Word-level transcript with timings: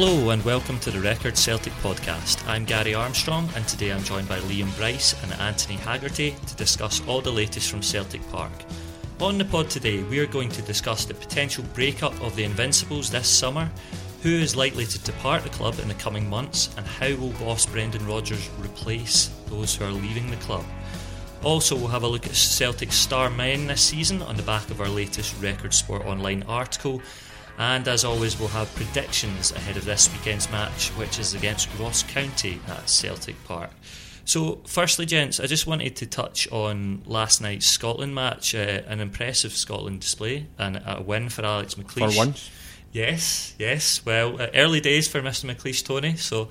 Hello 0.00 0.30
and 0.30 0.44
welcome 0.44 0.78
to 0.78 0.92
the 0.92 1.00
Record 1.00 1.36
Celtic 1.36 1.72
podcast. 1.82 2.46
I'm 2.46 2.64
Gary 2.64 2.94
Armstrong 2.94 3.48
and 3.56 3.66
today 3.66 3.90
I'm 3.90 4.04
joined 4.04 4.28
by 4.28 4.38
Liam 4.38 4.72
Bryce 4.76 5.20
and 5.24 5.32
Anthony 5.40 5.74
Haggerty 5.74 6.36
to 6.46 6.54
discuss 6.54 7.04
all 7.08 7.20
the 7.20 7.32
latest 7.32 7.68
from 7.68 7.82
Celtic 7.82 8.22
Park. 8.30 8.52
On 9.20 9.38
the 9.38 9.44
pod 9.44 9.68
today, 9.68 10.04
we 10.04 10.20
are 10.20 10.26
going 10.26 10.50
to 10.50 10.62
discuss 10.62 11.04
the 11.04 11.14
potential 11.14 11.64
breakup 11.74 12.14
of 12.22 12.36
the 12.36 12.44
Invincibles 12.44 13.10
this 13.10 13.26
summer, 13.26 13.68
who 14.22 14.28
is 14.28 14.54
likely 14.54 14.86
to 14.86 15.00
depart 15.00 15.42
the 15.42 15.48
club 15.48 15.80
in 15.80 15.88
the 15.88 15.94
coming 15.94 16.30
months, 16.30 16.72
and 16.76 16.86
how 16.86 17.12
will 17.16 17.32
boss 17.32 17.66
Brendan 17.66 18.06
Rodgers 18.06 18.48
replace 18.60 19.32
those 19.48 19.74
who 19.74 19.84
are 19.84 19.90
leaving 19.90 20.30
the 20.30 20.36
club. 20.36 20.64
Also, 21.42 21.74
we'll 21.74 21.88
have 21.88 22.04
a 22.04 22.08
look 22.08 22.26
at 22.26 22.36
Celtic's 22.36 22.94
star 22.94 23.30
men 23.30 23.66
this 23.66 23.82
season 23.82 24.22
on 24.22 24.36
the 24.36 24.44
back 24.44 24.70
of 24.70 24.80
our 24.80 24.88
latest 24.88 25.34
Record 25.42 25.74
Sport 25.74 26.06
Online 26.06 26.44
article 26.44 27.02
and 27.58 27.88
as 27.88 28.04
always, 28.04 28.38
we'll 28.38 28.48
have 28.48 28.72
predictions 28.76 29.50
ahead 29.52 29.76
of 29.76 29.84
this 29.84 30.10
weekend's 30.12 30.50
match, 30.50 30.90
which 30.90 31.18
is 31.18 31.34
against 31.34 31.68
Ross 31.78 32.04
County 32.04 32.60
at 32.68 32.88
Celtic 32.88 33.42
Park. 33.44 33.70
So, 34.24 34.60
firstly, 34.66 35.06
gents, 35.06 35.40
I 35.40 35.46
just 35.46 35.66
wanted 35.66 35.96
to 35.96 36.06
touch 36.06 36.46
on 36.52 37.02
last 37.06 37.40
night's 37.40 37.66
Scotland 37.66 38.14
match, 38.14 38.54
uh, 38.54 38.82
an 38.86 39.00
impressive 39.00 39.52
Scotland 39.52 40.00
display 40.00 40.46
and 40.58 40.76
a 40.76 41.02
win 41.04 41.30
for 41.30 41.44
Alex 41.44 41.74
McLeish. 41.74 42.12
For 42.12 42.18
once? 42.18 42.50
Yes, 42.92 43.54
yes. 43.58 44.04
Well, 44.04 44.40
uh, 44.40 44.48
early 44.54 44.80
days 44.80 45.08
for 45.08 45.20
Mr. 45.20 45.52
McLeish, 45.52 45.84
Tony. 45.84 46.16
So, 46.16 46.48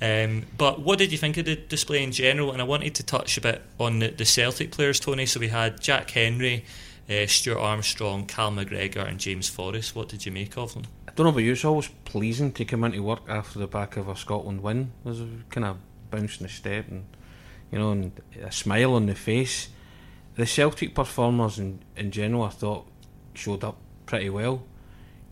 um, 0.00 0.44
but 0.56 0.80
what 0.82 0.98
did 0.98 1.12
you 1.12 1.18
think 1.18 1.36
of 1.36 1.46
the 1.46 1.56
display 1.56 2.02
in 2.02 2.12
general? 2.12 2.52
And 2.52 2.60
I 2.60 2.64
wanted 2.64 2.94
to 2.96 3.02
touch 3.02 3.36
a 3.38 3.40
bit 3.40 3.62
on 3.80 3.98
the, 3.98 4.08
the 4.08 4.24
Celtic 4.24 4.70
players, 4.70 5.00
Tony. 5.00 5.26
So 5.26 5.40
we 5.40 5.48
had 5.48 5.80
Jack 5.80 6.10
Hendry, 6.10 6.64
uh, 7.08 7.26
Stuart 7.26 7.58
Armstrong, 7.58 8.26
Cal 8.26 8.50
McGregor, 8.50 9.06
and 9.06 9.18
James 9.18 9.48
Forrest. 9.48 9.94
What 9.94 10.08
did 10.08 10.24
you 10.24 10.32
make 10.32 10.56
of 10.56 10.74
them? 10.74 10.84
I 11.08 11.12
don't 11.12 11.24
know 11.24 11.30
about 11.30 11.40
you, 11.40 11.52
it's 11.52 11.64
always 11.64 11.88
pleasing 12.04 12.52
to 12.52 12.64
come 12.64 12.84
into 12.84 13.02
work 13.02 13.22
after 13.28 13.58
the 13.58 13.66
back 13.66 13.96
of 13.96 14.08
a 14.08 14.16
Scotland 14.16 14.62
win. 14.62 14.92
There's 15.04 15.20
a 15.20 15.28
kind 15.50 15.66
of 15.66 15.78
bounce 16.10 16.38
in 16.38 16.46
the 16.46 16.52
step 16.52 16.88
and, 16.88 17.04
you 17.70 17.78
know, 17.78 17.92
and 17.92 18.12
a 18.42 18.50
smile 18.50 18.94
on 18.94 19.06
the 19.06 19.14
face. 19.14 19.68
The 20.36 20.46
Celtic 20.46 20.94
performers 20.94 21.58
in, 21.58 21.80
in 21.96 22.10
general, 22.10 22.42
I 22.42 22.48
thought, 22.48 22.88
showed 23.34 23.62
up 23.62 23.76
pretty 24.06 24.30
well. 24.30 24.64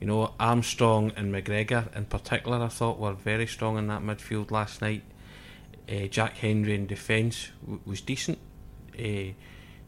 You 0.00 0.06
know, 0.08 0.34
Armstrong 0.38 1.12
and 1.16 1.32
McGregor 1.32 1.94
in 1.96 2.04
particular, 2.06 2.60
I 2.60 2.68
thought 2.68 2.98
were 2.98 3.12
very 3.12 3.46
strong 3.46 3.78
in 3.78 3.86
that 3.86 4.02
midfield 4.02 4.50
last 4.50 4.82
night. 4.82 5.02
Uh, 5.88 6.06
Jack 6.06 6.38
Hendry 6.38 6.74
in 6.74 6.86
defence 6.86 7.50
w- 7.60 7.80
was 7.84 8.00
decent. 8.00 8.38
Uh, 8.96 9.34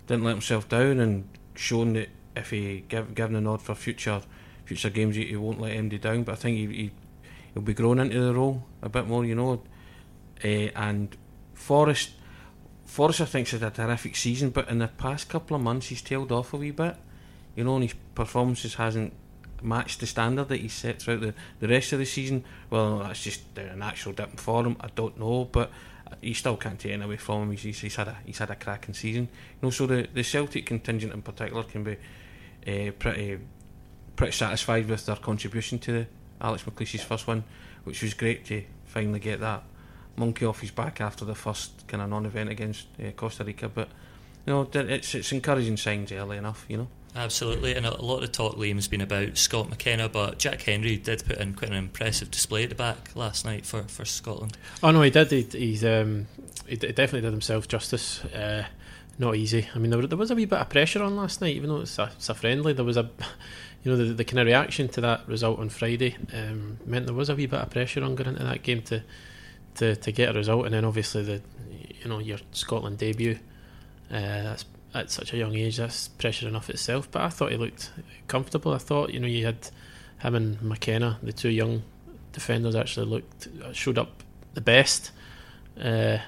didn't 0.06 0.24
let 0.24 0.32
himself 0.32 0.68
down 0.68 1.00
and 1.00 1.28
shown 1.54 1.94
that 1.94 2.08
if 2.36 2.50
he 2.50 2.84
give 2.88 3.14
given 3.14 3.36
a 3.36 3.40
nod 3.40 3.62
for 3.62 3.74
future 3.74 4.22
future 4.64 4.90
games, 4.90 5.16
he, 5.16 5.26
he 5.26 5.36
won't 5.36 5.60
let 5.60 5.72
MD 5.72 6.00
down. 6.00 6.24
But 6.24 6.32
I 6.32 6.36
think 6.36 6.56
he, 6.56 6.66
he 6.66 6.90
he'll 7.52 7.62
be 7.62 7.74
grown 7.74 8.00
into 8.00 8.20
the 8.20 8.34
role 8.34 8.64
a 8.82 8.88
bit 8.88 9.06
more, 9.06 9.24
you 9.24 9.34
know. 9.34 9.62
Uh, 10.44 10.68
and 10.76 11.16
Forrest, 11.54 12.10
Forrest, 12.84 13.20
I 13.20 13.24
think, 13.24 13.48
had 13.48 13.62
a 13.62 13.70
terrific 13.70 14.16
season, 14.16 14.50
but 14.50 14.68
in 14.68 14.78
the 14.78 14.88
past 14.88 15.28
couple 15.28 15.56
of 15.56 15.62
months, 15.62 15.88
he's 15.88 16.02
tailed 16.02 16.32
off 16.32 16.52
a 16.52 16.56
wee 16.56 16.70
bit. 16.70 16.96
You 17.56 17.64
know, 17.64 17.76
and 17.76 17.84
his 17.84 17.94
performances 18.14 18.74
hasn't 18.74 19.12
matched 19.62 20.00
the 20.00 20.06
standard 20.06 20.48
that 20.48 20.60
he 20.60 20.68
set 20.68 21.00
throughout 21.00 21.20
the, 21.20 21.34
the 21.60 21.68
rest 21.68 21.92
of 21.92 22.00
the 22.00 22.04
season. 22.04 22.44
Well, 22.68 22.98
that's 22.98 23.22
just 23.22 23.42
a 23.56 23.76
natural 23.76 24.14
dip 24.14 24.30
in 24.32 24.36
form. 24.36 24.76
I 24.80 24.88
don't 24.94 25.18
know, 25.18 25.48
but 25.50 25.70
he 26.20 26.34
still 26.34 26.56
can't 26.56 26.78
take 26.78 27.00
away 27.00 27.16
from 27.16 27.42
him. 27.42 27.56
He's, 27.56 27.80
he's 27.80 27.96
had 27.96 28.08
a 28.08 28.16
he's 28.24 28.38
had 28.38 28.50
a 28.50 28.56
cracking 28.56 28.94
season. 28.94 29.28
You 29.60 29.66
know, 29.66 29.70
so 29.70 29.86
the, 29.86 30.08
the 30.12 30.22
Celtic 30.22 30.66
contingent 30.66 31.12
in 31.12 31.22
particular 31.22 31.62
can 31.64 31.84
be 31.84 31.96
uh, 32.66 32.92
pretty 32.98 33.38
pretty 34.16 34.32
satisfied 34.32 34.88
with 34.88 35.06
their 35.06 35.16
contribution 35.16 35.78
to 35.80 35.92
the 35.92 36.06
Alex 36.40 36.64
McLeish's 36.64 37.02
first 37.02 37.26
win, 37.26 37.44
which 37.84 38.02
was 38.02 38.14
great 38.14 38.44
to 38.46 38.62
finally 38.84 39.18
get 39.18 39.40
that 39.40 39.62
monkey 40.16 40.44
off 40.44 40.60
his 40.60 40.70
back 40.70 41.00
after 41.00 41.24
the 41.24 41.34
first 41.34 41.86
kind 41.88 42.02
of 42.02 42.08
non-event 42.08 42.48
against 42.48 42.86
uh, 43.04 43.10
Costa 43.12 43.44
Rica. 43.44 43.68
But 43.68 43.88
you 44.46 44.52
know, 44.52 44.68
it's 44.72 45.14
it's 45.14 45.32
encouraging 45.32 45.76
signs 45.76 46.12
early 46.12 46.36
enough. 46.36 46.64
You 46.68 46.78
know. 46.78 46.88
Absolutely, 47.16 47.74
and 47.74 47.86
a 47.86 48.02
lot 48.02 48.24
of 48.24 48.32
talk, 48.32 48.56
Liam, 48.56 48.74
has 48.74 48.88
been 48.88 49.00
about 49.00 49.38
Scott 49.38 49.68
McKenna, 49.70 50.08
but 50.08 50.38
Jack 50.38 50.62
Hendry 50.62 50.96
did 50.96 51.24
put 51.24 51.38
in 51.38 51.54
quite 51.54 51.70
an 51.70 51.76
impressive 51.76 52.28
display 52.30 52.64
at 52.64 52.70
the 52.70 52.74
back 52.74 53.14
last 53.14 53.44
night 53.44 53.64
for, 53.64 53.84
for 53.84 54.04
Scotland. 54.04 54.58
Oh 54.82 54.90
no, 54.90 55.00
he 55.00 55.10
did. 55.10 55.30
He, 55.30 55.42
he's 55.42 55.84
um, 55.84 56.26
he 56.66 56.74
definitely 56.76 57.20
did 57.20 57.30
himself 57.30 57.68
justice. 57.68 58.24
Uh, 58.24 58.64
not 59.16 59.36
easy. 59.36 59.68
I 59.72 59.78
mean, 59.78 59.92
there, 59.92 60.04
there, 60.08 60.18
was 60.18 60.32
a 60.32 60.34
wee 60.34 60.44
bit 60.44 60.58
of 60.58 60.68
pressure 60.68 61.04
on 61.04 61.14
last 61.14 61.40
night, 61.40 61.54
even 61.54 61.68
though 61.68 61.82
it's 61.82 61.98
a, 62.00 62.10
it's 62.16 62.28
a 62.28 62.34
friendly. 62.34 62.72
There 62.72 62.84
was 62.84 62.96
a, 62.96 63.08
you 63.84 63.92
know, 63.92 63.96
the, 63.96 64.12
the 64.12 64.24
kind 64.24 64.40
of 64.40 64.46
reaction 64.46 64.88
to 64.88 65.00
that 65.02 65.28
result 65.28 65.60
on 65.60 65.68
Friday 65.68 66.16
um, 66.32 66.78
meant 66.84 67.06
there 67.06 67.14
was 67.14 67.28
a 67.28 67.36
wee 67.36 67.46
bit 67.46 67.60
of 67.60 67.70
pressure 67.70 68.02
on 68.02 68.16
going 68.16 68.30
into 68.30 68.42
that 68.42 68.64
game 68.64 68.82
to, 68.82 69.04
to, 69.76 69.94
to 69.94 70.10
get 70.10 70.30
a 70.30 70.32
result, 70.32 70.64
and 70.64 70.74
then 70.74 70.84
obviously 70.84 71.22
the, 71.22 71.42
you 72.02 72.08
know, 72.08 72.18
your 72.18 72.38
Scotland 72.50 72.98
debut. 72.98 73.38
Uh, 74.10 74.42
that's 74.42 74.64
at 74.94 75.10
such 75.10 75.32
a 75.32 75.36
young 75.36 75.54
age, 75.54 75.78
that's 75.78 76.08
pressure 76.08 76.48
enough 76.48 76.70
itself. 76.70 77.10
But 77.10 77.22
I 77.22 77.28
thought 77.28 77.50
he 77.50 77.58
looked 77.58 77.90
comfortable. 78.28 78.72
I 78.72 78.78
thought, 78.78 79.12
you 79.12 79.20
know, 79.20 79.26
you 79.26 79.44
had 79.44 79.68
him 80.20 80.34
and 80.34 80.62
McKenna, 80.62 81.18
the 81.22 81.32
two 81.32 81.50
young 81.50 81.82
defenders, 82.32 82.74
actually 82.74 83.06
looked 83.06 83.48
showed 83.72 83.98
up 83.98 84.22
the 84.54 84.60
best. 84.60 85.10
Uh, 85.80 86.18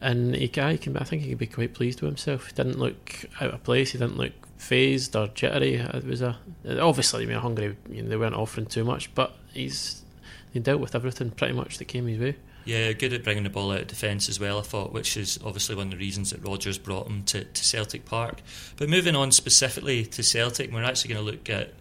and 0.00 0.34
he, 0.34 0.42
he 0.42 0.48
can, 0.48 0.96
I 0.96 1.04
think 1.04 1.22
he 1.22 1.30
could 1.30 1.38
be 1.38 1.46
quite 1.46 1.74
pleased 1.74 2.00
with 2.00 2.10
himself. 2.10 2.46
He 2.46 2.52
didn't 2.54 2.78
look 2.78 3.26
out 3.40 3.54
of 3.54 3.62
place. 3.62 3.92
He 3.92 3.98
didn't 3.98 4.16
look 4.16 4.32
phased 4.56 5.14
or 5.14 5.28
jittery. 5.28 5.74
It 5.74 6.04
was 6.04 6.22
a 6.22 6.38
obviously, 6.80 7.24
I 7.24 7.26
mean, 7.26 7.38
hungry. 7.38 7.76
You 7.90 8.02
know, 8.02 8.08
they 8.08 8.16
weren't 8.16 8.34
offering 8.34 8.66
too 8.66 8.84
much, 8.84 9.14
but 9.14 9.36
he's 9.52 10.02
he 10.52 10.60
dealt 10.60 10.80
with 10.80 10.94
everything 10.94 11.30
pretty 11.30 11.54
much 11.54 11.78
that 11.78 11.86
came 11.86 12.06
his 12.06 12.18
way. 12.18 12.36
Yeah, 12.64 12.92
good 12.92 13.12
at 13.12 13.22
bringing 13.22 13.44
the 13.44 13.50
ball 13.50 13.72
out 13.72 13.82
of 13.82 13.86
defence 13.88 14.28
as 14.28 14.40
well, 14.40 14.58
I 14.58 14.62
thought, 14.62 14.92
which 14.92 15.16
is 15.16 15.38
obviously 15.44 15.74
one 15.74 15.88
of 15.88 15.90
the 15.92 15.98
reasons 15.98 16.30
that 16.30 16.42
Rodgers 16.42 16.78
brought 16.78 17.06
him 17.06 17.22
to, 17.24 17.44
to 17.44 17.64
Celtic 17.64 18.04
Park. 18.06 18.40
But 18.76 18.88
moving 18.88 19.14
on 19.14 19.32
specifically 19.32 20.04
to 20.06 20.22
Celtic, 20.22 20.72
we're 20.72 20.84
actually 20.84 21.14
going 21.14 21.26
to 21.26 21.30
look 21.30 21.50
at 21.50 21.74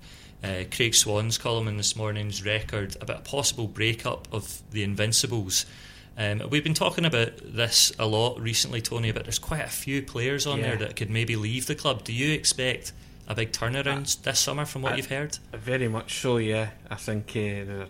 uh, 0.43 0.65
Craig 0.75 0.93
Swan's 0.93 1.37
column 1.37 1.67
in 1.67 1.77
this 1.77 1.95
morning's 1.95 2.43
record 2.45 2.97
about 2.99 3.19
a 3.19 3.21
possible 3.21 3.67
breakup 3.67 4.27
of 4.33 4.61
the 4.71 4.83
Invincibles. 4.83 5.65
Um, 6.17 6.43
we've 6.49 6.63
been 6.63 6.73
talking 6.73 7.05
about 7.05 7.31
this 7.43 7.91
a 7.97 8.05
lot 8.05 8.39
recently, 8.39 8.81
Tony, 8.81 9.11
but 9.11 9.23
there's 9.23 9.39
quite 9.39 9.63
a 9.63 9.69
few 9.69 10.03
players 10.03 10.45
on 10.45 10.59
yeah. 10.59 10.69
there 10.69 10.77
that 10.77 10.95
could 10.95 11.09
maybe 11.09 11.35
leave 11.35 11.65
the 11.65 11.75
club. 11.75 12.03
Do 12.03 12.13
you 12.13 12.33
expect 12.33 12.91
a 13.27 13.33
big 13.33 13.51
turnaround 13.51 14.17
uh, 14.17 14.21
this 14.23 14.39
summer 14.39 14.65
from 14.65 14.81
what 14.81 14.93
uh, 14.93 14.95
you've 14.97 15.07
heard? 15.07 15.39
Very 15.53 15.87
much 15.87 16.19
so, 16.19 16.37
yeah. 16.37 16.71
I 16.89 16.95
think 16.95 17.31
uh, 17.35 17.85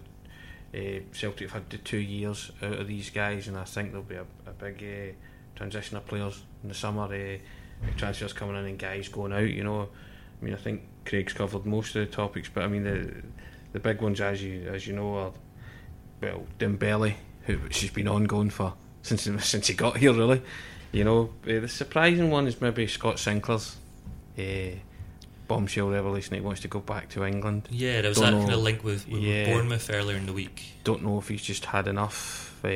uh, 0.76 1.00
Celtic 1.12 1.50
have 1.50 1.52
had 1.52 1.70
the 1.70 1.78
two 1.78 1.98
years 1.98 2.52
out 2.62 2.80
of 2.80 2.88
these 2.88 3.10
guys, 3.10 3.48
and 3.48 3.58
I 3.58 3.64
think 3.64 3.92
there'll 3.92 4.04
be 4.04 4.16
a, 4.16 4.26
a 4.48 4.52
big 4.52 4.84
uh, 4.84 5.14
transition 5.56 5.98
of 5.98 6.08
players 6.08 6.44
in 6.64 6.70
the 6.70 6.76
summer. 6.76 7.04
Uh, 7.04 7.38
transfers 7.98 8.34
coming 8.34 8.56
in 8.56 8.66
and 8.66 8.80
guys 8.80 9.08
going 9.10 9.34
out. 9.34 9.50
You 9.50 9.64
know, 9.64 9.90
I 10.42 10.46
mean, 10.46 10.54
I 10.54 10.58
think 10.58 10.84
Craig's 11.06 11.34
covered 11.34 11.66
most 11.66 11.96
of 11.96 12.06
the 12.06 12.16
topics, 12.16 12.50
but 12.54 12.64
I 12.64 12.68
mean 12.68 12.84
the 12.84 13.14
the 13.74 13.80
big 13.80 14.02
ones, 14.02 14.22
as 14.22 14.42
you 14.42 14.68
as 14.72 14.88
you 14.88 14.94
know, 14.94 15.16
are 15.16 15.32
well 16.22 16.46
Dembele, 16.60 17.16
who 17.46 17.60
she's 17.70 17.92
been 17.92 18.08
ongoing 18.08 18.50
for 18.50 18.74
since 19.02 19.24
since 19.46 19.68
he 19.68 19.74
got 19.74 19.98
here. 19.98 20.14
Really, 20.14 20.42
you 20.92 21.04
know, 21.04 21.32
the 21.44 21.68
surprising 21.68 22.30
one 22.30 22.48
is 22.48 22.62
maybe 22.62 22.88
Scott 22.88 23.20
Sinclair's. 23.20 23.78
Uh, 24.38 24.78
bombshell 25.48 25.90
revelation 25.90 26.36
he 26.36 26.42
wants 26.42 26.62
to 26.62 26.68
go 26.68 26.80
back 26.80 27.10
to 27.10 27.24
England. 27.26 27.68
Yeah, 27.72 28.02
there 28.02 28.10
was 28.10 28.18
Don't 28.20 28.32
that 28.32 28.38
know, 28.38 28.44
kind 28.44 28.54
of 28.54 28.60
link 28.62 28.84
with, 28.84 29.08
with 29.08 29.22
yeah, 29.22 29.46
Bournemouth 29.46 29.90
earlier 29.92 30.18
in 30.18 30.26
the 30.26 30.34
week. 30.34 30.64
Don't 30.84 31.04
know 31.04 31.18
if 31.20 31.28
he's 31.28 31.42
just 31.44 31.66
had 31.66 31.88
enough, 31.88 32.60
uh, 32.64 32.68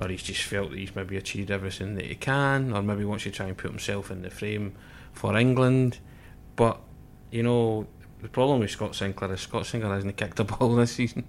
or 0.00 0.08
he's 0.08 0.22
just 0.22 0.42
felt 0.42 0.70
that 0.70 0.78
he's 0.78 0.94
maybe 0.94 1.16
achieved 1.16 1.50
everything 1.50 1.94
that 1.96 2.06
he 2.06 2.14
can, 2.14 2.72
or 2.72 2.82
maybe 2.82 3.04
wants 3.04 3.24
to 3.24 3.30
try 3.30 3.46
and 3.46 3.56
put 3.56 3.70
himself 3.70 4.10
in 4.10 4.22
the 4.22 4.30
frame 4.30 4.74
for 5.12 5.36
England. 5.36 5.98
But 6.56 6.80
you 7.30 7.42
know, 7.42 7.86
the 8.22 8.28
problem 8.28 8.60
with 8.60 8.70
Scott 8.70 8.94
Sinclair 8.94 9.32
is 9.34 9.40
Scott 9.42 9.66
Sinclair 9.66 9.94
hasn't 9.94 10.16
kicked 10.16 10.40
a 10.40 10.44
ball 10.52 10.74
this 10.76 10.92
season. 10.92 11.24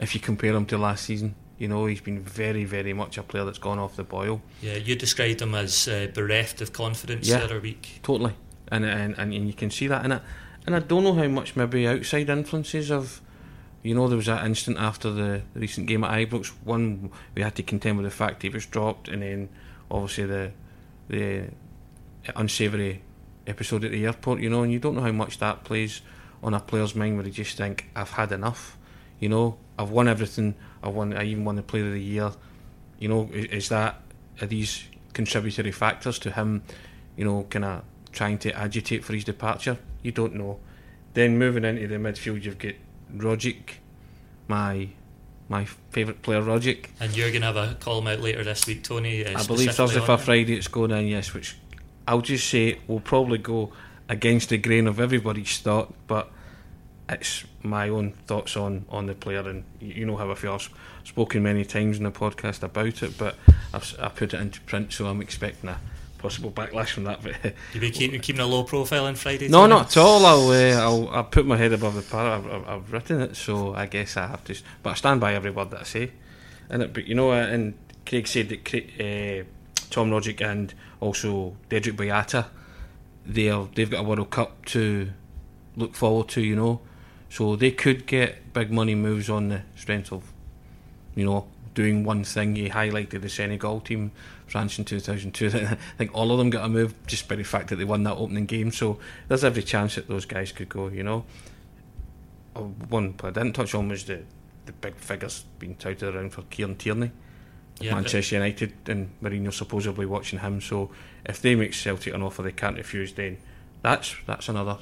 If 0.00 0.14
you 0.14 0.20
compare 0.20 0.54
him 0.54 0.66
to 0.66 0.78
last 0.78 1.04
season, 1.04 1.34
you 1.58 1.68
know 1.68 1.86
he's 1.86 2.00
been 2.00 2.20
very, 2.20 2.64
very 2.64 2.92
much 2.92 3.16
a 3.18 3.22
player 3.22 3.44
that's 3.44 3.58
gone 3.58 3.78
off 3.78 3.94
the 3.96 4.02
boil. 4.04 4.40
Yeah, 4.60 4.74
you 4.74 4.96
described 4.96 5.40
him 5.42 5.54
as 5.54 5.86
uh, 5.86 6.08
bereft 6.12 6.60
of 6.60 6.72
confidence 6.72 7.28
Yeah. 7.28 7.38
the 7.38 7.44
other 7.44 7.60
week. 7.60 8.00
Totally, 8.02 8.32
and 8.74 9.16
and 9.16 9.34
and, 9.34 9.46
you 9.46 9.52
can 9.52 9.70
see 9.70 9.86
that 9.86 10.04
in 10.04 10.12
it. 10.12 10.22
And 10.66 10.74
I 10.74 10.80
don't 10.80 11.04
know 11.04 11.14
how 11.14 11.28
much 11.28 11.56
maybe 11.56 11.86
outside 11.86 12.30
influences 12.30 12.90
of, 12.90 13.20
you 13.82 13.94
know, 13.94 14.08
there 14.08 14.16
was 14.16 14.26
that 14.26 14.44
instant 14.46 14.78
after 14.78 15.10
the, 15.10 15.42
the 15.52 15.60
recent 15.60 15.86
game 15.86 16.04
at 16.04 16.10
Ibrox. 16.10 16.48
One 16.64 17.10
we 17.34 17.42
had 17.42 17.54
to 17.56 17.62
contend 17.62 17.98
with 17.98 18.04
the 18.04 18.10
fact 18.10 18.42
he 18.42 18.48
was 18.48 18.66
dropped, 18.66 19.08
and 19.08 19.22
then 19.22 19.48
obviously 19.90 20.24
the 20.24 20.52
the 21.08 21.44
unsavoury 22.34 23.02
episode 23.46 23.84
at 23.84 23.90
the 23.90 24.04
airport. 24.04 24.40
You 24.40 24.50
know, 24.50 24.62
and 24.62 24.72
you 24.72 24.78
don't 24.78 24.94
know 24.94 25.02
how 25.02 25.12
much 25.12 25.38
that 25.38 25.64
plays 25.64 26.00
on 26.42 26.54
a 26.54 26.60
player's 26.60 26.94
mind 26.94 27.16
where 27.16 27.24
they 27.24 27.30
just 27.30 27.56
think, 27.56 27.90
"I've 27.94 28.12
had 28.12 28.32
enough." 28.32 28.78
You 29.20 29.28
know, 29.28 29.58
I've 29.78 29.90
won 29.90 30.08
everything. 30.08 30.54
I 30.82 30.88
won. 30.88 31.14
I 31.14 31.24
even 31.24 31.44
won 31.44 31.56
the 31.56 31.62
Player 31.62 31.86
of 31.86 31.92
the 31.92 32.00
Year. 32.00 32.32
You 32.98 33.08
know, 33.08 33.30
is, 33.32 33.46
is 33.46 33.68
that 33.68 34.00
are 34.40 34.46
these 34.46 34.84
contributory 35.12 35.72
factors 35.72 36.18
to 36.20 36.30
him? 36.30 36.62
You 37.16 37.24
know, 37.24 37.46
kind 37.48 37.64
of 37.64 37.84
trying 38.14 38.38
to 38.38 38.56
agitate 38.56 39.04
for 39.04 39.12
his 39.12 39.24
departure. 39.24 39.78
You 40.02 40.12
don't 40.12 40.34
know. 40.34 40.58
Then 41.12 41.38
moving 41.38 41.64
into 41.64 41.86
the 41.86 41.96
midfield, 41.96 42.42
you've 42.44 42.58
got 42.58 42.74
Rogic, 43.14 43.74
my 44.48 44.88
my 45.48 45.66
favourite 45.90 46.22
player, 46.22 46.40
Rogic. 46.40 46.86
And 47.00 47.14
you're 47.14 47.28
going 47.28 47.42
to 47.42 47.48
have 47.48 47.56
a 47.56 47.74
column 47.74 48.06
out 48.06 48.20
later 48.20 48.42
this 48.42 48.66
week, 48.66 48.82
Tony. 48.82 49.24
Uh, 49.26 49.38
I 49.38 49.46
believe 49.46 49.72
Thursday 49.72 50.00
for 50.00 50.16
Friday 50.16 50.56
it's 50.56 50.68
going 50.68 50.90
in, 50.90 51.06
yes, 51.06 51.34
which 51.34 51.56
I'll 52.08 52.22
just 52.22 52.48
say 52.48 52.78
will 52.86 53.00
probably 53.00 53.38
go 53.38 53.72
against 54.08 54.48
the 54.48 54.58
grain 54.58 54.86
of 54.86 54.98
everybody's 54.98 55.58
thought, 55.58 55.92
but 56.06 56.30
it's 57.08 57.44
my 57.62 57.88
own 57.90 58.12
thoughts 58.26 58.56
on, 58.56 58.86
on 58.88 59.06
the 59.06 59.14
player, 59.14 59.46
and 59.48 59.64
you 59.80 60.06
know 60.06 60.16
how 60.16 60.30
I 60.30 60.34
feel. 60.34 60.54
I've 60.54 60.70
spoken 61.04 61.42
many 61.42 61.64
times 61.64 61.98
in 61.98 62.04
the 62.04 62.10
podcast 62.10 62.62
about 62.62 63.02
it, 63.02 63.18
but 63.18 63.36
I've, 63.72 63.94
I 64.00 64.08
put 64.08 64.34
it 64.34 64.40
into 64.40 64.60
print, 64.62 64.92
so 64.92 65.06
I'm 65.06 65.20
expecting 65.20 65.68
a 65.68 65.78
possible 66.24 66.50
backlash 66.50 66.88
from 66.88 67.04
that. 67.04 67.22
But 67.22 67.34
You 67.74 67.80
be 67.80 67.90
keeping, 67.90 68.18
keeping 68.20 68.40
a 68.40 68.46
low 68.46 68.64
profile 68.64 69.04
on 69.04 69.14
Friday? 69.14 69.48
no, 69.48 69.66
not 69.66 69.88
at 69.88 69.96
all. 69.98 70.24
I'll, 70.24 70.48
uh, 70.48 70.80
I'll 70.80 71.08
I'll 71.10 71.24
put 71.24 71.44
my 71.44 71.58
head 71.58 71.74
above 71.74 71.94
the 71.94 72.02
parrot. 72.02 72.46
I've, 72.46 72.66
I've, 72.66 72.92
written 72.92 73.20
it, 73.20 73.36
so 73.36 73.74
I 73.74 73.84
guess 73.84 74.16
I 74.16 74.26
have 74.28 74.42
to. 74.44 74.56
But 74.82 74.90
I 74.90 74.94
stand 74.94 75.20
by 75.20 75.34
every 75.34 75.50
word 75.50 75.70
that 75.72 75.80
I 75.80 75.84
say. 75.84 76.12
And 76.70 76.82
it, 76.82 76.94
but 76.94 77.06
you 77.06 77.14
know, 77.14 77.32
and 77.32 77.74
Craig 78.06 78.26
said 78.26 78.48
that 78.48 78.64
Cra- 78.64 78.80
uh, 78.80 79.44
Tom 79.90 80.10
Rogic 80.10 80.40
and 80.40 80.72
also 80.98 81.56
Dedryck 81.68 81.96
Boyata, 81.96 82.46
they're 83.26 83.68
they've 83.74 83.90
got 83.90 84.00
a 84.00 84.02
World 84.02 84.30
Cup 84.30 84.64
to 84.66 85.10
look 85.76 85.94
forward 85.94 86.28
to. 86.28 86.40
You 86.40 86.56
know, 86.56 86.80
so 87.28 87.54
they 87.54 87.70
could 87.70 88.06
get 88.06 88.54
big 88.54 88.70
money 88.70 88.94
moves 88.94 89.28
on 89.28 89.50
the 89.50 89.60
strength 89.76 90.10
of, 90.10 90.32
you 91.14 91.26
know, 91.26 91.48
doing 91.74 92.02
one 92.02 92.24
thing. 92.24 92.56
He 92.56 92.70
highlighted 92.70 93.20
the 93.20 93.28
Senegal 93.28 93.80
team, 93.80 94.12
France 94.54 94.78
in 94.78 94.84
2002. 94.84 95.46
I 95.52 95.74
think 95.98 96.14
all 96.14 96.30
of 96.30 96.38
them 96.38 96.48
got 96.48 96.64
a 96.64 96.68
move 96.68 96.94
just 97.08 97.26
by 97.28 97.34
the 97.34 97.42
fact 97.42 97.70
that 97.70 97.76
they 97.76 97.84
won 97.84 98.04
that 98.04 98.16
opening 98.16 98.46
game. 98.46 98.70
So 98.70 99.00
there's 99.26 99.42
every 99.42 99.64
chance 99.64 99.96
that 99.96 100.06
those 100.06 100.26
guys 100.26 100.52
could 100.52 100.68
go. 100.68 100.86
You 100.86 101.02
know, 101.02 101.24
Uh, 102.54 102.60
one 102.88 103.14
I 103.24 103.30
didn't 103.30 103.54
touch 103.54 103.74
on 103.74 103.88
was 103.88 104.04
the 104.04 104.22
the 104.66 104.72
big 104.72 104.94
figures 104.96 105.44
being 105.58 105.74
touted 105.74 106.14
around 106.14 106.30
for 106.32 106.42
Kieran 106.42 106.76
Tierney. 106.76 107.10
Yeah, 107.80 107.94
Manchester 107.96 108.36
United 108.36 108.72
and 108.86 109.10
Mourinho 109.20 109.52
supposedly 109.52 110.06
watching 110.06 110.38
him. 110.38 110.60
So 110.60 110.90
if 111.26 111.40
they 111.42 111.56
make 111.56 111.74
Celtic 111.74 112.14
an 112.14 112.22
offer 112.22 112.42
they 112.42 112.52
can't 112.52 112.76
refuse, 112.76 113.12
then 113.14 113.38
that's 113.82 114.14
that's 114.26 114.48
another 114.48 114.78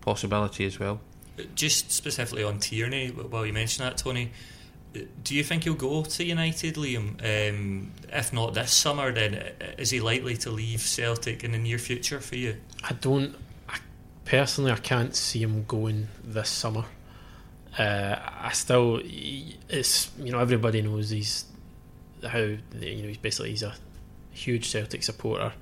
possibility 0.00 0.64
as 0.64 0.78
well. 0.80 1.00
Just 1.54 1.92
specifically 1.92 2.42
on 2.42 2.58
Tierney, 2.58 3.08
while 3.10 3.44
you 3.44 3.52
mention 3.52 3.84
that, 3.84 3.98
Tony, 3.98 4.30
do 5.22 5.34
you 5.34 5.44
think 5.44 5.64
he'll 5.64 5.74
go 5.74 6.02
to 6.02 6.24
United, 6.24 6.74
Liam? 6.76 7.18
Um, 7.22 7.92
if 8.12 8.32
not 8.32 8.54
this 8.54 8.72
summer, 8.72 9.12
then 9.12 9.34
uh, 9.34 9.64
is 9.78 9.90
he 9.90 10.00
likely 10.00 10.36
to 10.38 10.50
leave 10.50 10.80
Celtic 10.80 11.44
in 11.44 11.52
the 11.52 11.58
near 11.58 11.78
future 11.78 12.20
for 12.20 12.36
you? 12.36 12.56
I 12.82 12.92
don't. 12.94 13.34
I, 13.68 13.78
personally, 14.24 14.72
I 14.72 14.76
can't 14.76 15.14
see 15.14 15.42
him 15.42 15.64
going 15.64 16.08
this 16.24 16.48
summer. 16.48 16.84
Uh, 17.78 18.16
I 18.40 18.52
still, 18.52 19.00
it's 19.04 20.10
you 20.18 20.32
know 20.32 20.40
everybody 20.40 20.82
knows 20.82 21.10
he's 21.10 21.44
how 22.26 22.38
you 22.38 22.58
know 23.02 23.08
he's 23.08 23.18
basically 23.18 23.50
he's 23.50 23.62
a 23.62 23.74
huge 24.30 24.70
Celtic 24.70 25.02
supporter. 25.02 25.52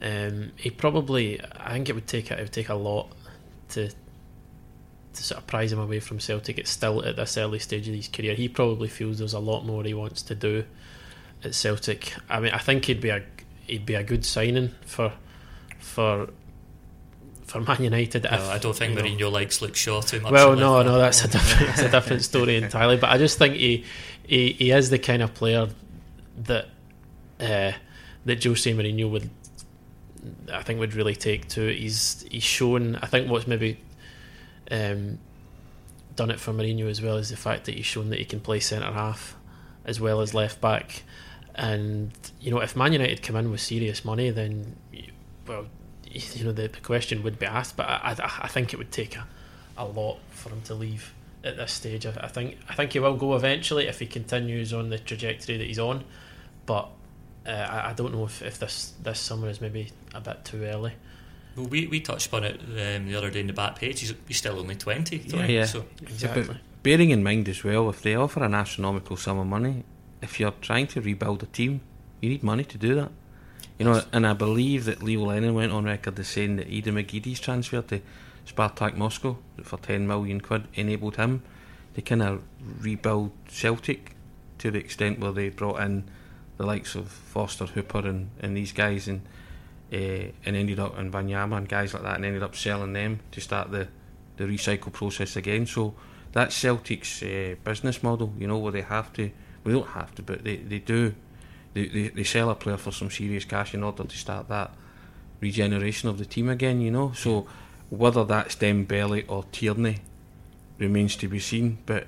Um, 0.00 0.52
he 0.56 0.70
probably, 0.70 1.40
I 1.56 1.72
think 1.72 1.88
it 1.88 1.94
would 1.94 2.06
take 2.06 2.30
it 2.30 2.38
would 2.38 2.52
take 2.52 2.68
a 2.68 2.74
lot 2.74 3.08
to 3.70 3.90
to 5.14 5.22
sort 5.22 5.38
of 5.40 5.46
prize 5.46 5.72
him 5.72 5.78
away 5.78 6.00
from 6.00 6.18
Celtic. 6.20 6.58
It's 6.58 6.70
still 6.70 7.04
at 7.04 7.16
this 7.16 7.36
early 7.36 7.58
stage 7.58 7.88
of 7.88 7.94
his 7.94 8.08
career. 8.08 8.34
He 8.34 8.48
probably 8.48 8.88
feels 8.88 9.18
there's 9.18 9.34
a 9.34 9.38
lot 9.38 9.64
more 9.66 9.84
he 9.84 9.94
wants 9.94 10.22
to 10.22 10.34
do 10.34 10.64
at 11.44 11.54
Celtic. 11.54 12.14
I 12.30 12.40
mean, 12.40 12.52
I 12.52 12.58
think 12.58 12.84
he'd 12.86 13.00
be 13.00 13.10
a 13.10 13.22
he'd 13.66 13.86
be 13.86 13.94
a 13.94 14.02
good 14.02 14.24
signing 14.24 14.70
for 14.86 15.12
for 15.78 16.28
for 17.46 17.60
Man 17.60 17.82
United. 17.82 18.24
if, 18.24 18.30
No, 18.30 18.46
I 18.48 18.58
don't 18.58 18.74
think 18.74 18.94
know- 18.94 19.02
Mourinho 19.02 19.30
likes 19.30 19.60
Luke 19.60 19.76
Shaw 19.76 20.00
too 20.00 20.20
much. 20.20 20.32
well, 20.32 20.56
no, 20.56 20.74
life. 20.76 20.86
no, 20.86 20.98
that's 20.98 21.24
a 21.24 21.28
different, 21.28 21.66
that's 21.66 21.82
a 21.82 21.90
different 21.90 22.22
story 22.22 22.56
entirely. 22.62 22.96
But 22.96 23.10
I 23.10 23.18
just 23.18 23.36
think 23.38 23.54
he, 23.56 23.84
he, 24.26 24.52
he 24.52 24.70
is 24.70 24.88
the 24.90 24.98
kind 24.98 25.20
of 25.22 25.34
player 25.34 25.68
that 26.44 26.66
uh, 27.40 27.72
that 28.24 28.42
Jose 28.44 28.72
Mourinho 28.72 29.10
would, 29.10 29.28
I 30.50 30.62
think, 30.62 30.78
would 30.80 30.94
really 30.94 31.14
take 31.16 31.48
to. 31.50 31.66
He's 31.74 32.24
he's 32.30 32.42
shown. 32.42 32.96
I 32.96 33.06
think 33.06 33.28
what's 33.30 33.46
maybe 33.46 33.78
um, 34.72 35.18
done 36.16 36.30
it 36.30 36.40
for 36.40 36.52
Mourinho 36.52 36.88
as 36.88 37.00
well 37.00 37.16
is 37.16 37.28
the 37.28 37.36
fact 37.36 37.66
that 37.66 37.74
he's 37.74 37.86
shown 37.86 38.10
that 38.10 38.18
he 38.18 38.24
can 38.24 38.40
play 38.40 38.58
centre 38.58 38.90
half 38.90 39.36
as 39.84 40.00
well 40.00 40.20
as 40.20 40.34
left 40.34 40.60
back. 40.60 41.02
And 41.54 42.10
you 42.40 42.50
know, 42.50 42.58
if 42.60 42.74
Man 42.74 42.92
United 42.92 43.22
come 43.22 43.36
in 43.36 43.50
with 43.50 43.60
serious 43.60 44.04
money, 44.04 44.30
then 44.30 44.76
well, 45.46 45.66
you 46.04 46.44
know, 46.44 46.52
the, 46.52 46.68
the 46.68 46.80
question 46.80 47.22
would 47.22 47.38
be 47.38 47.46
asked. 47.46 47.76
But 47.76 47.88
I, 47.88 48.16
I, 48.18 48.40
I 48.44 48.48
think 48.48 48.72
it 48.72 48.78
would 48.78 48.90
take 48.90 49.16
a, 49.16 49.26
a 49.76 49.84
lot 49.84 50.18
for 50.30 50.48
him 50.48 50.62
to 50.62 50.74
leave 50.74 51.12
at 51.44 51.56
this 51.56 51.72
stage. 51.72 52.06
I, 52.06 52.14
I 52.20 52.28
think 52.28 52.56
I 52.68 52.74
think 52.74 52.92
he 52.94 52.98
will 52.98 53.16
go 53.16 53.36
eventually 53.36 53.86
if 53.86 53.98
he 53.98 54.06
continues 54.06 54.72
on 54.72 54.88
the 54.88 54.98
trajectory 54.98 55.58
that 55.58 55.66
he's 55.66 55.78
on. 55.78 56.04
But 56.64 56.88
uh, 57.46 57.50
I, 57.50 57.90
I 57.90 57.92
don't 57.92 58.14
know 58.14 58.24
if, 58.24 58.40
if 58.40 58.58
this 58.58 58.94
this 59.02 59.20
summer 59.20 59.50
is 59.50 59.60
maybe 59.60 59.90
a 60.14 60.20
bit 60.20 60.44
too 60.46 60.64
early. 60.64 60.94
Well, 61.56 61.66
we, 61.66 61.86
we 61.86 62.00
touched 62.00 62.28
upon 62.28 62.44
it 62.44 62.60
um, 62.60 63.06
the 63.06 63.14
other 63.16 63.30
day 63.30 63.40
in 63.40 63.46
the 63.46 63.52
back 63.52 63.76
page. 63.76 64.00
He's, 64.00 64.14
he's 64.26 64.38
still 64.38 64.58
only 64.58 64.74
20. 64.74 65.18
Tony, 65.18 65.54
yeah. 65.54 65.66
So 65.66 65.84
Exactly. 66.02 66.44
But 66.44 66.56
bearing 66.82 67.10
in 67.10 67.22
mind 67.22 67.48
as 67.48 67.62
well, 67.62 67.88
if 67.90 68.02
they 68.02 68.14
offer 68.14 68.42
an 68.42 68.54
astronomical 68.54 69.16
sum 69.16 69.38
of 69.38 69.46
money, 69.46 69.84
if 70.20 70.40
you're 70.40 70.54
trying 70.60 70.86
to 70.88 71.00
rebuild 71.00 71.42
a 71.42 71.46
team, 71.46 71.80
you 72.20 72.30
need 72.30 72.42
money 72.42 72.64
to 72.64 72.78
do 72.78 72.94
that. 72.94 73.10
You 73.78 73.86
know, 73.86 74.02
and 74.12 74.26
I 74.26 74.32
believe 74.32 74.84
that 74.84 75.02
Neil 75.02 75.26
Lennon 75.26 75.54
went 75.54 75.72
on 75.72 75.84
record 75.84 76.18
as 76.18 76.28
saying 76.28 76.56
that 76.56 76.68
Aiden 76.68 76.92
McGeady's 76.92 77.40
transfer 77.40 77.82
to 77.82 78.00
Spartak 78.46 78.96
Moscow 78.96 79.38
for 79.62 79.76
10 79.78 80.06
million 80.06 80.40
quid 80.40 80.68
enabled 80.74 81.16
him 81.16 81.42
to 81.94 82.02
kind 82.02 82.22
of 82.22 82.42
rebuild 82.80 83.32
Celtic 83.48 84.14
to 84.58 84.70
the 84.70 84.78
extent 84.78 85.18
where 85.18 85.32
they 85.32 85.48
brought 85.48 85.80
in 85.80 86.04
the 86.58 86.66
likes 86.66 86.94
of 86.94 87.08
Foster, 87.08 87.66
Hooper, 87.66 88.06
and, 88.06 88.30
and 88.40 88.56
these 88.56 88.72
guys, 88.72 89.08
and 89.08 89.22
uh, 89.92 90.32
and 90.46 90.56
ended 90.56 90.78
up 90.78 90.98
in 90.98 91.10
Wanyama 91.12 91.58
and 91.58 91.68
guys 91.68 91.94
like 91.94 92.02
that, 92.02 92.16
and 92.16 92.24
ended 92.24 92.42
up 92.42 92.56
selling 92.56 92.92
them 92.92 93.20
to 93.32 93.40
start 93.40 93.70
the 93.70 93.88
the 94.36 94.44
recycle 94.44 94.92
process 94.92 95.36
again. 95.36 95.66
So 95.66 95.94
that's 96.32 96.56
Celtic's 96.56 97.22
uh, 97.22 97.56
business 97.62 98.02
model, 98.02 98.32
you 98.38 98.46
know, 98.46 98.58
where 98.58 98.72
they 98.72 98.82
have 98.82 99.12
to. 99.14 99.30
We 99.64 99.72
don't 99.72 99.88
have 99.88 100.14
to, 100.16 100.22
but 100.22 100.42
they, 100.44 100.56
they 100.56 100.78
do. 100.78 101.14
They, 101.74 101.86
they 101.88 102.08
they 102.08 102.24
sell 102.24 102.50
a 102.50 102.54
player 102.54 102.78
for 102.78 102.92
some 102.92 103.10
serious 103.10 103.44
cash 103.44 103.74
in 103.74 103.82
order 103.82 104.04
to 104.04 104.16
start 104.16 104.48
that 104.48 104.70
regeneration 105.40 106.08
of 106.08 106.18
the 106.18 106.24
team 106.24 106.48
again, 106.48 106.80
you 106.80 106.90
know. 106.90 107.12
So 107.12 107.46
whether 107.90 108.24
that's 108.24 108.56
Dembele 108.56 109.24
or 109.28 109.44
Tierney 109.52 109.98
remains 110.78 111.16
to 111.16 111.28
be 111.28 111.38
seen. 111.38 111.78
But 111.84 112.06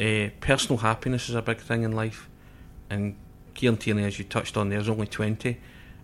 uh, 0.00 0.30
personal 0.40 0.78
happiness 0.78 1.28
is 1.28 1.34
a 1.34 1.42
big 1.42 1.58
thing 1.58 1.82
in 1.82 1.92
life, 1.92 2.28
and 2.88 3.16
Kieran 3.54 3.76
Tierney, 3.76 4.04
as 4.04 4.18
you 4.18 4.24
touched 4.24 4.56
on, 4.56 4.68
there's 4.68 4.88
only 4.88 5.06
twenty, 5.06 5.58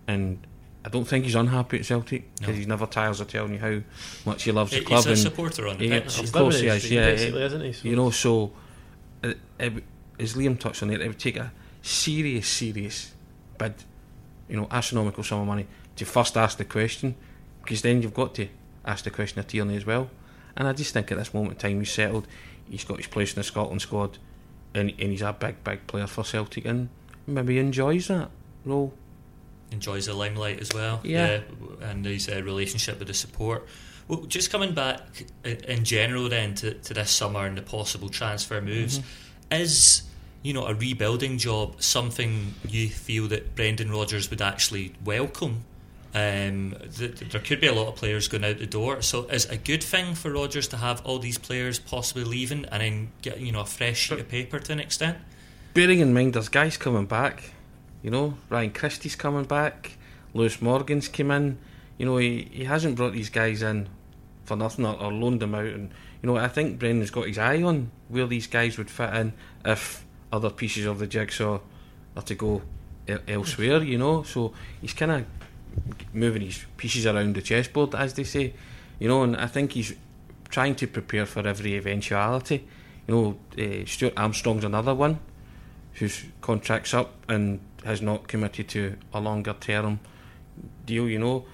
and 0.07 0.39
I 0.87 0.88
don't 0.88 1.05
think 1.05 1.25
he's 1.25 1.35
unhappy 1.35 1.81
at 1.81 1.85
Celtic 1.85 2.33
because 2.37 2.55
No. 2.55 2.61
he 2.61 2.64
never 2.64 2.87
tires 2.87 3.21
of 3.21 3.26
telling 3.28 3.55
you 3.55 3.59
how 3.59 3.81
much 4.25 4.45
he 4.45 4.52
loves 4.52 4.71
the 4.71 4.78
he's 4.78 4.87
club. 4.87 5.05
a 5.07 5.09
and 5.11 5.19
supporter 5.19 5.66
on 5.66 5.78
the 5.78 5.87
Yeah, 5.88 5.99
pitch. 6.00 6.14
of 6.14 6.21
He's 6.21 6.31
course 6.31 6.61
he 6.61 6.69
his 6.69 6.85
is, 6.85 6.90
yeah, 6.93 7.07
basically, 7.11 7.43
isn't 7.43 7.61
he? 7.61 7.73
So 7.73 7.88
you 7.88 7.97
know, 7.97 8.11
so 8.11 8.52
it, 9.25 9.38
it, 9.59 9.73
as 10.21 10.35
Liam 10.35 10.59
touched 10.59 10.83
on 10.85 10.90
it, 10.90 11.00
it 11.00 11.09
would 11.09 11.19
take 11.19 11.37
a 11.37 11.52
serious, 11.83 12.47
serious 12.47 13.12
bid, 13.59 13.75
you 14.49 14.57
know, 14.57 14.69
astronomical 14.71 15.25
sum 15.25 15.40
of 15.40 15.47
money 15.49 15.66
to 15.97 16.05
first 16.05 16.37
ask 16.37 16.57
the 16.57 16.64
question, 16.64 17.16
because 17.62 17.83
then 17.83 18.00
you've 18.00 18.14
got 18.14 18.35
to 18.37 18.47
ask 18.85 19.02
the 19.02 19.11
question 19.11 19.40
of 19.40 19.49
Tierney 19.49 19.75
as 19.76 19.85
well. 19.87 20.09
And 20.57 20.69
I 20.69 20.73
just 20.73 20.93
think 20.95 21.11
at 21.11 21.19
this 21.19 21.35
moment 21.35 21.55
in 21.55 21.59
time 21.71 21.78
he's 21.81 21.90
settled, 21.90 22.28
he's 22.71 22.85
got 22.85 22.99
his 22.99 23.09
place 23.09 23.33
in 23.33 23.40
the 23.40 23.45
Scotland 23.45 23.83
squad, 23.83 24.19
and, 24.73 24.90
and 24.90 25.11
he's 25.11 25.23
a 25.23 25.33
big, 25.33 25.64
big 25.64 25.85
player 25.88 26.07
for 26.07 26.23
Celtic, 26.23 26.64
and 26.64 26.90
maybe 27.26 27.55
he 27.55 27.59
enjoys 27.59 28.07
that 28.07 28.31
role. 28.64 28.95
Enjoys 29.70 30.06
the 30.06 30.14
limelight 30.14 30.61
as 30.61 30.70
well. 30.73 31.00
Yeah. 31.02 31.40
and 31.80 32.04
his 32.04 32.28
uh, 32.28 32.42
relationship 32.42 32.99
with 32.99 33.08
the 33.08 33.14
support. 33.14 33.66
Well, 34.08 34.23
just 34.23 34.50
coming 34.50 34.73
back 34.73 35.00
in 35.44 35.85
general 35.85 36.28
then 36.28 36.54
to, 36.56 36.75
to 36.75 36.94
this 36.94 37.11
summer 37.11 37.44
and 37.44 37.58
the 37.58 37.62
possible 37.62 38.08
transfer 38.08 38.61
moves, 38.61 39.00
mm-hmm. 39.00 39.62
is 39.62 40.02
you 40.42 40.52
know 40.52 40.66
a 40.66 40.75
rebuilding 40.75 41.38
job 41.38 41.82
something 41.82 42.54
you 42.68 42.88
feel 42.88 43.26
that 43.28 43.56
Brendan 43.56 43.90
Rodgers 43.90 44.30
would 44.30 44.40
actually 44.40 44.94
welcome? 45.04 45.64
Um, 46.14 46.76
th- 46.96 47.18
there 47.18 47.40
could 47.40 47.61
be 47.61 47.66
a 47.66 47.75
lot 47.75 47.88
of 47.88 47.96
players 47.96 48.28
going 48.28 48.44
out 48.44 48.58
the 48.58 48.66
door, 48.66 49.02
so 49.02 49.25
is 49.25 49.44
a 49.46 49.56
good 49.56 49.82
thing 49.82 50.14
for 50.14 50.30
Rodgers 50.30 50.68
to 50.68 50.76
have 50.76 51.04
all 51.04 51.18
these 51.18 51.37
players 51.37 51.80
possibly 51.80 52.25
leaving 52.25 52.64
and 52.66 52.80
then 52.80 53.12
get 53.23 53.40
you 53.40 53.50
know 53.50 53.61
a 53.61 53.66
fresh 53.66 53.99
sheet 53.99 54.20
of 54.20 54.28
paper 54.28 54.61
to 54.61 54.73
an 54.73 54.78
extent. 54.78 55.18
Bearing 55.75 55.99
in 55.99 56.14
mind, 56.14 56.35
there's 56.35 56.49
guys 56.49 56.76
coming 56.76 57.06
back. 57.06 57.50
You 58.07 58.13
know, 58.13 58.35
Ryan 58.51 58.71
Christie's 58.71 59.17
coming 59.17 59.47
back. 59.47 59.99
Lewis 60.33 60.63
Morgan's 60.63 61.09
came 61.09 61.33
in. 61.33 61.59
You 61.99 62.07
know, 62.07 62.19
he, 62.19 62.49
he 62.53 62.63
hasn't 62.63 62.95
brought 62.95 63.15
these 63.15 63.31
guys 63.31 63.63
in 63.63 63.89
for 64.45 64.57
nothing 64.57 64.87
or, 64.87 64.95
or 65.03 65.13
loaned 65.13 65.41
them 65.41 65.57
out. 65.57 65.65
And 65.65 65.91
you 66.23 66.29
know, 66.29 66.37
I 66.37 66.47
think 66.47 66.79
Brendan's 66.79 67.11
got 67.11 67.27
his 67.27 67.37
eye 67.37 67.65
on 67.65 67.91
where 68.09 68.29
these 68.29 68.47
guys 68.47 68.79
would 68.79 68.91
fit 68.91 69.13
in 69.13 69.33
if 69.65 70.05
other 70.33 70.51
pieces 70.51 70.87
of 70.87 71.01
the 71.01 71.09
jigsaw 71.09 71.59
are 72.17 72.23
to 72.23 72.37
go 72.37 72.63
elsewhere. 73.27 73.83
You 73.83 73.99
know, 73.99 74.23
so 74.23 74.53
he's 74.81 74.93
kind 74.93 75.11
of 75.11 75.25
moving 76.13 76.43
his 76.43 76.65
pieces 76.77 77.07
around 77.07 77.35
the 77.35 77.43
chessboard, 77.43 77.97
as 77.97 78.15
they 78.15 78.23
say. 78.23 78.55
You 79.01 79.09
know, 79.09 79.25
and 79.25 79.37
I 79.37 79.49
think 79.49 79.73
he's 79.73 79.97
trying 80.49 80.77
to 80.77 80.87
prepare 80.87 81.27
for 81.27 81.45
every 81.45 81.75
eventuality. 81.75 82.69
You 83.09 83.15
know, 83.15 83.37
uh, 83.61 83.85
Stuart 83.85 84.13
Armstrong's 84.17 84.63
another 84.63 84.95
one 84.95 85.19
whose 85.95 86.25
contract's 86.41 86.95
up 86.95 87.13
and 87.29 87.59
has 87.87 88.02
not 88.02 88.28
committed 88.28 88.69
to 88.69 88.97
a 89.12 89.21
longer 89.21 89.55
term 89.59 90.00
deal. 90.85 91.09
You 91.09 91.19
know, 91.19 91.45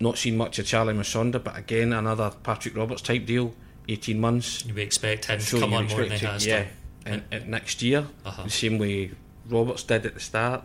not 0.00 0.18
seen 0.18 0.36
much 0.36 0.58
of 0.58 0.66
Charlie 0.66 0.94
Musonda, 0.94 1.42
but 1.42 1.56
again, 1.56 1.92
another 1.92 2.32
Patrick 2.42 2.76
Roberts 2.76 3.02
type 3.02 3.26
deal, 3.26 3.54
18 3.88 4.20
months. 4.20 4.64
We 4.64 4.82
expect 4.82 5.26
him 5.26 5.40
so 5.40 5.56
to 5.56 5.62
come 5.62 5.74
on 5.74 5.88
more 5.88 6.02
than 6.02 6.12
he 6.12 6.26
has 6.26 6.46
yeah, 6.46 6.66
done. 7.04 7.22
And, 7.30 7.48
next 7.48 7.82
year, 7.82 8.06
uh-huh. 8.24 8.44
the 8.44 8.50
same 8.50 8.78
way 8.78 9.10
Roberts 9.48 9.82
did 9.82 10.06
at 10.06 10.14
the 10.14 10.20
start, 10.20 10.62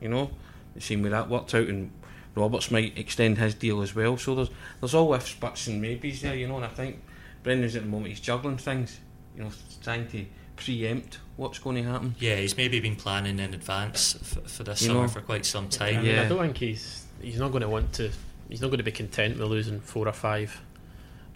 you 0.00 0.08
know, 0.08 0.30
the 0.74 0.80
same 0.80 1.02
way 1.02 1.10
that 1.10 1.28
worked 1.28 1.54
out, 1.54 1.68
and 1.68 1.90
Roberts 2.34 2.70
might 2.70 2.96
extend 2.98 3.38
his 3.38 3.54
deal 3.54 3.82
as 3.82 3.94
well. 3.94 4.16
So 4.16 4.34
there's 4.34 4.50
there's 4.80 4.94
all 4.94 5.12
ifs, 5.14 5.34
buts, 5.34 5.66
and 5.66 5.82
maybes 5.82 6.22
there, 6.22 6.34
you 6.34 6.48
know, 6.48 6.56
and 6.56 6.64
I 6.64 6.68
think 6.68 7.02
Brendan's 7.42 7.76
at 7.76 7.82
the 7.82 7.88
moment, 7.88 8.08
he's 8.08 8.20
juggling 8.20 8.56
things, 8.56 9.00
you 9.36 9.44
know, 9.44 9.50
trying 9.82 10.08
to 10.08 10.24
preempt 10.64 11.18
what's 11.36 11.58
going 11.58 11.76
to 11.76 11.82
happen. 11.82 12.14
Yeah, 12.18 12.36
he's 12.36 12.56
maybe 12.56 12.80
been 12.80 12.96
planning 12.96 13.38
in 13.38 13.54
advance 13.54 14.12
for, 14.12 14.40
for 14.42 14.64
this 14.64 14.82
you 14.82 14.88
summer 14.88 15.02
know, 15.02 15.08
for 15.08 15.20
quite 15.20 15.44
some 15.44 15.68
time. 15.68 16.04
Yeah, 16.04 16.22
I, 16.22 16.24
I 16.26 16.28
don't 16.28 16.40
think 16.40 16.58
he's 16.58 17.06
he's 17.20 17.38
not 17.38 17.50
going 17.50 17.62
to 17.62 17.68
want 17.68 17.92
to 17.94 18.10
he's 18.48 18.60
not 18.60 18.68
going 18.68 18.78
to 18.78 18.84
be 18.84 18.92
content 18.92 19.38
with 19.38 19.48
losing 19.48 19.80
four 19.80 20.06
or 20.06 20.12
five 20.12 20.60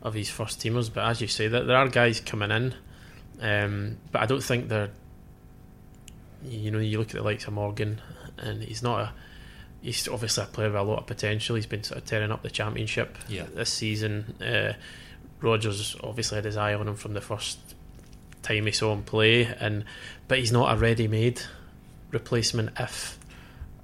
of 0.03 0.15
his 0.15 0.31
first 0.31 0.61
teamers. 0.61 0.93
But 0.93 1.05
as 1.07 1.21
you 1.21 1.27
say, 1.27 1.49
that 1.49 1.67
there 1.67 1.77
are 1.77 1.89
guys 1.89 2.21
coming 2.21 2.51
in, 2.51 2.75
um, 3.41 3.99
but 4.13 4.23
I 4.23 4.27
don't 4.27 4.43
think 4.43 4.69
they're. 4.69 4.91
You 6.45 6.71
know, 6.71 6.79
you 6.79 6.99
look 6.99 7.09
at 7.09 7.17
the 7.17 7.23
likes 7.23 7.47
of 7.47 7.55
Morgan, 7.55 8.01
and 8.39 8.63
he's 8.63 8.83
not 8.83 9.01
a. 9.01 9.13
He's 9.83 10.07
obviously 10.09 10.45
a 10.45 10.47
player 10.47 10.69
with 10.69 10.77
a 10.77 10.83
lot 10.83 10.99
of 10.99 11.07
potential. 11.07 11.57
He's 11.57 11.67
been 11.67 11.83
sort 11.83 11.99
of 11.99 12.07
tearing 12.07 12.31
up 12.31 12.43
the 12.43 12.51
championship 12.51 13.19
yeah. 13.29 13.47
this 13.55 13.73
season. 13.73 14.35
Uh, 14.41 14.73
Rodgers 15.41 15.97
obviously 16.03 16.37
had 16.37 16.45
his 16.45 16.57
eye 16.57 16.75
on 16.75 16.89
him 16.89 16.97
from 16.97 17.15
the 17.15 17.21
first 17.21 17.59
time 18.47 18.67
he 18.67 18.73
saw 18.73 18.93
him 18.93 19.03
play, 19.03 19.45
and 19.45 19.85
but 20.29 20.39
he's 20.39 20.53
not 20.53 20.75
a 20.75 20.79
ready-made 20.79 21.41
replacement 22.11 22.71
if 22.79 23.19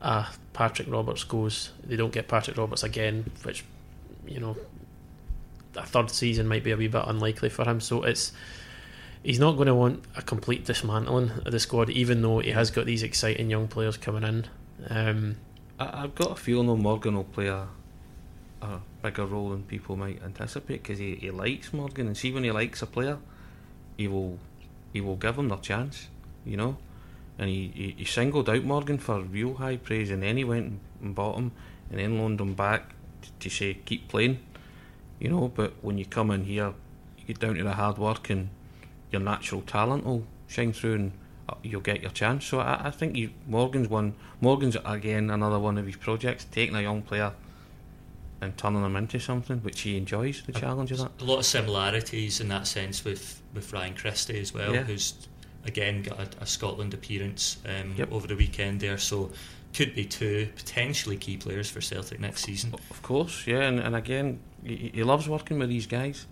a 0.01 0.27
Patrick 0.53 0.91
Roberts 0.91 1.25
goes, 1.25 1.71
they 1.85 1.97
don't 1.97 2.13
get 2.13 2.29
Patrick 2.29 2.57
Roberts 2.57 2.83
again, 2.83 3.31
which 3.43 3.65
you 4.27 4.41
know 4.41 4.57
a 5.77 5.87
third 5.87 6.11
season 6.11 6.49
might 6.49 6.65
be 6.65 6.71
a 6.71 6.77
wee 6.77 6.89
bit 6.89 7.05
unlikely 7.07 7.49
for 7.49 7.65
him. 7.69 7.81
So 7.81 8.03
it's 8.03 8.33
he's 9.23 9.39
not 9.39 9.53
going 9.53 9.69
to 9.69 9.75
want 9.75 10.05
a 10.17 10.23
complete 10.23 10.65
dismantling 10.65 11.31
of 11.31 11.53
the 11.53 11.61
squad, 11.61 11.91
even 11.91 12.23
though 12.23 12.41
he 12.41 12.51
has 12.51 12.71
got 12.71 12.87
these 12.87 13.03
exciting 13.03 13.51
young 13.51 13.69
players 13.69 13.97
coming 13.97 14.25
in. 14.25 14.47
Um, 14.89 15.37
I, 15.79 16.03
have 16.03 16.15
got 16.15 16.33
a 16.33 16.37
feeling 16.37 16.67
though 16.67 16.77
Morgan 16.77 17.15
will 17.15 17.25
play 17.25 17.47
a, 17.47 17.69
a 18.61 18.81
bigger 19.03 19.27
role 19.27 19.51
than 19.51 19.63
people 19.63 19.97
might 19.97 20.23
anticipate 20.23 20.83
because 20.83 20.99
he, 20.99 21.15
he 21.15 21.31
likes 21.31 21.73
Morgan, 21.73 22.09
and 22.09 22.17
see 22.17 22.33
when 22.33 22.45
he 22.45 22.51
likes 22.51 22.83
a 22.83 22.87
player, 22.87 23.19
he 23.97 24.09
will 24.09 24.39
he 24.93 25.01
will 25.01 25.17
give 25.17 25.37
them 25.37 25.49
their 25.49 25.59
chance. 25.59 26.09
You 26.45 26.57
know 26.57 26.77
and 27.39 27.49
he, 27.49 27.73
he, 27.75 27.95
he, 27.99 28.05
singled 28.05 28.49
out 28.49 28.63
Morgan 28.63 28.99
for 28.99 29.21
real 29.21 29.55
high 29.55 29.77
praise, 29.77 30.11
and 30.11 30.23
then 30.23 30.37
he 30.37 30.45
went 30.45 30.79
and 31.01 31.15
bought 31.15 31.37
him, 31.37 31.53
and 31.91 31.99
then 31.99 32.19
loaned 32.19 32.41
him 32.41 32.55
back 32.55 32.95
to, 33.23 33.31
to 33.41 33.51
say 33.51 33.75
keep 33.85 34.09
playing, 34.09 34.39
you 35.19 35.29
know. 35.29 35.49
But 35.49 35.73
when 35.83 35.99
you 35.99 36.05
come 36.05 36.31
in 36.31 36.45
here, 36.45 36.75
you 37.19 37.25
get 37.27 37.41
down 37.41 37.55
to 37.55 37.65
the 37.65 37.73
hard 37.73 37.99
work, 37.99 38.31
and 38.31 38.51
your 39.11 39.23
natural 39.23 39.63
talent 39.63 40.05
will 40.05 40.25
shine 40.47 40.73
through, 40.73 40.95
and 40.95 41.13
uh, 41.49 41.55
you'll 41.63 41.81
get 41.81 42.03
your 42.03 42.11
chance. 42.11 42.45
So 42.45 42.61
I, 42.61 42.87
I 42.87 42.91
think 42.91 43.17
he, 43.17 43.35
Morgan's 43.47 43.89
one. 43.89 44.15
Morgan's 44.41 44.77
again 44.85 45.31
another 45.31 45.59
one 45.59 45.79
of 45.79 45.87
his 45.87 45.97
projects, 45.97 46.45
taking 46.45 46.77
a 46.77 46.83
young 46.83 47.03
player 47.03 47.33
and 48.43 48.59
turning 48.59 48.83
them 48.83 48.97
into 48.97 49.19
something 49.21 49.59
which 49.59 49.81
he 49.83 49.97
enjoys. 49.97 50.43
The 50.43 50.53
challenge 50.53 50.91
of 50.93 50.99
that. 50.99 51.11
A 51.21 51.25
lot 51.25 51.39
of 51.39 51.47
similarities 51.47 52.41
in 52.41 52.49
that 52.49 52.67
sense 52.67 53.05
with 53.05 53.41
with 53.55 53.73
Ryan 53.73 53.95
Christie 53.95 54.41
as 54.41 54.53
well, 54.53 54.75
yeah. 54.75 54.83
who's 54.83 55.15
again 55.65 56.03
got 56.03 56.19
a, 56.19 56.43
a 56.43 56.47
Scotland 56.47 56.93
appearance 56.93 57.59
um, 57.67 57.95
yep. 57.97 58.11
over 58.13 58.27
the 58.27 58.37
weekend 58.37 58.81
there, 58.81 58.99
so 58.99 59.31
could 59.73 59.95
be 59.95 60.05
two 60.05 60.49
potentially 60.57 61.17
key 61.17 61.37
players 61.37 61.71
for 61.71 61.81
Celtic 61.81 62.21
next 62.21 62.43
season. 62.43 62.75
Of 62.91 63.03
course, 63.03 63.47
yeah, 63.47 63.61
and, 63.61 63.81
and 63.81 63.97
again, 63.97 64.41
he, 64.65 64.91
he 64.95 65.03
loves 65.03 65.29
working 65.29 65.59
with 65.59 65.69
these 65.69 65.87
guys. 65.87 66.27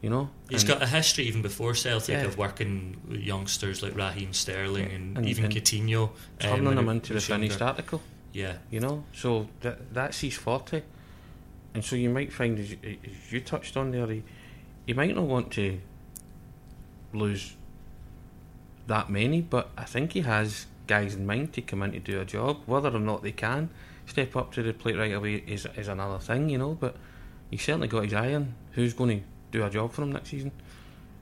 You 0.00 0.10
know, 0.10 0.30
he's 0.48 0.64
got 0.64 0.82
a 0.82 0.86
history 0.86 1.24
even 1.24 1.42
before 1.42 1.74
Celtic 1.74 2.16
yeah. 2.16 2.24
of 2.24 2.36
working 2.36 2.96
with 3.08 3.20
youngsters 3.20 3.84
like 3.84 3.94
Raheem 3.94 4.32
Sterling 4.32 4.88
yeah. 4.88 4.96
and, 4.96 5.18
and, 5.18 5.26
even 5.28 5.44
and 5.44 5.54
Coutinho, 5.54 6.10
turning 6.40 6.66
um, 6.66 6.74
them 6.74 6.88
into 6.88 7.12
the 7.12 7.20
finished 7.20 7.62
article. 7.62 8.00
Yeah, 8.32 8.54
you 8.70 8.80
know, 8.80 9.04
so 9.12 9.48
that 9.60 9.94
that's 9.94 10.20
his 10.20 10.34
forte, 10.34 10.82
and 11.74 11.84
so 11.84 11.96
you 11.96 12.10
might 12.10 12.32
find, 12.32 12.58
as 12.58 12.70
you, 12.70 12.78
as 12.82 13.32
you 13.32 13.40
touched 13.40 13.76
on 13.76 13.90
there, 13.90 14.04
eh, 14.04 14.14
he, 14.14 14.22
he 14.86 14.92
might 14.92 15.14
not 15.14 15.24
want 15.24 15.50
to 15.52 15.80
lose 17.12 17.54
that 18.86 19.10
many, 19.10 19.40
but 19.40 19.70
I 19.76 19.84
think 19.84 20.12
he 20.12 20.20
has 20.20 20.66
guys 20.86 21.14
in 21.14 21.26
mind 21.26 21.52
to 21.54 21.62
come 21.62 21.82
in 21.82 21.92
to 21.92 22.00
do 22.00 22.20
a 22.20 22.24
job. 22.24 22.58
Whether 22.66 22.94
or 22.94 23.00
not 23.00 23.22
they 23.22 23.32
can 23.32 23.70
step 24.06 24.36
up 24.36 24.52
to 24.52 24.62
the 24.62 24.72
plate 24.72 24.96
right 24.96 25.12
away 25.12 25.36
is 25.46 25.66
is 25.76 25.88
another 25.88 26.18
thing, 26.18 26.48
you 26.48 26.58
know. 26.58 26.74
But 26.74 26.96
he's 27.50 27.62
certainly 27.62 27.88
got 27.88 28.04
his 28.04 28.14
eye 28.14 28.34
on 28.34 28.54
who's 28.72 28.92
going 28.92 29.20
to 29.20 29.24
do 29.50 29.64
a 29.64 29.70
job 29.70 29.92
for 29.92 30.02
him 30.02 30.12
next 30.12 30.30
season. 30.30 30.52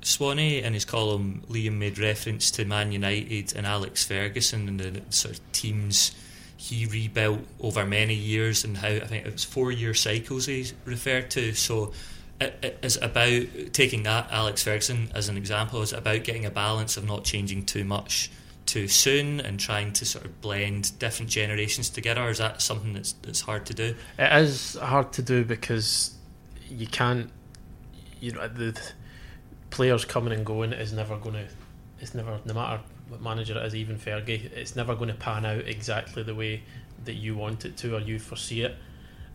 Swanee 0.02 0.62
in 0.62 0.73
his 0.73 0.87
column, 0.87 1.42
Liam 1.50 1.75
made 1.75 1.99
reference 1.99 2.50
to 2.52 2.64
Man 2.64 2.90
United 2.90 3.54
and 3.54 3.66
Alex 3.66 4.04
Ferguson 4.04 4.66
and 4.66 4.80
the 4.80 5.02
sort 5.11 5.35
of 5.35 5.52
teams 5.52 6.12
he 6.61 6.85
rebuilt 6.85 7.40
over 7.59 7.87
many 7.87 8.12
years 8.14 8.64
and 8.64 8.76
how 8.76 8.88
I 8.88 9.07
think 9.07 9.25
it 9.25 9.33
was 9.33 9.45
four 9.45 9.73
year 9.73 9.95
cycles 9.95 10.45
he 10.45 10.67
referred 10.85 11.31
to. 11.31 11.55
So 11.55 11.95
It 12.38 12.79
is 12.83 12.99
about 12.99 13.47
taking 13.73 14.02
that 14.02 14.29
Alex 14.31 14.62
Ferguson 14.62 15.11
as 15.14 15.31
an 15.31 15.38
example. 15.38 15.81
Is 15.81 15.95
about 15.95 16.23
getting 16.23 16.45
a 16.45 16.50
balance 16.50 16.99
of 16.99 17.07
not 17.07 17.25
changing 17.25 17.64
too 17.64 17.85
much 17.85 18.31
too 18.67 18.88
soon 18.88 19.40
and 19.40 19.59
trying 19.59 19.93
to 19.95 20.05
sort 20.05 20.26
of 20.26 20.40
blend 20.43 20.99
different 20.99 21.31
generations 21.31 21.88
together. 21.88 22.29
Is 22.29 22.38
that 22.38 22.61
something 22.61 22.93
that's 22.93 23.12
that's 23.23 23.40
hard 23.40 23.64
to 23.67 23.75
do? 23.75 23.95
It 24.19 24.43
is 24.43 24.76
hard 24.76 25.14
to 25.14 25.23
do 25.23 25.45
because 25.45 26.14
you 26.69 26.87
can't. 26.87 27.31
You 28.21 28.33
know 28.33 28.49
the, 28.49 28.79
players 29.71 30.05
coming 30.05 30.35
and 30.35 30.45
going 30.45 30.75
is 30.75 30.93
never 30.93 31.17
going 31.17 31.37
to. 31.37 31.47
It's 32.00 32.14
never 32.14 32.38
no 32.45 32.52
matter 32.52 32.83
manager 33.19 33.59
it 33.59 33.67
is, 33.67 33.75
even 33.75 33.99
Fergie. 33.99 34.52
It's 34.52 34.76
never 34.76 34.95
going 34.95 35.09
to 35.09 35.14
pan 35.14 35.45
out 35.45 35.67
exactly 35.67 36.23
the 36.23 36.35
way 36.35 36.62
that 37.05 37.14
you 37.14 37.35
want 37.35 37.64
it 37.64 37.76
to 37.79 37.97
or 37.97 38.00
you 38.00 38.19
foresee 38.19 38.62
it. 38.62 38.76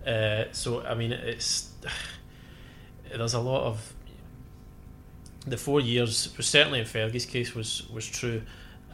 Uh, 0.06 0.52
so 0.52 0.84
I 0.84 0.94
mean, 0.96 1.12
it's 1.12 1.72
there's 3.16 3.34
a 3.34 3.40
lot 3.40 3.64
of 3.64 3.94
the 5.48 5.58
four 5.58 5.80
years, 5.80 6.30
certainly 6.40 6.80
in 6.80 6.86
Fergie's 6.86 7.26
case, 7.26 7.54
was 7.54 7.88
was 7.90 8.08
true, 8.08 8.42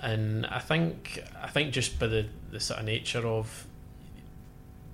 and 0.01 0.45
I 0.47 0.59
think 0.59 1.23
I 1.41 1.47
think 1.47 1.73
just 1.73 1.99
by 1.99 2.07
the, 2.07 2.25
the 2.51 2.59
sort 2.59 2.79
of 2.79 2.85
nature 2.85 3.25
of 3.25 3.67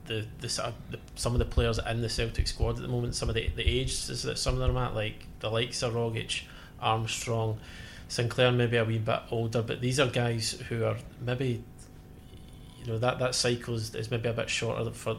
the 0.06 0.26
the 0.40 0.50
sort 0.50 0.70
of 0.70 0.76
the, 0.92 1.00
some 1.16 1.34
of 1.34 1.40
the 1.40 1.46
players 1.46 1.80
in 1.80 2.02
the 2.02 2.10
Celtic 2.10 2.48
squad 2.48 2.78
at 2.78 2.82
the 2.82 2.88
moment, 2.88 3.16
some 3.16 3.30
of 3.30 3.36
the 3.36 3.50
the 3.56 3.68
ages 3.68 4.24
that 4.24 4.38
some 4.38 4.54
of 4.54 4.60
them 4.60 4.78
at, 4.78 4.96
like 4.96 5.26
the 5.40 5.50
likes 5.50 5.82
of 5.84 5.94
Rogic, 5.94 6.44
Armstrong, 6.80 7.60
Sinclair, 8.08 8.52
maybe 8.52 8.78
a 8.78 8.86
wee 8.86 9.00
bit 9.00 9.20
older, 9.32 9.62
but 9.62 9.82
these 9.82 10.00
are 10.00 10.08
guys 10.08 10.52
who 10.70 10.86
are 10.86 10.98
maybe 11.26 11.64
you 12.80 12.88
know 12.88 12.98
that 13.00 13.20
that 13.20 13.36
cycle 13.36 13.76
is, 13.76 13.94
is 13.96 14.10
maybe 14.10 14.30
a 14.30 14.34
bit 14.34 14.50
shorter 14.50 14.92
for 14.92 15.18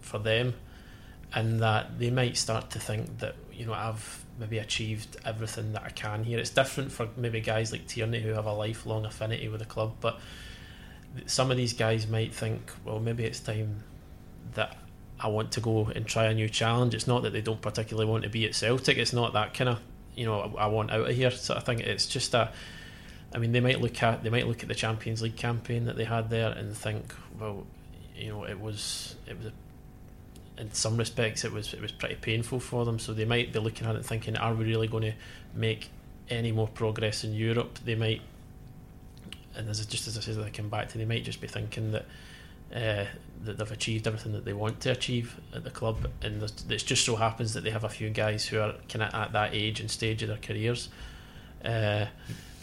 for 0.00 0.18
them 0.18 0.54
and 1.34 1.60
that 1.60 1.98
they 1.98 2.10
might 2.10 2.36
start 2.36 2.70
to 2.70 2.78
think 2.78 3.18
that 3.18 3.34
you 3.52 3.66
know 3.66 3.74
I've 3.74 4.24
maybe 4.38 4.58
achieved 4.58 5.16
everything 5.24 5.72
that 5.72 5.82
I 5.82 5.90
can 5.90 6.24
here. 6.24 6.38
It's 6.38 6.50
different 6.50 6.92
for 6.92 7.08
maybe 7.16 7.40
guys 7.40 7.72
like 7.72 7.86
Tierney 7.86 8.20
who 8.20 8.30
have 8.30 8.46
a 8.46 8.52
lifelong 8.52 9.04
affinity 9.04 9.48
with 9.48 9.60
the 9.60 9.66
club, 9.66 9.94
but 10.00 10.18
some 11.26 11.50
of 11.50 11.56
these 11.56 11.72
guys 11.72 12.06
might 12.06 12.34
think, 12.34 12.70
well, 12.84 13.00
maybe 13.00 13.24
it's 13.24 13.40
time 13.40 13.82
that 14.54 14.76
I 15.18 15.28
want 15.28 15.52
to 15.52 15.60
go 15.60 15.86
and 15.94 16.06
try 16.06 16.26
a 16.26 16.34
new 16.34 16.48
challenge. 16.48 16.94
It's 16.94 17.06
not 17.06 17.22
that 17.22 17.32
they 17.32 17.40
don't 17.40 17.60
particularly 17.60 18.08
want 18.10 18.24
to 18.24 18.28
be 18.28 18.44
at 18.44 18.54
Celtic. 18.54 18.98
It's 18.98 19.14
not 19.14 19.32
that 19.32 19.54
kind 19.54 19.70
of 19.70 19.80
you 20.16 20.24
know 20.26 20.40
I, 20.56 20.64
I 20.64 20.66
want 20.66 20.90
out 20.90 21.08
of 21.08 21.14
here 21.14 21.30
sort 21.30 21.58
of 21.58 21.64
thing. 21.64 21.80
It's 21.80 22.06
just 22.06 22.34
a. 22.34 22.50
I 23.34 23.38
mean, 23.38 23.52
they 23.52 23.60
might 23.60 23.80
look 23.80 24.02
at 24.02 24.22
they 24.22 24.30
might 24.30 24.46
look 24.46 24.62
at 24.62 24.68
the 24.68 24.74
Champions 24.74 25.22
League 25.22 25.36
campaign 25.36 25.84
that 25.84 25.96
they 25.96 26.04
had 26.04 26.30
there 26.30 26.50
and 26.52 26.76
think, 26.76 27.14
well, 27.38 27.66
you 28.16 28.28
know, 28.28 28.44
it 28.44 28.58
was 28.58 29.16
it 29.26 29.36
was. 29.38 29.52
in 30.58 30.72
some 30.72 30.96
respects, 30.96 31.44
it 31.44 31.52
was 31.52 31.74
it 31.74 31.82
was 31.82 31.92
pretty 31.92 32.14
painful 32.14 32.60
for 32.60 32.84
them. 32.84 32.98
So 32.98 33.12
they 33.12 33.24
might 33.26 33.52
be 33.52 33.58
looking 33.58 33.86
at 33.86 33.96
it 33.96 34.04
thinking, 34.04 34.36
are 34.36 34.54
we 34.54 34.64
really 34.64 34.88
going 34.88 35.02
to 35.02 35.12
make 35.54 35.90
any 36.30 36.52
more 36.52 36.68
progress 36.68 37.24
in 37.24 37.34
Europe? 37.34 37.78
They 37.84 37.94
might, 37.94 38.22
and 39.54 39.68
as 39.68 39.84
just 39.84 40.08
as 40.08 40.16
I 40.16 40.20
said, 40.22 40.36
they 40.36 40.50
come 40.50 40.70
back 40.70 40.88
to, 40.90 40.98
they 40.98 41.04
might 41.04 41.24
just 41.24 41.40
be 41.40 41.48
thinking 41.48 41.92
that 41.92 42.06
uh, 42.74 43.04
that 43.44 43.58
they've 43.58 43.72
achieved 43.72 44.06
everything 44.06 44.32
that 44.32 44.44
they 44.44 44.52
want 44.52 44.80
to 44.80 44.90
achieve 44.90 45.40
at 45.54 45.64
the 45.64 45.70
club, 45.70 46.08
and 46.22 46.42
it 46.42 46.84
just 46.84 47.04
so 47.04 47.16
happens 47.16 47.54
that 47.54 47.64
they 47.64 47.70
have 47.70 47.84
a 47.84 47.88
few 47.88 48.10
guys 48.10 48.46
who 48.46 48.60
are 48.60 48.74
kind 48.88 49.02
of 49.02 49.14
at 49.14 49.32
that 49.32 49.54
age 49.54 49.80
and 49.80 49.90
stage 49.90 50.22
of 50.22 50.28
their 50.28 50.38
careers. 50.38 50.88
Uh, 51.64 52.06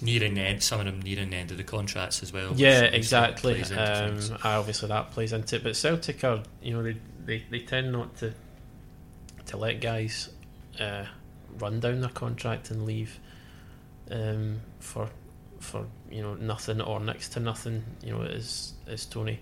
nearing 0.01 0.33
the 0.33 0.41
end, 0.41 0.61
some 0.61 0.79
of 0.79 0.85
them 0.85 1.01
nearing 1.01 1.29
the 1.29 1.35
end 1.35 1.51
of 1.51 1.57
the 1.57 1.63
contracts 1.63 2.21
as 2.21 2.33
well. 2.33 2.53
Yeah, 2.55 2.81
exactly. 2.81 3.63
Um, 3.63 4.19
obviously, 4.43 4.89
that 4.89 5.11
plays 5.11 5.33
into 5.33 5.55
it. 5.55 5.63
But 5.63 5.75
Celtic 5.75 6.23
are, 6.23 6.43
you 6.61 6.73
know, 6.73 6.83
they, 6.83 6.97
they, 7.25 7.43
they 7.49 7.59
tend 7.59 7.91
not 7.91 8.15
to 8.17 8.33
to 9.45 9.57
let 9.57 9.81
guys 9.81 10.29
uh, 10.79 11.05
run 11.59 11.79
down 11.79 12.01
their 12.01 12.09
contract 12.09 12.71
and 12.71 12.85
leave 12.85 13.19
um, 14.11 14.61
for 14.79 15.09
for 15.59 15.85
you 16.11 16.21
know 16.21 16.35
nothing 16.35 16.81
or 16.81 16.99
next 16.99 17.29
to 17.29 17.39
nothing. 17.39 17.83
You 18.03 18.13
know, 18.13 18.21
as 18.23 18.73
as 18.87 19.05
Tony 19.05 19.39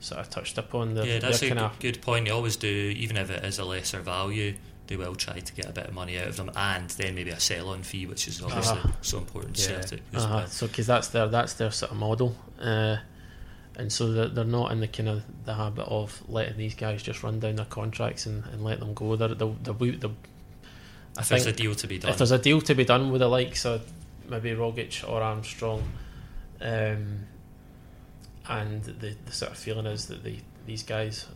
sort 0.00 0.20
of 0.20 0.30
touched 0.30 0.58
upon. 0.58 0.94
They're, 0.94 1.06
yeah, 1.06 1.18
that's 1.18 1.42
a 1.42 1.50
good, 1.50 1.70
good 1.80 2.02
point. 2.02 2.26
They 2.26 2.30
always 2.30 2.56
do, 2.56 2.68
even 2.68 3.16
if 3.16 3.30
it 3.30 3.44
is 3.44 3.58
a 3.58 3.64
lesser 3.64 4.00
value. 4.00 4.54
They 4.86 4.96
will 4.96 5.16
try 5.16 5.38
to 5.38 5.52
get 5.52 5.66
a 5.66 5.72
bit 5.72 5.88
of 5.88 5.92
money 5.92 6.18
out 6.18 6.28
of 6.28 6.36
them, 6.36 6.50
and 6.56 6.88
then 6.88 7.14
maybe 7.14 7.28
a 7.28 7.38
sell-on 7.38 7.82
fee, 7.82 8.06
which 8.06 8.26
is 8.26 8.42
obviously 8.42 8.78
uh-huh. 8.78 8.92
so 9.02 9.18
important 9.18 9.56
to 9.56 9.60
yeah. 9.60 9.80
Celtic. 9.80 10.00
Uh-huh. 10.14 10.36
Well. 10.36 10.46
So, 10.46 10.66
because 10.66 10.86
that's 10.86 11.08
their 11.08 11.28
that's 11.28 11.52
their 11.52 11.70
sort 11.70 11.92
of 11.92 11.98
model, 11.98 12.34
uh, 12.58 12.96
and 13.76 13.92
so 13.92 14.10
they're, 14.10 14.28
they're 14.28 14.44
not 14.44 14.72
in 14.72 14.80
the 14.80 14.88
kind 14.88 15.10
of 15.10 15.24
the 15.44 15.52
habit 15.52 15.84
of 15.88 16.22
letting 16.26 16.56
these 16.56 16.74
guys 16.74 17.02
just 17.02 17.22
run 17.22 17.38
down 17.38 17.56
their 17.56 17.66
contracts 17.66 18.24
and, 18.24 18.44
and 18.46 18.64
let 18.64 18.80
them 18.80 18.94
go. 18.94 19.14
They're, 19.14 19.28
they're, 19.28 19.52
they're, 19.62 19.74
they're 19.74 20.10
I 21.18 21.20
if 21.20 21.26
think 21.26 21.42
there's 21.42 21.46
a 21.46 21.52
deal 21.52 21.74
to 21.74 21.86
be 21.86 21.98
done, 21.98 22.10
if 22.10 22.16
there's 22.16 22.30
a 22.30 22.38
deal 22.38 22.62
to 22.62 22.74
be 22.74 22.86
done 22.86 23.10
with 23.10 23.20
the 23.20 23.28
likes 23.28 23.66
of 23.66 23.86
maybe 24.26 24.52
Rogic 24.52 25.06
or 25.06 25.20
Armstrong, 25.20 25.82
um, 26.62 27.26
and 28.48 28.82
the, 28.82 29.14
the 29.26 29.32
sort 29.32 29.52
of 29.52 29.58
feeling 29.58 29.86
is 29.86 30.06
that 30.06 30.24
the, 30.24 30.38
these 30.66 30.82
guys 30.82 31.26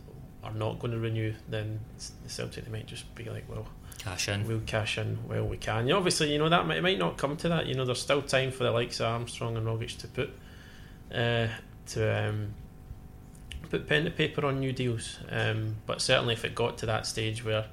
are 0.43 0.53
not 0.53 0.79
going 0.79 0.91
to 0.91 0.99
renew, 0.99 1.33
then 1.47 1.79
the 2.23 2.29
Celtic 2.29 2.65
they 2.65 2.71
might 2.71 2.87
just 2.87 3.13
be 3.15 3.25
like, 3.25 3.45
well, 3.47 3.67
cash 3.99 4.27
in. 4.27 4.47
We'll 4.47 4.61
cash 4.61 4.97
in 4.97 5.19
well 5.27 5.45
we 5.45 5.57
can. 5.57 5.87
You 5.87 5.93
know, 5.93 5.97
obviously, 5.97 6.31
you 6.33 6.39
know 6.39 6.49
that 6.49 6.67
might, 6.67 6.77
it 6.77 6.83
might 6.83 6.99
not 6.99 7.17
come 7.17 7.37
to 7.37 7.49
that. 7.49 7.67
You 7.67 7.75
know, 7.75 7.85
there's 7.85 8.01
still 8.01 8.21
time 8.21 8.51
for 8.51 8.63
the 8.63 8.71
likes 8.71 8.99
of 8.99 9.07
Armstrong 9.07 9.55
and 9.55 9.65
Rogic 9.65 9.97
to 9.99 10.07
put 10.07 10.31
uh, 11.13 11.47
to 11.87 12.29
um, 12.29 12.53
put 13.69 13.87
pen 13.87 14.05
to 14.05 14.11
paper 14.11 14.45
on 14.45 14.59
new 14.59 14.73
deals. 14.73 15.19
Um, 15.29 15.75
but 15.85 16.01
certainly, 16.01 16.33
if 16.33 16.43
it 16.43 16.55
got 16.55 16.77
to 16.79 16.85
that 16.87 17.05
stage 17.05 17.45
where 17.45 17.65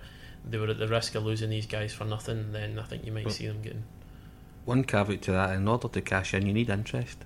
they 0.49 0.59
were 0.59 0.69
at 0.69 0.79
the 0.79 0.89
risk 0.89 1.15
of 1.15 1.25
losing 1.25 1.51
these 1.51 1.67
guys 1.67 1.93
for 1.93 2.05
nothing, 2.05 2.53
then 2.53 2.79
I 2.79 2.83
think 2.83 3.05
you 3.05 3.13
might 3.13 3.31
see 3.33 3.47
them 3.47 3.63
getting. 3.63 3.85
One 4.67 4.85
caveat 4.85 5.23
to 5.23 5.33
that: 5.33 5.55
in 5.57 5.67
order 5.67 5.89
to 5.89 6.01
cash 6.01 6.35
in, 6.35 6.47
you 6.47 6.53
need 6.53 6.71
interest 6.71 7.25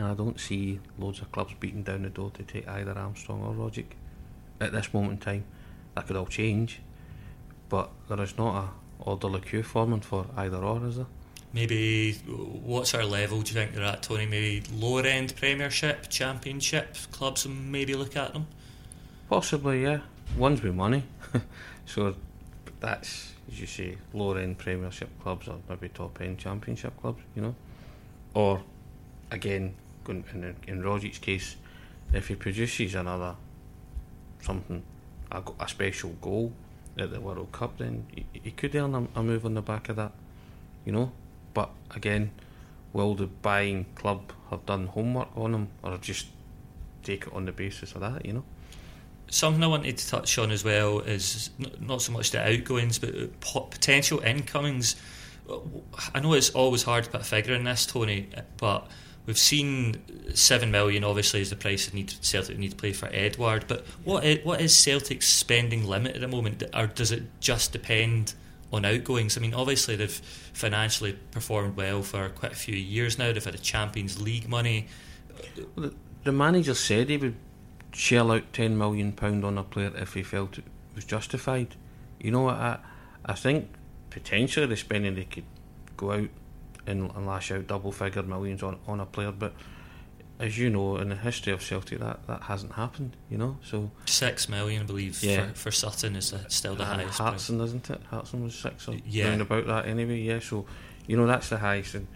and 0.00 0.08
I 0.08 0.14
don't 0.14 0.40
see 0.40 0.80
loads 0.98 1.20
of 1.20 1.30
clubs 1.30 1.52
beating 1.60 1.82
down 1.82 2.04
the 2.04 2.08
door 2.08 2.30
to 2.30 2.42
take 2.42 2.66
either 2.66 2.92
Armstrong 2.92 3.42
or 3.42 3.52
Rogic 3.52 3.84
at 4.58 4.72
this 4.72 4.94
moment 4.94 5.12
in 5.12 5.18
time. 5.18 5.44
That 5.94 6.06
could 6.06 6.16
all 6.16 6.24
change, 6.24 6.80
but 7.68 7.90
there 8.08 8.22
is 8.22 8.38
not 8.38 8.64
a 8.64 8.68
orderly 8.98 9.42
queue 9.42 9.62
forming 9.62 10.00
for 10.00 10.24
either 10.38 10.56
or, 10.56 10.86
is 10.86 10.96
there? 10.96 11.06
Maybe 11.52 12.14
what's 12.14 12.94
our 12.94 13.04
level? 13.04 13.42
Do 13.42 13.52
you 13.52 13.60
think 13.60 13.74
they're 13.74 13.84
at, 13.84 14.02
Tony? 14.02 14.24
Maybe 14.24 14.62
lower 14.72 15.02
end 15.02 15.36
Premiership, 15.36 16.08
Championship 16.08 16.96
clubs, 17.12 17.44
and 17.44 17.70
maybe 17.70 17.94
look 17.94 18.16
at 18.16 18.32
them. 18.32 18.46
Possibly, 19.28 19.82
yeah. 19.82 20.00
One's 20.38 20.62
with 20.62 20.74
money, 20.74 21.02
so 21.84 22.14
that's 22.78 23.34
as 23.52 23.60
you 23.60 23.66
say, 23.66 23.98
lower 24.14 24.38
end 24.38 24.56
Premiership 24.56 25.10
clubs 25.22 25.46
or 25.46 25.58
maybe 25.68 25.90
top 25.90 26.22
end 26.22 26.38
Championship 26.38 26.98
clubs, 27.02 27.20
you 27.36 27.42
know, 27.42 27.54
or 28.32 28.62
again 29.30 29.74
in, 30.10 30.56
in 30.66 30.82
Rogic's 30.82 31.18
case, 31.18 31.56
if 32.12 32.28
he 32.28 32.34
produces 32.34 32.94
another 32.94 33.36
something, 34.42 34.82
a, 35.30 35.42
a 35.60 35.68
special 35.68 36.10
goal 36.20 36.52
at 36.98 37.12
the 37.12 37.20
World 37.20 37.52
Cup, 37.52 37.78
then 37.78 38.06
he, 38.14 38.24
he 38.32 38.50
could 38.50 38.74
earn 38.74 38.94
a, 38.94 39.18
a, 39.18 39.22
move 39.22 39.44
on 39.44 39.54
the 39.54 39.62
back 39.62 39.88
of 39.88 39.96
that, 39.96 40.12
you 40.84 40.92
know. 40.92 41.12
But 41.54 41.70
again, 41.94 42.30
will 42.92 43.14
the 43.14 43.26
buying 43.26 43.86
club 43.94 44.32
have 44.50 44.66
done 44.66 44.86
homework 44.86 45.28
on 45.36 45.54
him, 45.54 45.68
or 45.82 45.96
just 45.98 46.26
take 47.02 47.26
it 47.26 47.32
on 47.32 47.44
the 47.44 47.52
basis 47.52 47.92
of 47.92 48.00
that, 48.00 48.26
you 48.26 48.32
know? 48.32 48.44
Something 49.28 49.62
I 49.62 49.68
wanted 49.68 49.96
to 49.96 50.08
touch 50.08 50.38
on 50.38 50.50
as 50.50 50.64
well 50.64 50.98
is 51.00 51.50
not 51.78 52.02
so 52.02 52.12
much 52.12 52.32
the 52.32 52.40
outgoings, 52.40 52.98
but 52.98 53.40
potential 53.70 54.18
incomings. 54.20 54.96
Uh, 55.48 55.58
I 56.12 56.18
know 56.18 56.32
it's 56.32 56.50
always 56.50 56.82
hard 56.82 57.04
to 57.04 57.10
put 57.10 57.20
a 57.20 57.24
figure 57.24 57.54
in 57.54 57.62
this, 57.62 57.86
Tony, 57.86 58.28
but 58.56 58.88
We've 59.26 59.38
seen 59.38 60.34
seven 60.34 60.70
million. 60.70 61.04
Obviously, 61.04 61.40
is 61.40 61.50
the 61.50 61.56
price 61.56 61.86
that 61.86 61.94
need 61.94 62.12
Celtic 62.20 62.58
need 62.58 62.70
to 62.70 62.76
play 62.76 62.92
for 62.92 63.08
Edouard. 63.12 63.66
But 63.68 63.86
what 64.04 64.24
is, 64.24 64.44
what 64.44 64.60
is 64.60 64.74
Celtic's 64.76 65.28
spending 65.28 65.86
limit 65.86 66.14
at 66.14 66.20
the 66.20 66.28
moment, 66.28 66.62
or 66.74 66.86
does 66.86 67.12
it 67.12 67.24
just 67.40 67.72
depend 67.72 68.34
on 68.72 68.84
outgoings? 68.84 69.36
I 69.36 69.40
mean, 69.40 69.54
obviously 69.54 69.94
they've 69.96 70.10
financially 70.52 71.18
performed 71.30 71.76
well 71.76 72.02
for 72.02 72.28
quite 72.30 72.52
a 72.52 72.56
few 72.56 72.74
years 72.74 73.18
now. 73.18 73.32
They've 73.32 73.44
had 73.44 73.54
a 73.54 73.58
Champions 73.58 74.20
League 74.20 74.48
money. 74.48 74.88
Well, 75.76 75.90
the, 75.90 75.94
the 76.24 76.32
manager 76.32 76.74
said 76.74 77.08
he 77.08 77.16
would 77.16 77.36
shell 77.92 78.32
out 78.32 78.52
ten 78.52 78.78
million 78.78 79.12
pound 79.12 79.44
on 79.44 79.58
a 79.58 79.64
player 79.64 79.92
if 79.96 80.14
he 80.14 80.22
felt 80.22 80.58
it 80.58 80.64
was 80.94 81.04
justified. 81.04 81.76
You 82.18 82.30
know, 82.30 82.48
I 82.48 82.78
I 83.24 83.34
think 83.34 83.68
potentially 84.10 84.66
the 84.66 84.76
spending 84.76 85.14
they 85.14 85.24
could 85.24 85.44
go 85.96 86.12
out 86.12 86.28
and, 86.90 87.10
and 87.14 87.26
lash 87.26 87.50
out 87.50 87.66
double 87.66 87.92
figure 87.92 88.22
millions 88.22 88.62
on, 88.62 88.78
on 88.86 89.00
a 89.00 89.06
player. 89.06 89.32
But 89.32 89.54
as 90.38 90.56
you 90.58 90.70
know, 90.70 90.96
in 90.96 91.10
the 91.10 91.16
history 91.16 91.52
of 91.52 91.62
Celtic, 91.62 92.00
that, 92.00 92.26
that 92.26 92.42
hasn't 92.42 92.72
happened. 92.72 93.16
You 93.30 93.38
know, 93.38 93.58
so 93.62 93.90
six 94.06 94.48
million, 94.48 94.82
I 94.82 94.84
believe, 94.86 95.22
yeah. 95.22 95.48
for, 95.48 95.54
for 95.54 95.70
Sutton 95.70 96.16
is 96.16 96.32
uh, 96.32 96.48
still 96.48 96.74
the 96.74 96.84
and 96.84 97.02
highest. 97.02 97.18
Hartson, 97.18 97.60
isn't 97.60 97.90
it? 97.90 98.00
Hartson 98.10 98.42
was 98.42 98.54
six 98.54 98.88
or 98.88 98.96
yeah. 99.06 99.28
round 99.28 99.42
about 99.42 99.66
that 99.66 99.86
anyway. 99.86 100.20
Yeah, 100.20 100.40
so 100.40 100.66
you 101.06 101.16
know 101.16 101.26
that's 101.26 101.48
the 101.48 101.58
highest, 101.58 101.94
and 101.94 102.06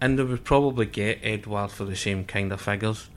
and 0.00 0.18
they 0.18 0.24
would 0.24 0.44
probably 0.44 0.86
get 0.86 1.20
Edouard 1.22 1.70
for 1.70 1.84
the 1.84 1.96
same 1.96 2.24
kind 2.24 2.52
of 2.52 2.60
figures. 2.60 3.08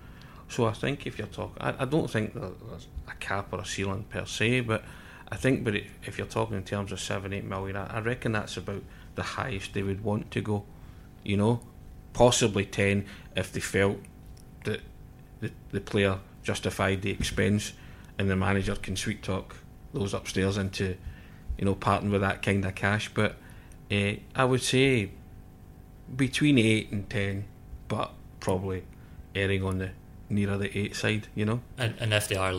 So 0.48 0.66
I 0.66 0.74
think 0.74 1.08
if 1.08 1.18
you're 1.18 1.28
talking, 1.28 1.58
I, 1.60 1.74
I 1.80 1.86
don't 1.86 2.10
think 2.10 2.36
there's 2.36 2.88
a 3.08 3.16
cap 3.20 3.52
or 3.52 3.62
a 3.62 3.66
ceiling 3.66 4.06
per 4.10 4.26
se, 4.26 4.62
but 4.62 4.84
I 5.32 5.38
think, 5.38 5.64
but 5.64 5.76
if 5.76 6.20
you're 6.20 6.28
talking 6.28 6.56
in 6.56 6.64
terms 6.64 6.92
of 6.92 7.00
seven, 7.00 7.34
eight 7.34 7.46
million, 7.46 7.76
I, 7.76 7.98
I 7.98 8.00
reckon 8.00 8.34
that's 8.34 8.58
about 8.58 8.84
the 9.16 9.24
highest 9.24 9.74
they 9.74 9.82
would 9.82 10.04
want 10.04 10.30
to 10.32 10.42
go 10.42 10.64
you 11.26 11.38
know, 11.38 11.60
possibly 12.14 12.66
10 12.66 13.06
if 13.36 13.52
they 13.52 13.60
felt 13.60 13.98
that 14.64 14.82
the, 15.42 15.52
the 15.72 15.82
player 15.82 16.20
justified 16.44 17.02
the 17.02 17.12
expense 17.12 17.74
and 18.18 18.30
the 18.30 18.36
manager 18.36 18.76
can 18.76 18.96
sweet 18.96 19.22
talk 19.24 19.58
those 19.94 20.14
upstairs 20.14 20.58
into, 20.58 20.96
you 21.58 21.66
know, 21.66 21.76
parting 21.76 22.12
with 22.12 22.22
that 22.22 22.42
kind 22.42 22.64
of 22.64 22.76
cash. 22.76 23.12
But 23.14 23.36
uh, 23.92 24.14
I 24.36 24.46
would 24.46 24.62
say 24.62 25.12
between 26.16 26.58
8 26.58 26.92
and 26.92 27.10
10, 27.10 27.46
but 27.88 28.14
probably 28.40 28.84
erring 29.34 29.64
on 29.64 29.80
the 29.80 29.92
nearer 30.30 30.58
the 30.58 30.78
8 30.78 30.96
side, 30.96 31.28
you 31.36 31.46
know. 31.46 31.62
And, 31.78 31.96
and 32.00 32.14
if 32.14 32.28
they 32.28 32.36
are 32.36 32.54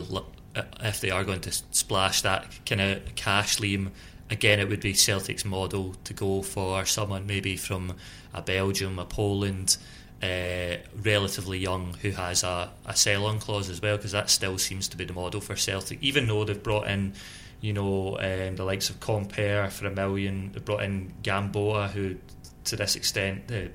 if 0.81 1.01
they 1.01 1.11
are 1.11 1.25
going 1.25 1.41
to 1.43 1.53
splash 1.53 2.23
that 2.23 2.47
kind 2.65 2.81
of 2.81 3.15
cash, 3.15 3.59
Liam, 3.59 3.91
again, 4.31 4.61
it 4.61 4.69
would 4.69 4.81
be 4.81 4.95
Celtic's 4.95 5.45
model 5.45 5.95
to 6.05 6.15
go 6.15 6.43
for 6.43 6.85
someone 6.85 7.27
maybe 7.27 7.57
from 7.57 7.95
a 8.35 8.43
Belgium, 8.43 8.99
a 8.99 9.05
Poland, 9.05 9.77
uh, 10.23 10.77
relatively 11.03 11.59
young, 11.59 11.95
who 12.03 12.11
has 12.11 12.43
a, 12.43 12.71
a 12.87 12.97
sell 12.97 13.27
on 13.27 13.39
clause 13.39 13.69
as 13.69 13.81
well, 13.81 13.97
because 13.97 14.13
that 14.13 14.31
still 14.31 14.59
seems 14.59 14.89
to 14.89 14.97
be 14.97 15.05
the 15.05 15.13
model 15.13 15.41
for 15.41 15.57
Celtic. 15.57 16.03
Even 16.03 16.27
though 16.27 16.45
they've 16.45 16.63
brought 16.63 16.89
in, 16.89 17.13
you 17.61 17.73
know, 17.73 18.19
um, 18.19 18.57
the 18.57 18.65
likes 18.65 18.91
of 18.91 19.01
Compper 19.01 19.71
for 19.71 19.87
a 19.87 19.91
million, 19.91 20.53
they've 20.53 20.65
brought 20.65 20.83
in 20.83 21.13
Gamboa, 21.23 21.89
who 21.89 22.17
to 22.65 22.77
this 22.77 22.97
extent 22.97 23.51
uh, 23.53 23.69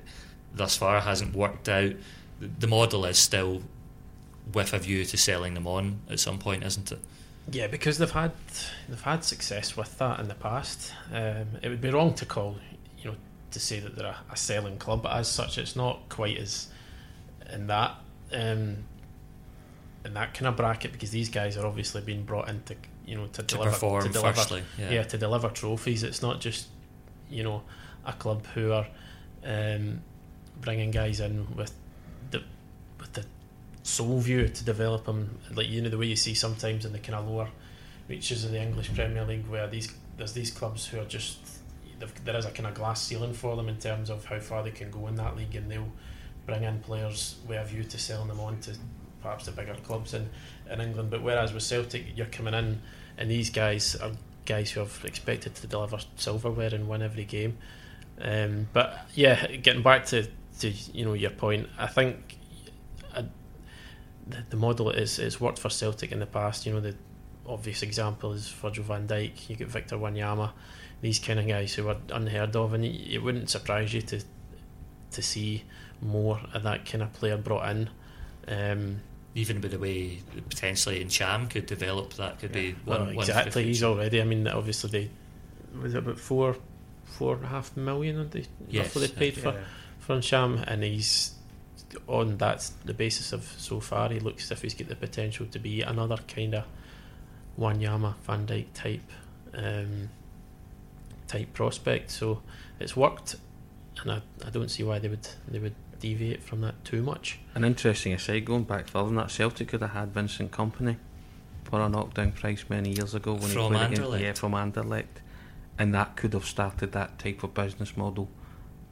thus 0.54 0.76
far 0.76 1.00
hasn't 1.00 1.34
worked 1.34 1.68
out. 1.68 1.92
The 2.40 2.66
model 2.66 3.04
is 3.04 3.18
still 3.18 3.62
with 4.52 4.72
a 4.72 4.78
view 4.78 5.04
to 5.04 5.16
selling 5.16 5.54
them 5.54 5.66
on 5.66 6.00
at 6.10 6.20
some 6.20 6.38
point, 6.38 6.64
isn't 6.64 6.92
it? 6.92 6.98
Yeah, 7.50 7.66
because 7.66 7.98
they've 7.98 8.10
had 8.10 8.32
they've 8.88 9.00
had 9.00 9.24
success 9.24 9.76
with 9.76 9.98
that 9.98 10.20
in 10.20 10.28
the 10.28 10.34
past. 10.34 10.92
Um, 11.12 11.46
it 11.62 11.68
would 11.68 11.80
be 11.80 11.90
wrong 11.90 12.14
to 12.14 12.26
call 12.26 12.56
you 12.98 13.10
know 13.10 13.16
to 13.50 13.60
say 13.60 13.80
that 13.80 13.96
they're 13.96 14.06
a, 14.06 14.16
a 14.32 14.36
selling 14.36 14.78
club, 14.78 15.02
but 15.02 15.12
as 15.12 15.28
such, 15.28 15.58
it's 15.58 15.76
not 15.76 16.08
quite 16.08 16.38
as 16.38 16.68
in 17.52 17.66
that 17.66 17.96
um, 18.32 18.84
in 20.04 20.14
that 20.14 20.34
kind 20.34 20.46
of 20.46 20.56
bracket 20.56 20.92
because 20.92 21.10
these 21.10 21.28
guys 21.28 21.56
are 21.56 21.66
obviously 21.66 22.00
being 22.00 22.24
brought 22.24 22.48
in 22.48 22.62
to, 22.64 22.76
you 23.06 23.16
know 23.16 23.26
to, 23.26 23.42
to 23.42 23.56
deliver 23.56 23.70
perform 23.70 24.02
to 24.04 24.08
deliver, 24.08 24.32
firstly. 24.34 24.62
yeah. 24.78 24.90
Yeah. 24.90 25.02
to 25.04 25.18
deliver 25.18 25.48
trophies. 25.48 26.02
It's 26.02 26.22
not 26.22 26.40
just 26.40 26.68
you 27.28 27.42
know 27.42 27.62
a 28.06 28.12
club 28.12 28.46
who 28.54 28.72
are 28.72 28.86
um, 29.44 30.00
bringing 30.60 30.90
guys 30.90 31.20
in 31.20 31.54
with 31.56 31.72
the 32.30 32.42
with 33.00 33.12
the 33.12 33.24
sole 33.82 34.20
view 34.20 34.48
to 34.48 34.64
develop 34.64 35.04
them, 35.04 35.38
like 35.54 35.68
you 35.68 35.80
know 35.80 35.88
the 35.88 35.98
way 35.98 36.06
you 36.06 36.16
see 36.16 36.34
sometimes 36.34 36.84
in 36.84 36.92
the 36.92 36.98
kind 36.98 37.16
of 37.16 37.28
lower 37.28 37.48
reaches 38.08 38.44
of 38.44 38.52
the 38.52 38.60
English 38.60 38.94
Premier 38.94 39.24
League, 39.24 39.46
where 39.48 39.66
these 39.66 39.92
there's 40.16 40.32
these 40.32 40.50
clubs 40.50 40.86
who 40.86 41.00
are 41.00 41.04
just 41.04 41.38
there 42.24 42.36
is 42.36 42.44
a 42.44 42.50
kind 42.50 42.66
of 42.66 42.74
glass 42.74 43.02
ceiling 43.02 43.32
for 43.32 43.54
them 43.56 43.68
in 43.68 43.76
terms 43.76 44.10
of 44.10 44.24
how 44.24 44.38
far 44.38 44.62
they 44.62 44.70
can 44.70 44.90
go 44.90 45.06
in 45.06 45.16
that 45.16 45.36
league, 45.36 45.54
and 45.54 45.70
they'll 45.70 45.92
bring 46.46 46.64
in 46.64 46.80
players 46.80 47.36
with 47.46 47.58
a 47.58 47.64
view 47.64 47.84
to 47.84 47.98
selling 47.98 48.28
them 48.28 48.40
on 48.40 48.58
to 48.60 48.74
perhaps 49.22 49.46
the 49.46 49.52
bigger 49.52 49.74
clubs 49.84 50.14
in, 50.14 50.28
in 50.70 50.80
England. 50.80 51.10
But 51.10 51.22
whereas 51.22 51.52
with 51.52 51.62
Celtic, 51.62 52.16
you're 52.16 52.26
coming 52.26 52.54
in, 52.54 52.80
and 53.16 53.30
these 53.30 53.50
guys 53.50 53.94
are 53.96 54.12
guys 54.44 54.72
who 54.72 54.82
are 54.82 54.88
expected 55.04 55.54
to 55.54 55.66
deliver 55.66 55.98
silverware 56.16 56.74
and 56.74 56.88
win 56.88 57.02
every 57.02 57.24
game. 57.24 57.56
Um, 58.20 58.68
but 58.72 59.06
yeah, 59.14 59.46
getting 59.46 59.82
back 59.82 60.06
to, 60.06 60.26
to 60.60 60.70
you 60.70 61.04
know 61.04 61.14
your 61.14 61.30
point, 61.30 61.68
I 61.78 61.86
think 61.86 62.38
the, 64.26 64.38
the 64.50 64.56
model 64.56 64.90
is 64.90 65.18
it's 65.18 65.40
worked 65.40 65.58
for 65.58 65.70
Celtic 65.70 66.12
in 66.12 66.20
the 66.20 66.26
past. 66.26 66.66
You 66.66 66.74
know 66.74 66.80
the 66.80 66.94
obvious 67.46 67.82
example 67.82 68.32
is 68.32 68.48
Virgil 68.48 68.84
van 68.84 69.06
Dijk. 69.06 69.48
You 69.48 69.56
get 69.56 69.68
Victor 69.68 69.96
Wanyama, 69.96 70.52
these 71.00 71.18
kind 71.18 71.38
of 71.38 71.46
guys 71.46 71.74
who 71.74 71.88
are 71.88 71.96
unheard 72.12 72.54
of, 72.56 72.74
and 72.74 72.84
it, 72.84 73.14
it 73.14 73.18
wouldn't 73.22 73.50
surprise 73.50 73.92
you 73.92 74.02
to 74.02 74.20
to 75.12 75.22
see 75.22 75.64
more 76.00 76.40
of 76.54 76.62
that 76.62 76.84
kind 76.84 77.02
of 77.02 77.12
player 77.12 77.36
brought 77.36 77.68
in. 77.70 77.90
Um, 78.48 79.00
Even 79.34 79.60
with 79.60 79.70
the 79.70 79.78
way 79.78 80.18
potentially 80.50 81.02
Ntcham 81.04 81.48
could 81.48 81.66
develop, 81.66 82.14
that 82.14 82.38
could 82.38 82.52
be 82.52 82.74
one, 82.84 83.00
well, 83.00 83.20
exactly. 83.20 83.64
He's 83.64 83.82
already. 83.82 84.20
I 84.20 84.24
mean, 84.24 84.46
obviously 84.46 84.90
they 84.90 85.10
was 85.80 85.94
it 85.94 85.98
about 85.98 86.18
four, 86.18 86.56
four 87.04 87.36
and 87.36 87.44
a 87.44 87.48
half 87.48 87.74
million 87.76 88.28
they 88.28 88.44
Yes, 88.68 88.86
roughly 88.86 89.06
they 89.06 89.14
paid 89.14 89.38
for 89.38 89.54
for 90.00 90.20
Sham, 90.20 90.62
and 90.66 90.82
he's 90.82 91.34
on 92.06 92.38
that's 92.38 92.70
the 92.84 92.94
basis 92.94 93.32
of 93.32 93.44
so 93.58 93.80
far. 93.80 94.10
He 94.10 94.20
looks 94.20 94.44
as 94.44 94.50
if 94.52 94.62
he's 94.62 94.74
got 94.74 94.88
the 94.88 94.96
potential 94.96 95.46
to 95.46 95.58
be 95.58 95.82
another 95.82 96.16
kind 96.28 96.54
of 96.54 96.64
Wanyama 97.58 98.14
Van 98.26 98.46
Dijk 98.46 98.66
type 98.74 99.10
um, 99.54 100.08
type 101.26 101.52
prospect. 101.52 102.10
So 102.10 102.42
it's 102.80 102.96
worked, 102.96 103.36
and 104.00 104.12
I, 104.12 104.22
I 104.44 104.50
don't 104.50 104.70
see 104.70 104.82
why 104.82 104.98
they 104.98 105.08
would 105.08 105.28
they 105.48 105.58
would 105.58 105.74
deviate 106.00 106.42
from 106.42 106.60
that 106.62 106.84
too 106.84 107.02
much. 107.02 107.38
An 107.54 107.64
interesting 107.64 108.12
aside, 108.12 108.44
going 108.44 108.64
back 108.64 108.88
further 108.88 109.06
than 109.06 109.16
that, 109.16 109.30
Celtic 109.30 109.68
could 109.68 109.82
have 109.82 109.90
had 109.92 110.12
Vincent 110.12 110.50
Kompany 110.50 110.96
for 111.64 111.80
a 111.80 111.88
knockdown 111.88 112.32
price 112.32 112.64
many 112.68 112.90
years 112.90 113.14
ago 113.14 113.34
when 113.34 113.50
From 113.50 113.72
he 113.72 113.78
played 113.78 113.92
against 113.98 114.20
yeah, 114.20 114.32
from 114.32 114.52
Anderlecht, 114.52 115.20
and 115.78 115.94
that 115.94 116.16
could 116.16 116.32
have 116.32 116.44
started 116.44 116.92
that 116.92 117.18
type 117.18 117.42
of 117.42 117.54
business 117.54 117.96
model 117.96 118.28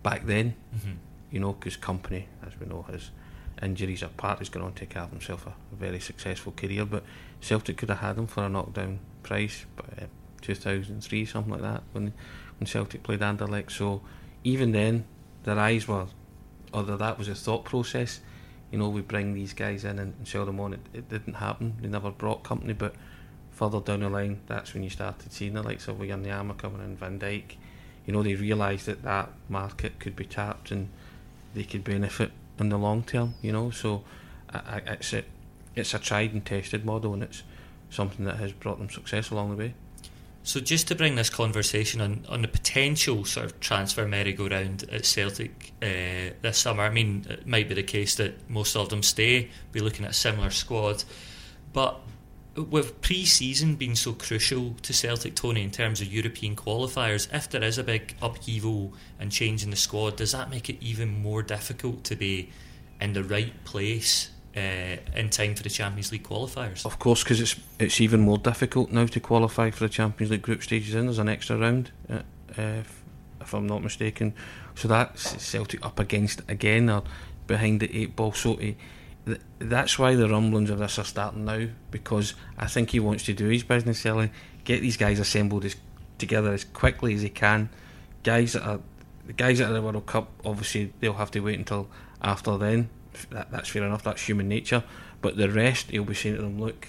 back 0.03 0.25
then. 0.27 0.55
Mhm. 0.75 0.97
You 1.31 1.41
know, 1.41 1.53
because 1.53 1.77
Kompany, 1.77 2.25
as 2.47 2.59
we 2.59 2.67
know, 2.67 2.83
has 2.91 3.11
injuries 3.63 4.03
apart, 4.03 4.39
he's 4.39 4.49
gone 4.49 4.63
on 4.63 4.73
to 4.75 4.87
carve 4.87 5.11
himself 5.11 5.47
a, 5.47 5.53
very 5.75 6.01
successful 6.01 6.53
career. 6.53 6.85
But 6.85 7.05
Celtic 7.41 7.77
could 7.77 7.91
have 7.91 7.99
had 7.99 8.17
him 8.17 8.27
for 8.27 8.45
a 8.45 8.49
knockdown 8.49 8.99
price, 9.23 9.65
but 9.77 9.87
uh, 10.03 10.07
2003, 10.41 11.25
something 11.25 11.53
like 11.53 11.63
that, 11.63 11.83
when 11.93 12.13
when 12.59 12.67
Celtic 12.67 13.03
played 13.03 13.21
Anderlecht. 13.21 13.71
So 13.71 14.03
even 14.45 14.73
then, 14.73 15.05
their 15.45 15.59
eyes 15.59 15.89
were, 15.89 16.07
although 16.73 16.97
that 16.97 17.19
was 17.19 17.29
a 17.29 17.35
thought 17.35 17.65
process. 17.65 18.21
You 18.71 18.79
know, 18.79 18.89
we 18.89 19.01
bring 19.01 19.35
these 19.35 19.53
guys 19.53 19.85
in 19.85 19.99
and, 19.99 20.15
sell 20.29 20.47
them 20.47 20.61
on. 20.61 20.75
It, 20.75 20.81
it 20.93 21.09
didn't 21.09 21.35
happen. 21.35 21.77
They 21.81 21.89
never 21.89 22.11
brought 22.11 22.45
Kompany, 22.45 22.77
but 22.77 22.95
further 23.51 23.81
down 23.81 24.01
the 24.01 24.09
line, 24.09 24.41
that's 24.47 24.75
when 24.75 24.83
you 24.85 24.91
started 24.91 25.33
seeing 25.33 25.55
the 25.55 25.63
likes 25.63 25.89
of 25.89 25.97
Wanyama 25.97 26.57
coming 26.57 26.83
in, 26.83 26.97
Van 26.97 27.19
Dijk. 27.19 27.57
You 28.07 28.13
know, 28.13 28.23
they 28.23 28.35
realised 28.35 28.87
that 28.87 29.03
that 29.03 29.31
market 29.49 29.99
could 29.99 30.15
be 30.15 30.25
tapped 30.25 30.71
and 30.71 30.89
they 31.55 31.65
could 31.65 31.85
benefit 31.85 32.31
in 32.59 32.69
the 32.69 32.79
long 32.79 33.03
term. 33.03 33.35
You 33.43 33.53
know, 33.53 33.71
so 33.71 34.05
I, 34.53 34.59
I, 34.59 34.93
it's 34.93 35.13
a 35.13 35.25
it's 35.75 35.95
a 35.95 35.99
tried 35.99 36.33
and 36.33 36.45
tested 36.45 36.85
model, 36.85 37.15
and 37.15 37.23
it's 37.23 37.43
something 37.91 38.25
that 38.25 38.37
has 38.37 38.53
brought 38.53 38.79
them 38.79 38.91
success 38.91 39.31
along 39.31 39.51
the 39.51 39.57
way. 39.57 39.75
So 40.43 40.59
just 40.59 40.89
to 40.89 40.95
bring 40.95 41.17
this 41.17 41.29
conversation 41.29 42.01
on, 42.01 42.25
on 42.29 42.41
the 42.41 42.49
potential 42.49 43.27
sort 43.27 43.45
of 43.45 43.61
transfer 43.61 44.09
merry-go-round 44.09 44.85
at 44.91 45.05
Celtic 45.05 45.73
uh, 45.83 46.33
this 46.41 46.57
summer, 46.57 46.83
I 46.83 46.89
mean, 46.89 47.27
it 47.29 47.47
might 47.47 47.69
be 47.69 47.75
the 47.75 47.83
case 47.83 48.15
that 48.15 48.49
most 48.49 48.75
of 48.75 48.89
them 48.89 49.03
stay, 49.03 49.51
be 49.71 49.81
looking 49.81 50.07
at 50.07 50.13
a 50.13 50.15
similar 50.15 50.49
squad, 50.49 51.05
but 51.75 52.01
with 52.57 53.01
pre-season 53.01 53.77
being 53.77 53.95
so 53.95 54.13
crucial 54.13 54.75
to 54.83 54.93
Celtic, 54.93 55.35
Tony, 55.35 55.63
in 55.63 55.71
terms 55.71 56.01
of 56.01 56.13
European 56.13 56.57
qualifiers, 56.57 57.33
if 57.33 57.49
there 57.49 57.63
is 57.63 57.79
a 57.79 57.85
big 57.85 58.15
upheaval 58.21 58.93
and 59.19 59.31
change 59.31 59.63
in 59.63 59.71
the 59.71 59.77
squad, 59.77 60.17
does 60.17 60.33
that 60.33 60.51
make 60.51 60.69
it 60.69 60.77
even 60.81 61.23
more 61.23 61.43
difficult 61.43 62.05
to 62.05 62.17
be 62.17 62.51
in 63.01 63.13
the 63.13 63.23
right 63.23 63.65
place 63.65 64.31
uh, 64.57 64.97
in 65.15 65.31
time 65.31 65.55
for 65.55 65.63
the 65.63 65.71
Champions 65.71 66.11
League 66.11 66.25
qualifiers? 66.25 66.85
Of 66.85 66.99
course, 66.99 67.23
because 67.23 67.41
it's 67.41 67.57
it's 67.79 68.01
even 68.01 68.21
more 68.21 68.39
difficult 68.39 68.91
now 68.91 69.07
to 69.07 69.21
qualify 69.21 69.71
for 69.71 69.85
the 69.85 69.89
Champions 69.89 70.31
League 70.31 70.43
group 70.43 70.63
stages. 70.63 70.95
In 70.95 71.07
there's 71.07 71.19
an 71.19 71.29
extra 71.29 71.57
round, 71.57 71.93
uh, 72.11 72.15
uh, 72.59 72.63
if, 72.63 73.03
if 73.41 73.55
I'm 73.55 73.67
not 73.67 73.83
mistaken. 73.83 74.35
So 74.75 74.89
that's 74.89 75.43
Celtic 75.43 75.85
up 75.85 75.99
against 76.01 76.43
again 76.49 76.91
or 76.91 77.05
behind 77.47 77.81
the 77.81 77.97
eight 77.97 78.17
ball. 78.17 78.33
So 78.33 78.57
he, 78.57 78.77
th- 79.31 79.41
that's 79.59 79.99
why 79.99 80.15
the 80.15 80.29
rumblings 80.29 80.71
of 80.71 80.79
this 80.79 80.99
are 80.99 81.05
starting 81.05 81.45
now 81.45 81.69
because 81.91 82.35
I 82.59 82.67
think 82.67 82.91
he 82.91 83.01
wants 83.01 83.25
to 83.25 83.33
do 83.33 83.49
his 83.49 83.63
business 83.63 84.05
early, 84.07 84.31
get 84.65 84.81
these 84.81 84.97
guys 84.97 85.19
assembled 85.19 85.65
as, 85.65 85.77
together 86.19 86.53
as 86.53 86.65
quickly 86.65 87.15
as 87.15 87.23
he 87.23 87.29
can. 87.29 87.71
Guys 88.23 88.53
that 88.53 88.67
are 88.67 88.81
the 89.27 89.33
guys 89.33 89.59
that 89.59 89.71
are 89.71 89.73
the 89.73 89.83
World 89.83 90.07
Cup, 90.07 90.31
obviously 90.45 90.93
they'll 91.01 91.15
have 91.15 91.31
to 91.33 91.41
wait 91.41 91.59
until 91.59 91.89
after 92.23 92.57
then. 92.57 92.89
That, 93.31 93.51
that's 93.51 93.69
fair 93.69 93.85
enough. 93.85 94.03
That's 94.03 94.23
human 94.23 94.49
nature. 94.49 94.83
But 95.21 95.37
the 95.37 95.51
rest, 95.51 95.91
he'll 95.91 96.05
be 96.05 96.15
saying 96.15 96.37
to 96.37 96.43
them, 96.43 96.61
"Look, 96.61 96.89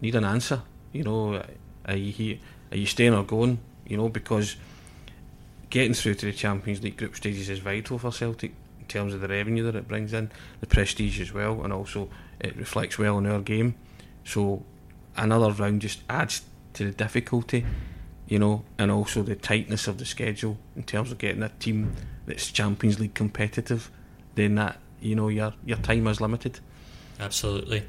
need 0.00 0.14
an 0.14 0.24
answer. 0.24 0.62
You 0.92 1.04
know, 1.04 1.42
are 1.86 1.96
you 1.96 2.38
are 2.70 2.76
you 2.76 2.86
staying 2.86 3.14
or 3.14 3.24
going? 3.24 3.58
You 3.86 3.96
know, 3.96 4.08
because 4.08 4.56
getting 5.70 5.94
through 5.94 6.14
to 6.14 6.26
the 6.26 6.32
Champions 6.32 6.82
League 6.82 6.96
group 6.96 7.16
stages 7.16 7.48
is 7.48 7.58
vital 7.58 7.98
for 7.98 8.12
Celtic 8.12 8.52
in 8.84 8.88
terms 8.88 9.14
of 9.14 9.20
the 9.20 9.28
revenue 9.28 9.64
that 9.64 9.74
it 9.74 9.88
brings 9.88 10.12
in, 10.12 10.30
the 10.60 10.66
prestige 10.66 11.20
as 11.20 11.32
well, 11.32 11.62
and 11.62 11.72
also 11.72 12.10
it 12.38 12.54
reflects 12.56 12.98
well 12.98 13.16
on 13.16 13.26
our 13.26 13.40
game. 13.40 13.74
So 14.24 14.62
another 15.16 15.50
round 15.52 15.80
just 15.80 16.00
adds 16.08 16.42
to 16.74 16.84
the 16.84 16.92
difficulty, 16.92 17.64
you 18.28 18.38
know, 18.38 18.64
and 18.78 18.90
also 18.90 19.22
the 19.22 19.36
tightness 19.36 19.88
of 19.88 19.98
the 19.98 20.04
schedule 20.04 20.58
in 20.76 20.82
terms 20.82 21.10
of 21.10 21.18
getting 21.18 21.42
a 21.42 21.48
team 21.48 21.94
that's 22.26 22.50
Champions 22.50 23.00
League 23.00 23.14
competitive. 23.14 23.90
Then 24.34 24.56
that 24.56 24.78
you 25.00 25.14
know 25.14 25.28
your 25.28 25.54
your 25.64 25.78
time 25.78 26.06
is 26.06 26.20
limited. 26.20 26.60
Absolutely. 27.18 27.84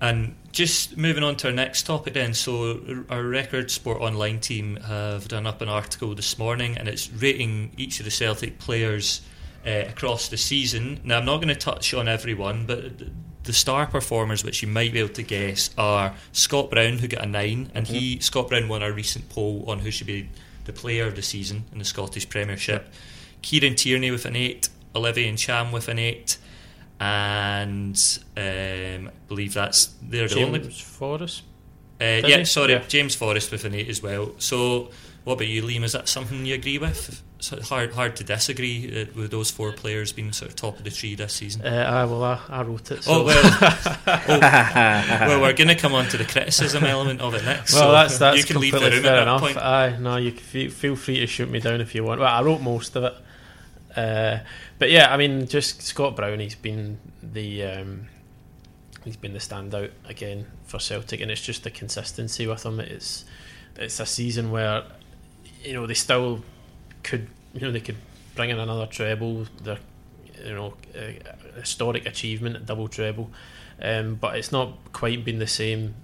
And 0.00 0.34
just 0.50 0.96
moving 0.96 1.22
on 1.22 1.36
to 1.36 1.48
our 1.48 1.52
next 1.52 1.84
topic, 1.84 2.14
then. 2.14 2.34
So, 2.34 3.04
our 3.08 3.22
Record 3.22 3.70
Sport 3.70 4.00
Online 4.00 4.40
team 4.40 4.76
have 4.76 5.28
done 5.28 5.46
up 5.46 5.60
an 5.60 5.68
article 5.68 6.14
this 6.16 6.38
morning, 6.38 6.76
and 6.76 6.88
it's 6.88 7.08
rating 7.12 7.70
each 7.76 8.00
of 8.00 8.04
the 8.04 8.10
Celtic 8.10 8.58
players 8.58 9.20
uh, 9.66 9.84
across 9.88 10.28
the 10.28 10.36
season. 10.36 11.00
Now, 11.04 11.18
I'm 11.18 11.24
not 11.24 11.36
going 11.36 11.48
to 11.48 11.54
touch 11.54 11.94
on 11.94 12.08
everyone, 12.08 12.66
but 12.66 12.92
the 13.44 13.52
star 13.52 13.86
performers, 13.86 14.44
which 14.44 14.62
you 14.62 14.68
might 14.68 14.92
be 14.92 15.00
able 15.00 15.14
to 15.14 15.22
guess, 15.22 15.70
are 15.76 16.14
Scott 16.32 16.70
Brown, 16.70 16.98
who 16.98 17.08
got 17.08 17.24
a 17.24 17.26
nine, 17.28 17.70
and 17.74 17.86
he 17.86 18.20
Scott 18.20 18.48
Brown 18.48 18.68
won 18.68 18.82
a 18.82 18.92
recent 18.92 19.28
poll 19.28 19.64
on 19.68 19.80
who 19.80 19.90
should 19.90 20.06
be 20.06 20.28
the 20.64 20.72
player 20.72 21.06
of 21.06 21.16
the 21.16 21.22
season 21.22 21.64
in 21.72 21.78
the 21.78 21.84
Scottish 21.84 22.28
Premiership. 22.28 22.88
Kieran 23.42 23.74
Tierney 23.74 24.10
with 24.12 24.24
an 24.26 24.36
eight, 24.36 24.68
Olivier 24.94 25.32
Ntcham 25.32 25.72
with 25.72 25.88
an 25.88 25.98
eight, 25.98 26.38
and 27.00 27.96
um, 28.36 29.08
I 29.08 29.10
believe 29.28 29.54
that's 29.54 29.86
they're 30.02 30.28
the 30.28 30.44
only. 30.44 30.60
James 30.60 30.80
Forrest. 30.80 31.42
Uh, 32.00 32.22
yeah, 32.26 32.42
sorry, 32.44 32.72
Yeah. 32.72 32.82
James 32.88 33.14
Forrest 33.14 33.50
with 33.52 33.64
an 33.64 33.74
eight 33.74 33.88
as 33.88 34.02
well. 34.02 34.32
So, 34.38 34.90
what 35.24 35.34
about 35.34 35.48
you, 35.48 35.62
Liam? 35.62 35.84
Is 35.84 35.92
that 35.92 36.08
something 36.08 36.44
you 36.44 36.54
agree 36.54 36.78
with? 36.78 37.22
So 37.38 37.60
hard, 37.60 37.92
hard 37.92 38.16
to 38.16 38.24
disagree 38.24 39.02
uh, 39.02 39.06
with 39.16 39.30
those 39.30 39.50
four 39.50 39.72
players 39.72 40.12
being 40.12 40.32
sort 40.32 40.50
of 40.50 40.56
top 40.56 40.78
of 40.78 40.84
the 40.84 40.90
tree 40.90 41.14
this 41.14 41.32
season. 41.32 41.62
Uh, 41.66 42.06
well, 42.08 42.22
I, 42.22 42.40
I 42.48 42.62
wrote 42.62 42.90
it. 42.90 43.02
So. 43.02 43.12
Oh 43.12 43.24
well, 43.24 43.42
oh, 44.06 44.38
well, 44.40 45.40
we're 45.40 45.52
going 45.52 45.68
to 45.68 45.74
come 45.74 45.92
on 45.94 46.06
to 46.06 46.16
the 46.16 46.24
criticism 46.24 46.84
element 46.84 47.20
of 47.20 47.34
it 47.34 47.44
next. 47.44 47.74
Well, 47.74 47.82
so 47.82 47.92
that's 47.92 48.18
that's 48.18 48.38
you 48.38 48.44
can 48.44 48.60
leave 48.60 48.72
the 48.72 48.78
completely 48.78 48.98
room 48.98 49.04
fair 49.04 49.16
at 49.16 49.22
enough. 49.22 49.40
point. 49.40 49.56
Aye, 49.56 49.96
no, 49.98 50.16
you 50.16 50.32
can 50.32 50.40
feel, 50.40 50.70
feel 50.70 50.96
free 50.96 51.18
to 51.20 51.26
shoot 51.26 51.50
me 51.50 51.60
down 51.60 51.80
if 51.80 51.94
you 51.94 52.04
want. 52.04 52.20
Well, 52.20 52.32
I 52.32 52.42
wrote 52.42 52.60
most 52.60 52.94
of 52.94 53.04
it, 53.04 53.14
uh, 53.96 54.38
but 54.78 54.90
yeah, 54.90 55.12
I 55.12 55.16
mean, 55.16 55.46
just 55.46 55.82
Scott 55.82 56.16
Brown. 56.16 56.38
He's 56.38 56.54
been 56.54 56.98
the 57.22 57.64
um, 57.64 58.06
he's 59.04 59.16
been 59.16 59.32
the 59.32 59.40
standout 59.40 59.90
again 60.04 60.46
for 60.64 60.78
Celtic, 60.78 61.20
and 61.20 61.30
it's 61.30 61.42
just 61.42 61.64
the 61.64 61.70
consistency 61.70 62.46
with 62.46 62.64
him. 62.64 62.80
It's 62.80 63.24
it's 63.76 63.98
a 63.98 64.06
season 64.06 64.50
where 64.50 64.84
you 65.62 65.74
know 65.74 65.86
they 65.86 65.94
still 65.94 66.42
could 67.02 67.28
you 67.54 67.60
know 67.60 67.72
they 67.72 67.80
could 67.80 67.96
bring 68.34 68.50
in 68.50 68.58
another 68.58 68.86
treble. 68.86 69.46
They're 69.62 69.78
you 70.44 70.54
know 70.54 70.74
a, 70.94 71.18
a 71.56 71.60
historic 71.60 72.06
achievement, 72.06 72.56
a 72.56 72.60
double 72.60 72.88
treble, 72.88 73.30
um, 73.80 74.16
but 74.16 74.36
it's 74.36 74.52
not 74.52 74.72
quite 74.92 75.24
been 75.24 75.38
the 75.38 75.46
same 75.46 75.94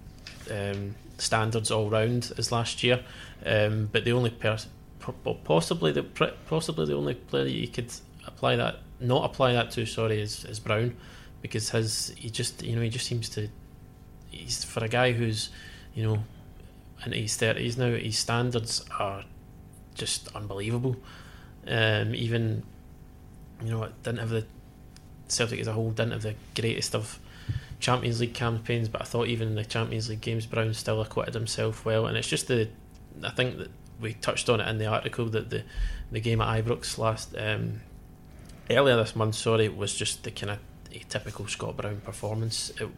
um, 0.51 0.95
standards 1.19 1.71
all 1.71 1.91
round 1.91 2.33
as 2.39 2.53
last 2.53 2.83
year. 2.83 3.03
Um, 3.45 3.89
but 3.93 4.05
the 4.05 4.13
only 4.13 4.31
person, 4.31 4.71
possibly 5.45 5.93
the 5.93 6.03
possibly 6.03 6.87
the 6.87 6.95
only 6.95 7.15
player 7.15 7.47
you 7.47 7.69
could 7.69 7.93
apply 8.27 8.57
that, 8.57 8.77
not 9.01 9.25
apply 9.25 9.53
that 9.53 9.71
to, 9.73 9.87
sorry, 9.87 10.21
is, 10.21 10.45
is 10.45 10.59
Brown, 10.59 10.97
because 11.43 11.71
his 11.71 12.13
he 12.17 12.31
just 12.31 12.63
you 12.63 12.77
know 12.77 12.83
he 12.83 12.91
just 12.91 13.07
seems 13.07 13.29
to 13.31 13.49
he's 14.31 14.65
for 14.65 14.85
a 14.85 14.89
guy 14.89 15.13
who's 15.13 15.51
you 15.95 16.05
know 16.05 16.19
in 17.07 17.13
his 17.13 17.37
thirties 17.37 17.79
now, 17.79 17.93
his 17.93 18.19
standards 18.19 18.85
are 18.99 19.25
just 19.99 20.35
unbelievable. 20.35 20.97
Um, 21.67 22.15
even 22.15 22.63
you 23.63 23.71
know, 23.71 23.89
didn't 24.03 24.21
have 24.21 24.31
the 24.31 24.47
Celtic 25.29 25.61
as 25.61 25.67
a 25.67 25.73
whole 25.73 25.91
didn't 25.91 26.13
have 26.13 26.23
the 26.23 26.35
greatest 26.55 26.95
of 26.95 27.19
Champions 27.81 28.21
League 28.21 28.35
campaigns, 28.35 28.89
but 28.89 29.03
I 29.03 29.05
thought 29.05 29.29
even 29.29 29.49
in 29.49 29.55
the 29.55 29.65
Champions 29.65 30.09
League 30.09 30.21
games, 30.21 30.47
Brown 30.47 30.75
still 30.75 31.01
acquitted 31.01 31.35
himself 31.35 31.85
well. 31.85 32.07
And 32.07 32.17
it's 32.17 32.29
just 32.29 32.49
the, 32.49 32.69
I 33.23 33.31
think 33.31 33.59
that 33.59 33.71
we 34.01 34.15
touched 34.15 34.49
on 34.49 34.61
it 34.61 34.69
in 34.69 34.79
the 34.79 34.87
article 34.87 35.27
that 35.27 35.51
the 35.51 35.63
the 36.11 36.21
game 36.21 36.41
at 36.41 36.65
Ibrox 36.65 36.97
last 36.99 37.35
um, 37.37 37.81
earlier 38.71 38.97
this 38.97 39.15
month, 39.15 39.35
sorry, 39.35 39.69
was 39.69 39.95
just 39.95 40.25
the 40.25 40.31
kind 40.31 40.53
of 40.53 40.59
typical 41.09 41.47
Scott 41.47 41.77
Brown 41.77 42.01
performance. 42.01 42.71
It, 42.81 42.89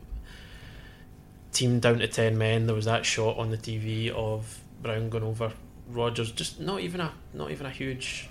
team 1.52 1.80
down 1.80 1.98
to 1.98 2.08
ten 2.08 2.38
men. 2.38 2.66
There 2.66 2.76
was 2.76 2.84
that 2.84 3.04
shot 3.04 3.38
on 3.38 3.50
the 3.50 3.58
TV 3.58 4.10
of 4.10 4.60
Brown 4.80 5.10
going 5.10 5.24
over 5.24 5.52
Rodgers. 5.92 6.32
Just 6.32 6.60
not 6.60 6.80
even 6.80 7.00
a 7.00 7.12
not 7.32 7.50
even 7.50 7.66
a 7.66 7.70
huge, 7.70 8.28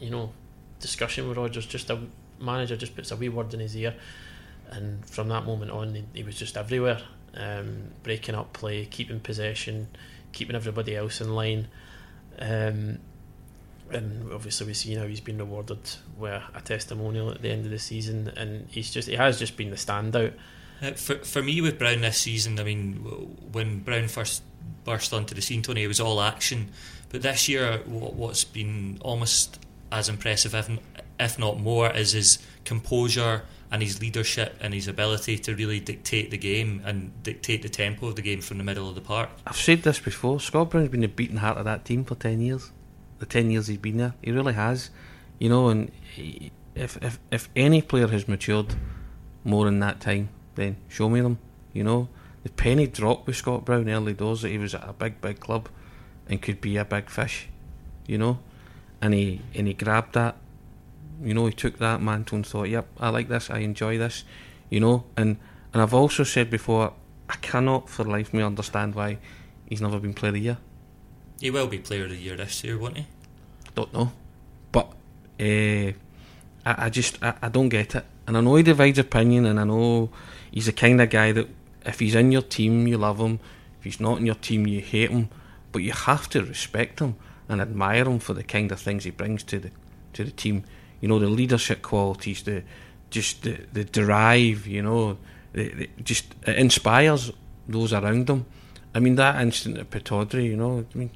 you 0.00 0.10
know, 0.10 0.32
discussion 0.80 1.28
with 1.28 1.36
Rodgers. 1.36 1.66
Just 1.66 1.90
a 1.90 1.98
manager 2.38 2.76
just 2.76 2.94
puts 2.94 3.10
a 3.10 3.16
wee 3.16 3.28
word 3.28 3.54
in 3.54 3.60
his 3.60 3.76
ear, 3.76 3.94
and 4.70 5.04
from 5.06 5.28
that 5.28 5.44
moment 5.44 5.70
on, 5.70 5.94
he, 5.94 6.04
he 6.14 6.22
was 6.22 6.36
just 6.36 6.56
everywhere, 6.56 7.00
um, 7.34 7.90
breaking 8.02 8.34
up 8.34 8.52
play, 8.52 8.84
keeping 8.86 9.20
possession, 9.20 9.88
keeping 10.32 10.56
everybody 10.56 10.96
else 10.96 11.20
in 11.20 11.34
line. 11.34 11.68
Um, 12.38 12.98
and 13.90 14.32
obviously 14.32 14.66
we 14.66 14.74
see 14.74 14.94
now 14.94 15.06
he's 15.06 15.20
been 15.20 15.38
rewarded 15.38 15.78
with 16.16 16.42
a 16.54 16.60
testimonial 16.62 17.30
at 17.30 17.42
the 17.42 17.50
end 17.50 17.64
of 17.64 17.70
the 17.70 17.78
season, 17.78 18.32
and 18.36 18.66
he's 18.70 18.90
just 18.90 19.08
he 19.08 19.16
has 19.16 19.38
just 19.38 19.56
been 19.56 19.70
the 19.70 19.76
standout. 19.76 20.32
Uh, 20.82 20.92
for 20.92 21.16
for 21.16 21.42
me 21.42 21.60
with 21.60 21.78
Brown 21.78 22.00
this 22.00 22.18
season, 22.18 22.58
I 22.58 22.64
mean, 22.64 22.94
when 23.52 23.80
Brown 23.80 24.08
first 24.08 24.42
burst 24.84 25.12
onto 25.12 25.34
the 25.34 25.42
scene, 25.42 25.62
Tony, 25.62 25.84
it 25.84 25.88
was 25.88 26.00
all 26.00 26.20
action. 26.20 26.70
But 27.10 27.22
this 27.22 27.48
year, 27.48 27.82
what, 27.86 28.14
what's 28.14 28.44
been 28.44 28.98
almost 29.02 29.58
as 29.92 30.08
impressive, 30.08 30.54
if 30.54 30.68
if 31.20 31.38
not 31.38 31.60
more, 31.60 31.90
is 31.92 32.12
his 32.12 32.38
composure 32.64 33.42
and 33.70 33.82
his 33.82 34.00
leadership 34.00 34.56
and 34.60 34.74
his 34.74 34.88
ability 34.88 35.38
to 35.38 35.54
really 35.54 35.80
dictate 35.80 36.30
the 36.30 36.36
game 36.36 36.82
and 36.84 37.10
dictate 37.22 37.62
the 37.62 37.68
tempo 37.68 38.08
of 38.08 38.16
the 38.16 38.22
game 38.22 38.40
from 38.40 38.58
the 38.58 38.64
middle 38.64 38.88
of 38.88 38.94
the 38.94 39.00
park. 39.00 39.30
I've 39.46 39.56
said 39.56 39.82
this 39.82 39.98
before. 39.98 40.40
Scott 40.40 40.70
Brown's 40.70 40.88
been 40.88 41.00
the 41.00 41.08
beating 41.08 41.38
heart 41.38 41.58
of 41.58 41.64
that 41.64 41.84
team 41.84 42.04
for 42.04 42.16
ten 42.16 42.40
years. 42.40 42.72
The 43.18 43.26
ten 43.26 43.50
years 43.50 43.68
he's 43.68 43.78
been 43.78 43.98
there, 43.98 44.14
he 44.20 44.32
really 44.32 44.54
has. 44.54 44.90
You 45.38 45.48
know, 45.48 45.68
and 45.68 45.92
if 46.74 46.96
if 47.00 47.18
if 47.30 47.48
any 47.54 47.82
player 47.82 48.08
has 48.08 48.26
matured 48.26 48.74
more 49.44 49.68
in 49.68 49.80
that 49.80 50.00
time, 50.00 50.28
then 50.54 50.76
show 50.88 51.08
me 51.08 51.20
them. 51.20 51.38
You 51.72 51.84
know, 51.84 52.08
the 52.42 52.50
penny 52.50 52.86
dropped 52.86 53.26
with 53.26 53.36
Scott 53.36 53.64
Brown 53.64 53.88
early 53.88 54.14
doors 54.14 54.42
that 54.42 54.50
he 54.50 54.58
was 54.58 54.74
at 54.74 54.88
a 54.88 54.92
big, 54.92 55.20
big 55.20 55.40
club 55.40 55.68
and 56.28 56.40
could 56.40 56.60
be 56.60 56.76
a 56.76 56.84
big 56.84 57.08
fish. 57.08 57.48
You 58.06 58.18
know, 58.18 58.38
and 59.00 59.14
he 59.14 59.40
and 59.54 59.66
he 59.66 59.74
grabbed 59.74 60.14
that. 60.14 60.36
You 61.22 61.34
know, 61.34 61.46
he 61.46 61.52
took 61.52 61.78
that 61.78 62.02
mantle 62.02 62.36
and 62.36 62.46
thought, 62.46 62.68
"Yep, 62.68 62.86
I 62.98 63.10
like 63.10 63.28
this. 63.28 63.50
I 63.50 63.58
enjoy 63.58 63.98
this." 63.98 64.24
You 64.70 64.80
know, 64.80 65.04
and 65.16 65.36
and 65.72 65.80
I've 65.80 65.94
also 65.94 66.24
said 66.24 66.50
before, 66.50 66.92
I 67.28 67.36
cannot 67.36 67.88
for 67.88 68.04
life 68.04 68.34
me 68.34 68.42
understand 68.42 68.94
why 68.94 69.18
he's 69.66 69.80
never 69.80 69.98
been 69.98 70.14
Player 70.14 70.30
of 70.30 70.34
the 70.34 70.40
Year. 70.40 70.58
He 71.40 71.50
will 71.50 71.66
be 71.66 71.78
Player 71.78 72.04
of 72.04 72.10
the 72.10 72.16
Year 72.16 72.36
this 72.36 72.62
year, 72.62 72.78
won't 72.78 72.98
he? 72.98 73.06
Don't 73.74 73.92
know, 73.92 74.12
but 74.70 74.92
uh, 75.40 75.92
I, 76.66 76.86
I 76.86 76.90
just 76.90 77.22
I, 77.22 77.34
I 77.40 77.48
don't 77.48 77.68
get 77.68 77.94
it, 77.94 78.04
and 78.26 78.36
I 78.36 78.40
know 78.40 78.54
he 78.54 78.62
divides 78.62 78.98
opinion, 78.98 79.46
and 79.46 79.58
I 79.58 79.64
know 79.64 80.10
he's 80.50 80.66
the 80.66 80.72
kind 80.72 81.00
of 81.00 81.10
guy 81.10 81.32
that 81.32 81.48
if 81.84 81.98
he's 81.98 82.14
in 82.14 82.32
your 82.32 82.42
team, 82.42 82.86
you 82.86 82.98
love 82.98 83.18
him. 83.18 83.40
If 83.78 83.84
he's 83.84 84.00
not 84.00 84.18
in 84.18 84.26
your 84.26 84.36
team, 84.36 84.66
you 84.66 84.80
hate 84.80 85.10
him. 85.10 85.28
But 85.72 85.82
you 85.82 85.92
have 85.92 86.28
to 86.30 86.44
respect 86.44 87.00
him 87.00 87.16
and 87.48 87.60
admire 87.60 88.04
him 88.04 88.18
for 88.18 88.34
the 88.34 88.44
kind 88.44 88.70
of 88.70 88.80
things 88.80 89.04
he 89.04 89.10
brings 89.10 89.42
to 89.44 89.58
the 89.58 89.70
to 90.12 90.24
the 90.24 90.30
team. 90.30 90.64
You 91.00 91.08
know, 91.08 91.18
the 91.18 91.28
leadership 91.28 91.82
qualities, 91.82 92.42
the 92.42 92.62
just 93.10 93.42
the, 93.42 93.58
the 93.72 93.84
drive. 93.84 94.66
You 94.66 94.82
know, 94.82 95.18
the, 95.52 95.68
the, 95.70 95.90
just 96.02 96.34
it 96.46 96.56
inspires 96.56 97.32
those 97.66 97.92
around 97.92 98.28
him. 98.28 98.46
I 98.94 99.00
mean, 99.00 99.16
that 99.16 99.40
instant 99.40 99.78
at 99.78 99.90
Pittodrie, 99.90 100.44
you 100.44 100.56
know, 100.56 100.84
I 100.94 100.98
mean, 100.98 101.10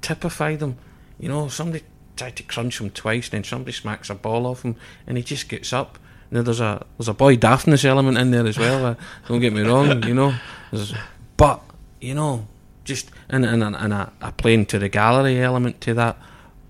typified 0.00 0.62
him. 0.62 0.76
You 1.20 1.28
know, 1.28 1.48
somebody 1.48 1.84
tried 2.16 2.36
to 2.36 2.42
crunch 2.42 2.80
him 2.80 2.90
twice, 2.90 3.26
and 3.26 3.32
then 3.32 3.44
somebody 3.44 3.72
smacks 3.72 4.10
a 4.10 4.14
ball 4.14 4.46
off 4.46 4.62
him, 4.62 4.76
and 5.06 5.16
he 5.16 5.22
just 5.22 5.48
gets 5.48 5.72
up 5.72 5.98
now, 6.30 6.42
there's 6.42 6.60
a 6.60 6.84
there's 6.98 7.08
a 7.08 7.14
boy 7.14 7.36
daftness 7.36 7.84
element 7.84 8.18
in 8.18 8.30
there 8.30 8.46
as 8.46 8.58
well. 8.58 8.84
Uh, 8.84 8.94
don't 9.26 9.40
get 9.40 9.52
me 9.52 9.62
wrong, 9.62 10.02
you 10.04 10.14
know. 10.14 10.34
There's, 10.70 10.92
but 11.36 11.62
you 12.00 12.14
know, 12.14 12.46
just 12.84 13.10
and 13.30 13.46
and 13.46 13.62
and 13.62 13.92
a, 13.92 14.12
a 14.20 14.32
playing 14.32 14.66
to 14.66 14.78
the 14.78 14.90
gallery 14.90 15.40
element 15.40 15.80
to 15.82 15.94
that. 15.94 16.18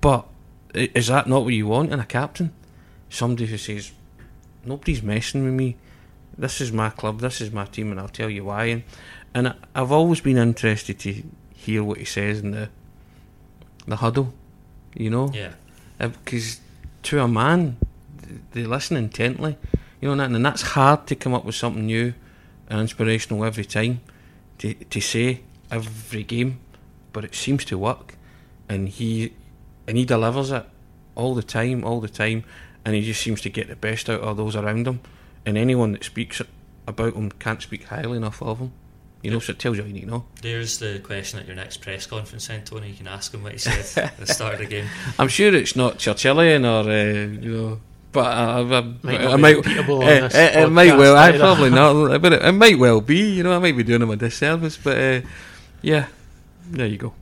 But 0.00 0.26
is 0.74 1.08
that 1.08 1.26
not 1.26 1.44
what 1.44 1.54
you 1.54 1.66
want 1.66 1.92
in 1.92 1.98
a 1.98 2.04
captain? 2.04 2.52
Somebody 3.10 3.46
who 3.46 3.58
says, 3.58 3.90
"Nobody's 4.64 5.02
messing 5.02 5.44
with 5.44 5.54
me. 5.54 5.76
This 6.36 6.60
is 6.60 6.70
my 6.70 6.90
club. 6.90 7.18
This 7.18 7.40
is 7.40 7.50
my 7.50 7.64
team, 7.64 7.90
and 7.90 7.98
I'll 7.98 8.08
tell 8.08 8.30
you 8.30 8.44
why." 8.44 8.66
And 8.66 8.82
and 9.34 9.54
I've 9.74 9.90
always 9.90 10.20
been 10.20 10.36
interested 10.36 11.00
to 11.00 11.22
hear 11.52 11.82
what 11.82 11.98
he 11.98 12.04
says 12.04 12.40
in 12.40 12.52
the 12.52 12.68
the 13.88 13.96
huddle. 13.96 14.32
You 14.94 15.10
know, 15.10 15.32
yeah, 15.34 15.54
because 15.98 16.56
uh, 16.56 16.60
to 17.04 17.20
a 17.20 17.28
man, 17.28 17.76
they 18.52 18.64
listen 18.64 18.96
intently. 18.96 19.56
You 20.00 20.14
know, 20.14 20.22
and 20.22 20.44
that's 20.44 20.62
hard 20.62 21.06
to 21.08 21.16
come 21.16 21.34
up 21.34 21.44
with 21.44 21.56
something 21.56 21.86
new 21.86 22.14
and 22.68 22.80
inspirational 22.80 23.44
every 23.44 23.64
time 23.64 24.00
to 24.58 24.74
to 24.74 25.00
say 25.00 25.40
every 25.70 26.22
game, 26.22 26.60
but 27.12 27.24
it 27.24 27.34
seems 27.34 27.64
to 27.66 27.78
work, 27.78 28.14
and 28.68 28.88
he 28.88 29.32
and 29.86 29.96
he 29.96 30.04
delivers 30.04 30.50
it 30.50 30.66
all 31.14 31.34
the 31.34 31.42
time, 31.42 31.84
all 31.84 32.00
the 32.00 32.08
time, 32.08 32.44
and 32.84 32.94
he 32.94 33.02
just 33.02 33.20
seems 33.20 33.40
to 33.40 33.50
get 33.50 33.68
the 33.68 33.76
best 33.76 34.08
out 34.08 34.20
of 34.20 34.36
those 34.36 34.54
around 34.54 34.86
him, 34.86 35.00
and 35.44 35.56
anyone 35.56 35.92
that 35.92 36.04
speaks 36.04 36.40
about 36.86 37.14
him 37.14 37.30
can't 37.32 37.62
speak 37.62 37.84
highly 37.84 38.16
enough 38.16 38.42
of 38.42 38.58
him. 38.58 38.72
You 39.22 39.32
know, 39.32 39.40
so 39.40 39.50
it 39.50 39.58
tells 39.58 39.76
you 39.76 39.82
all 39.82 39.88
you 39.88 39.94
need 39.94 40.02
to 40.02 40.06
know. 40.06 40.24
There's 40.42 40.78
the 40.78 41.00
question 41.00 41.40
at 41.40 41.46
your 41.46 41.56
next 41.56 41.78
press 41.78 42.06
conference, 42.06 42.46
then, 42.46 42.62
Tony. 42.62 42.90
You 42.90 42.94
can 42.94 43.08
ask 43.08 43.34
him 43.34 43.42
what 43.42 43.50
he 43.50 43.58
said 43.58 44.04
at 44.04 44.16
the 44.16 44.26
start 44.26 44.54
of 44.54 44.60
the 44.60 44.66
game. 44.66 44.86
I'm 45.18 45.26
sure 45.26 45.52
it's 45.52 45.74
not 45.74 45.98
Churchillian 45.98 46.64
or, 46.64 46.88
uh, 46.88 47.42
you 47.42 47.50
know, 47.50 47.80
but 48.12 48.26
uh, 48.26 48.64
I, 48.64 48.80
might 49.02 49.20
I 49.20 49.36
might, 49.36 49.56
uh, 49.56 50.28
it, 50.32 50.70
might 50.70 50.96
well. 50.96 51.16
I 51.16 51.36
probably 51.36 51.70
not, 51.70 52.18
but 52.22 52.32
it, 52.32 52.42
it, 52.42 52.52
might 52.52 52.78
well 52.78 53.00
be. 53.00 53.34
You 53.34 53.42
know, 53.42 53.54
I 53.54 53.58
might 53.58 53.76
be 53.76 53.82
doing 53.82 54.02
him 54.02 54.10
a 54.10 54.16
disservice, 54.16 54.76
but 54.76 54.98
uh, 54.98 55.20
yeah, 55.82 56.06
there 56.70 56.86
you 56.86 56.96
go. 56.96 57.14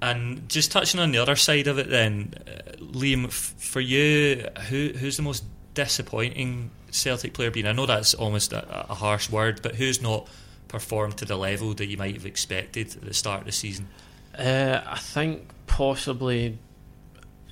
And 0.00 0.48
just 0.48 0.72
touching 0.72 1.00
on 1.00 1.12
the 1.12 1.18
other 1.18 1.36
side 1.36 1.66
of 1.66 1.78
it, 1.78 1.90
then, 1.90 2.34
uh, 2.46 2.76
Liam, 2.78 3.26
f- 3.26 3.54
for 3.58 3.80
you, 3.80 4.46
who 4.68 4.92
who's 4.98 5.16
the 5.16 5.22
most 5.22 5.44
disappointing 5.74 6.70
Celtic 6.90 7.34
player 7.34 7.50
been? 7.50 7.66
I 7.66 7.72
know 7.72 7.86
that's 7.86 8.14
almost 8.14 8.52
a, 8.52 8.90
a 8.90 8.94
harsh 8.94 9.28
word, 9.28 9.60
but 9.62 9.74
who's 9.74 10.00
not 10.00 10.28
performed 10.68 11.18
to 11.18 11.24
the 11.24 11.36
level 11.36 11.74
that 11.74 11.86
you 11.86 11.96
might 11.96 12.14
have 12.14 12.26
expected 12.26 12.96
at 12.96 13.02
the 13.02 13.14
start 13.14 13.40
of 13.40 13.46
the 13.46 13.52
season? 13.52 13.88
Uh, 14.36 14.80
I 14.86 14.98
think 14.98 15.48
possibly 15.66 16.58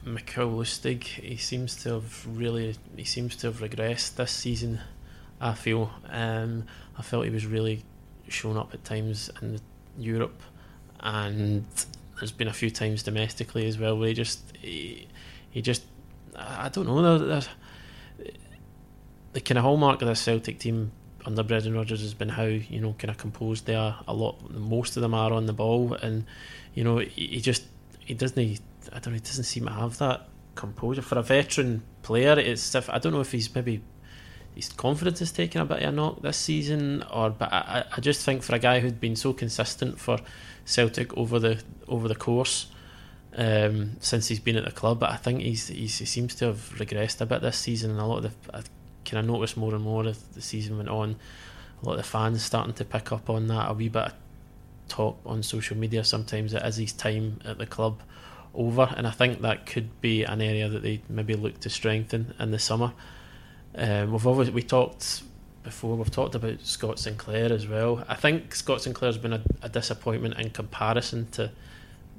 Mikael 0.05 0.51
Lustig, 0.51 1.05
he 1.05 1.37
seems 1.37 1.77
to 1.83 1.95
have 1.95 2.27
really, 2.27 2.77
he 2.97 3.05
seems 3.05 3.37
to 3.37 3.47
have 3.49 3.61
regressed 3.61 4.17
this 4.17 4.31
season. 4.31 4.81
I 5.41 5.55
feel, 5.55 5.91
um, 6.11 6.65
I 6.97 7.03
felt 7.03 7.25
he 7.25 7.31
was 7.31 7.47
really 7.47 7.85
shown 8.29 8.57
up 8.57 8.75
at 8.75 8.85
times 8.85 9.31
in 9.41 9.61
Europe, 9.99 10.41
and 11.01 11.65
there's 12.19 12.33
been 12.33 12.49
a 12.49 12.53
few 12.53 12.71
times 12.71 13.03
domestically 13.03 13.67
as 13.67 13.79
well 13.79 13.99
where 13.99 14.09
he 14.09 14.15
just, 14.15 14.41
he, 14.61 15.09
he 15.51 15.63
just, 15.63 15.85
I 16.37 16.69
don't 16.69 16.87
know, 16.87 17.19
the, 17.19 17.47
the 19.33 19.41
kind 19.41 19.59
of 19.59 19.65
hallmark 19.65 20.01
of 20.03 20.09
this 20.09 20.21
Celtic 20.21 20.59
team 20.59 20.93
under 21.27 21.43
Brendan 21.43 21.75
Rodgers 21.75 22.01
has 22.03 22.15
been 22.15 22.29
how 22.29 22.45
you 22.45 22.81
know 22.81 22.95
kind 22.99 23.11
of 23.11 23.19
composed 23.19 23.67
they 23.67 23.75
are. 23.75 24.03
A 24.07 24.15
lot, 24.15 24.51
most 24.51 24.97
of 24.97 25.03
them 25.03 25.15
are 25.15 25.33
on 25.33 25.47
the 25.47 25.53
ball, 25.53 25.95
and 25.95 26.25
you 26.75 26.85
know 26.85 26.99
he, 26.99 27.27
he 27.27 27.41
just 27.41 27.65
he 28.01 28.15
doesn't 28.15 28.61
I 28.93 28.99
don't 28.99 29.09
know. 29.09 29.15
He 29.15 29.21
doesn't 29.21 29.45
seem 29.45 29.67
to 29.67 29.73
have 29.73 29.99
that 29.99 30.29
composure 30.55 31.03
for 31.03 31.19
a 31.19 31.23
veteran 31.23 31.83
player. 32.03 32.39
It's 32.39 32.75
I 32.75 32.99
don't 32.99 33.13
know 33.13 33.21
if 33.21 33.33
he's 33.33 33.53
maybe 33.55 33.83
his 34.55 34.69
confidence 34.69 35.21
is 35.21 35.33
taking 35.33 35.61
a 35.61 35.65
bit 35.65 35.83
of 35.83 35.89
a 35.89 35.93
knock 35.93 36.23
this 36.23 36.37
season, 36.37 37.03
or 37.13 37.31
but 37.31 37.53
I, 37.53 37.85
I 37.97 38.01
just 38.01 38.25
think 38.25 38.43
for 38.43 38.55
a 38.55 38.59
guy 38.59 38.81
who'd 38.81 39.01
been 39.01 39.17
so 39.17 39.33
consistent 39.33 39.99
for 39.99 40.19
Celtic 40.65 41.17
over 41.17 41.39
the 41.39 41.63
over 41.89 42.09
the 42.09 42.15
course 42.15 42.67
um, 43.37 43.97
since 44.01 44.29
he's 44.29 44.41
been 44.41 44.57
at 44.57 44.65
the 44.65 44.71
club, 44.71 45.01
but 45.01 45.11
I 45.11 45.17
think 45.17 45.41
he's, 45.41 45.67
he's, 45.67 45.99
he 45.99 46.05
seems 46.05 46.37
to 46.37 46.47
have 46.47 46.75
regressed 46.77 47.21
a 47.21 47.27
bit 47.27 47.43
this 47.43 47.59
season, 47.59 47.91
and 47.91 48.01
a 48.01 48.07
lot 48.07 48.25
of 48.25 48.33
the 48.51 48.57
I 48.57 48.63
kind 49.05 49.19
of 49.19 49.27
noticed 49.27 49.57
more 49.57 49.75
and 49.75 49.83
more 49.83 50.07
as 50.07 50.23
the 50.23 50.41
season 50.41 50.77
went 50.77 50.89
on. 50.89 51.17
A 51.83 51.87
lot 51.87 51.93
of 51.93 51.99
the 51.99 52.05
fans 52.05 52.43
starting 52.43 52.75
to 52.75 52.85
pick 52.85 53.13
up 53.13 53.29
on 53.29 53.49
that 53.49 53.71
a 53.71 53.75
wee 53.75 53.89
bit 53.89 54.05
Of, 54.05 54.13
talk 54.87 55.19
on 55.25 55.43
social 55.43 55.77
media 55.77 56.05
sometimes 56.05 56.53
it 56.53 56.63
is 56.63 56.77
his 56.77 56.93
time 56.93 57.41
at 57.45 57.57
the 57.57 57.67
club 57.67 58.03
over, 58.55 58.93
and 58.97 59.07
I 59.07 59.11
think 59.11 59.41
that 59.43 59.67
could 59.67 60.01
be 60.01 60.25
an 60.25 60.41
area 60.41 60.69
that 60.69 60.83
they 60.83 61.03
maybe 61.09 61.35
look 61.35 61.61
to 61.61 61.71
strengthen 61.71 62.35
in 62.39 62.51
the 62.51 62.59
summer. 62.59 62.93
Um, 63.75 64.13
we've 64.13 64.27
always 64.27 64.51
we 64.51 64.63
talked 64.63 65.23
before. 65.63 65.97
We've 65.97 66.11
talked 66.11 66.35
about 66.35 66.61
Scott 66.61 66.99
Sinclair 66.99 67.53
as 67.53 67.67
well. 67.67 68.05
I 68.09 68.15
think 68.15 68.55
Scott 68.55 68.83
Sinclair's 68.83 69.19
been 69.19 69.33
a, 69.33 69.43
a 69.63 69.69
disappointment 69.69 70.39
in 70.39 70.51
comparison 70.51 71.29
to 71.33 71.51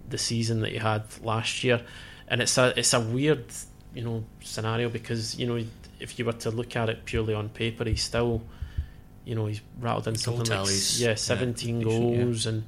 the 0.10 0.18
season 0.18 0.62
that 0.62 0.72
he 0.72 0.78
had 0.78 1.04
last 1.24 1.64
year, 1.64 1.82
and 2.28 2.42
it's 2.42 2.58
a 2.58 2.78
it's 2.78 2.94
a 2.94 3.00
weird 3.00 3.46
you 3.94 4.04
know 4.04 4.26
scenario 4.42 4.90
because 4.90 5.38
you 5.40 5.48
know 5.48 5.64
if 6.00 6.20
you 6.20 6.26
were 6.26 6.34
to 6.34 6.52
look 6.52 6.76
at 6.76 6.90
it 6.90 7.06
purely 7.06 7.34
on 7.34 7.50
paper, 7.50 7.86
he's 7.86 8.04
still 8.04 8.42
you 9.24 9.36
know 9.36 9.46
he's 9.46 9.62
rattled 9.80 10.08
in 10.08 10.16
something 10.16 10.46
like 10.46 10.70
yeah 10.98 11.16
seventeen 11.16 11.80
yeah, 11.80 11.86
goals 11.86 12.46
yeah. 12.46 12.52
and 12.52 12.64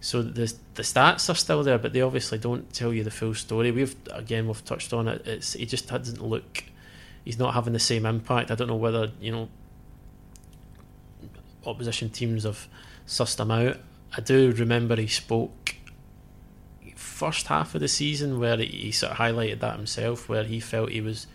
so 0.00 0.22
the 0.22 0.52
the 0.74 0.82
stats 0.82 1.30
are 1.30 1.34
still 1.34 1.62
there, 1.62 1.78
but 1.78 1.92
they 1.92 2.00
obviously 2.00 2.38
don't 2.38 2.72
tell 2.72 2.92
you 2.92 3.02
the 3.04 3.10
full 3.10 3.34
story. 3.34 3.70
We've 3.70 3.96
again 4.12 4.46
we've 4.46 4.64
touched 4.64 4.92
on 4.92 5.08
it. 5.08 5.26
It's 5.26 5.54
he 5.54 5.66
just 5.66 5.88
doesn't 5.88 6.22
look. 6.22 6.64
He's 7.24 7.38
not 7.38 7.54
having 7.54 7.72
the 7.72 7.78
same 7.78 8.06
impact. 8.06 8.50
I 8.50 8.54
don't 8.54 8.68
know 8.68 8.76
whether 8.76 9.10
you 9.20 9.32
know 9.32 9.48
opposition 11.64 12.10
teams 12.10 12.44
have 12.44 12.68
sussed 13.06 13.40
him 13.40 13.50
out. 13.50 13.78
I 14.16 14.20
do 14.20 14.52
remember 14.52 14.96
he 14.96 15.08
spoke 15.08 15.74
first 16.94 17.46
half 17.46 17.74
of 17.74 17.80
the 17.80 17.88
season 17.88 18.38
where 18.38 18.56
he 18.58 18.92
sort 18.92 19.12
of 19.12 19.18
highlighted 19.18 19.60
that 19.60 19.76
himself, 19.76 20.28
where 20.28 20.44
he 20.44 20.60
felt 20.60 20.90
he 20.90 21.00
was 21.00 21.26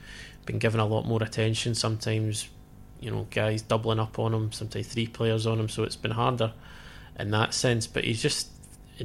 been 0.46 0.60
given 0.60 0.80
a 0.80 0.86
lot 0.86 1.06
more 1.06 1.22
attention. 1.22 1.76
Sometimes, 1.76 2.48
you 3.00 3.12
know, 3.12 3.28
guys 3.30 3.62
doubling 3.62 4.00
up 4.00 4.18
on 4.18 4.34
him, 4.34 4.52
sometimes 4.52 4.88
three 4.88 5.08
players 5.08 5.46
on 5.46 5.60
him, 5.60 5.70
so 5.70 5.84
it's 5.84 5.96
been 5.96 6.12
harder 6.12 6.54
in 7.22 7.32
that 7.32 7.54
sense. 7.54 7.88
But 7.88 8.04
he's 8.04 8.22
just, 8.22 8.50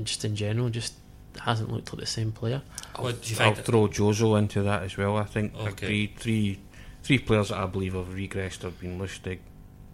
just 0.02 0.24
in 0.24 0.37
general, 0.37 0.68
just 0.70 0.94
hasn't 1.40 1.70
looked 1.70 1.92
like 1.92 2.00
the 2.00 2.07
same 2.07 2.33
player. 2.33 2.62
I'll, 2.94 3.07
I'll 3.07 3.55
throw 3.55 3.88
Jozo 3.88 4.38
into 4.38 4.62
that 4.62 4.83
as 4.83 4.96
well. 4.96 5.16
I 5.16 5.24
think 5.24 5.55
okay. 5.55 5.87
three, 5.87 6.07
three, 6.16 6.59
three 7.02 7.18
players 7.18 7.50
that 7.50 7.59
I 7.59 7.66
believe 7.66 7.94
have 7.94 8.09
regressed 8.09 8.62
have 8.62 8.81
been 8.81 8.98
Lustig, 8.98 9.38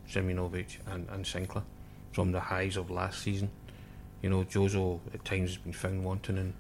Simunovic, 0.09 0.79
and, 0.87 1.09
and 1.11 1.27
Sinclair 1.27 1.65
from 2.13 2.33
the 2.33 2.41
highs 2.41 2.77
of 2.77 2.91
last 2.91 3.23
season. 3.23 3.51
You 4.23 4.31
know, 4.31 4.45
Jozo 4.45 5.01
at 5.13 5.25
times 5.25 5.51
has 5.51 5.59
been 5.59 5.73
found 5.73 6.05
wanting 6.05 6.37
in, 6.37 6.55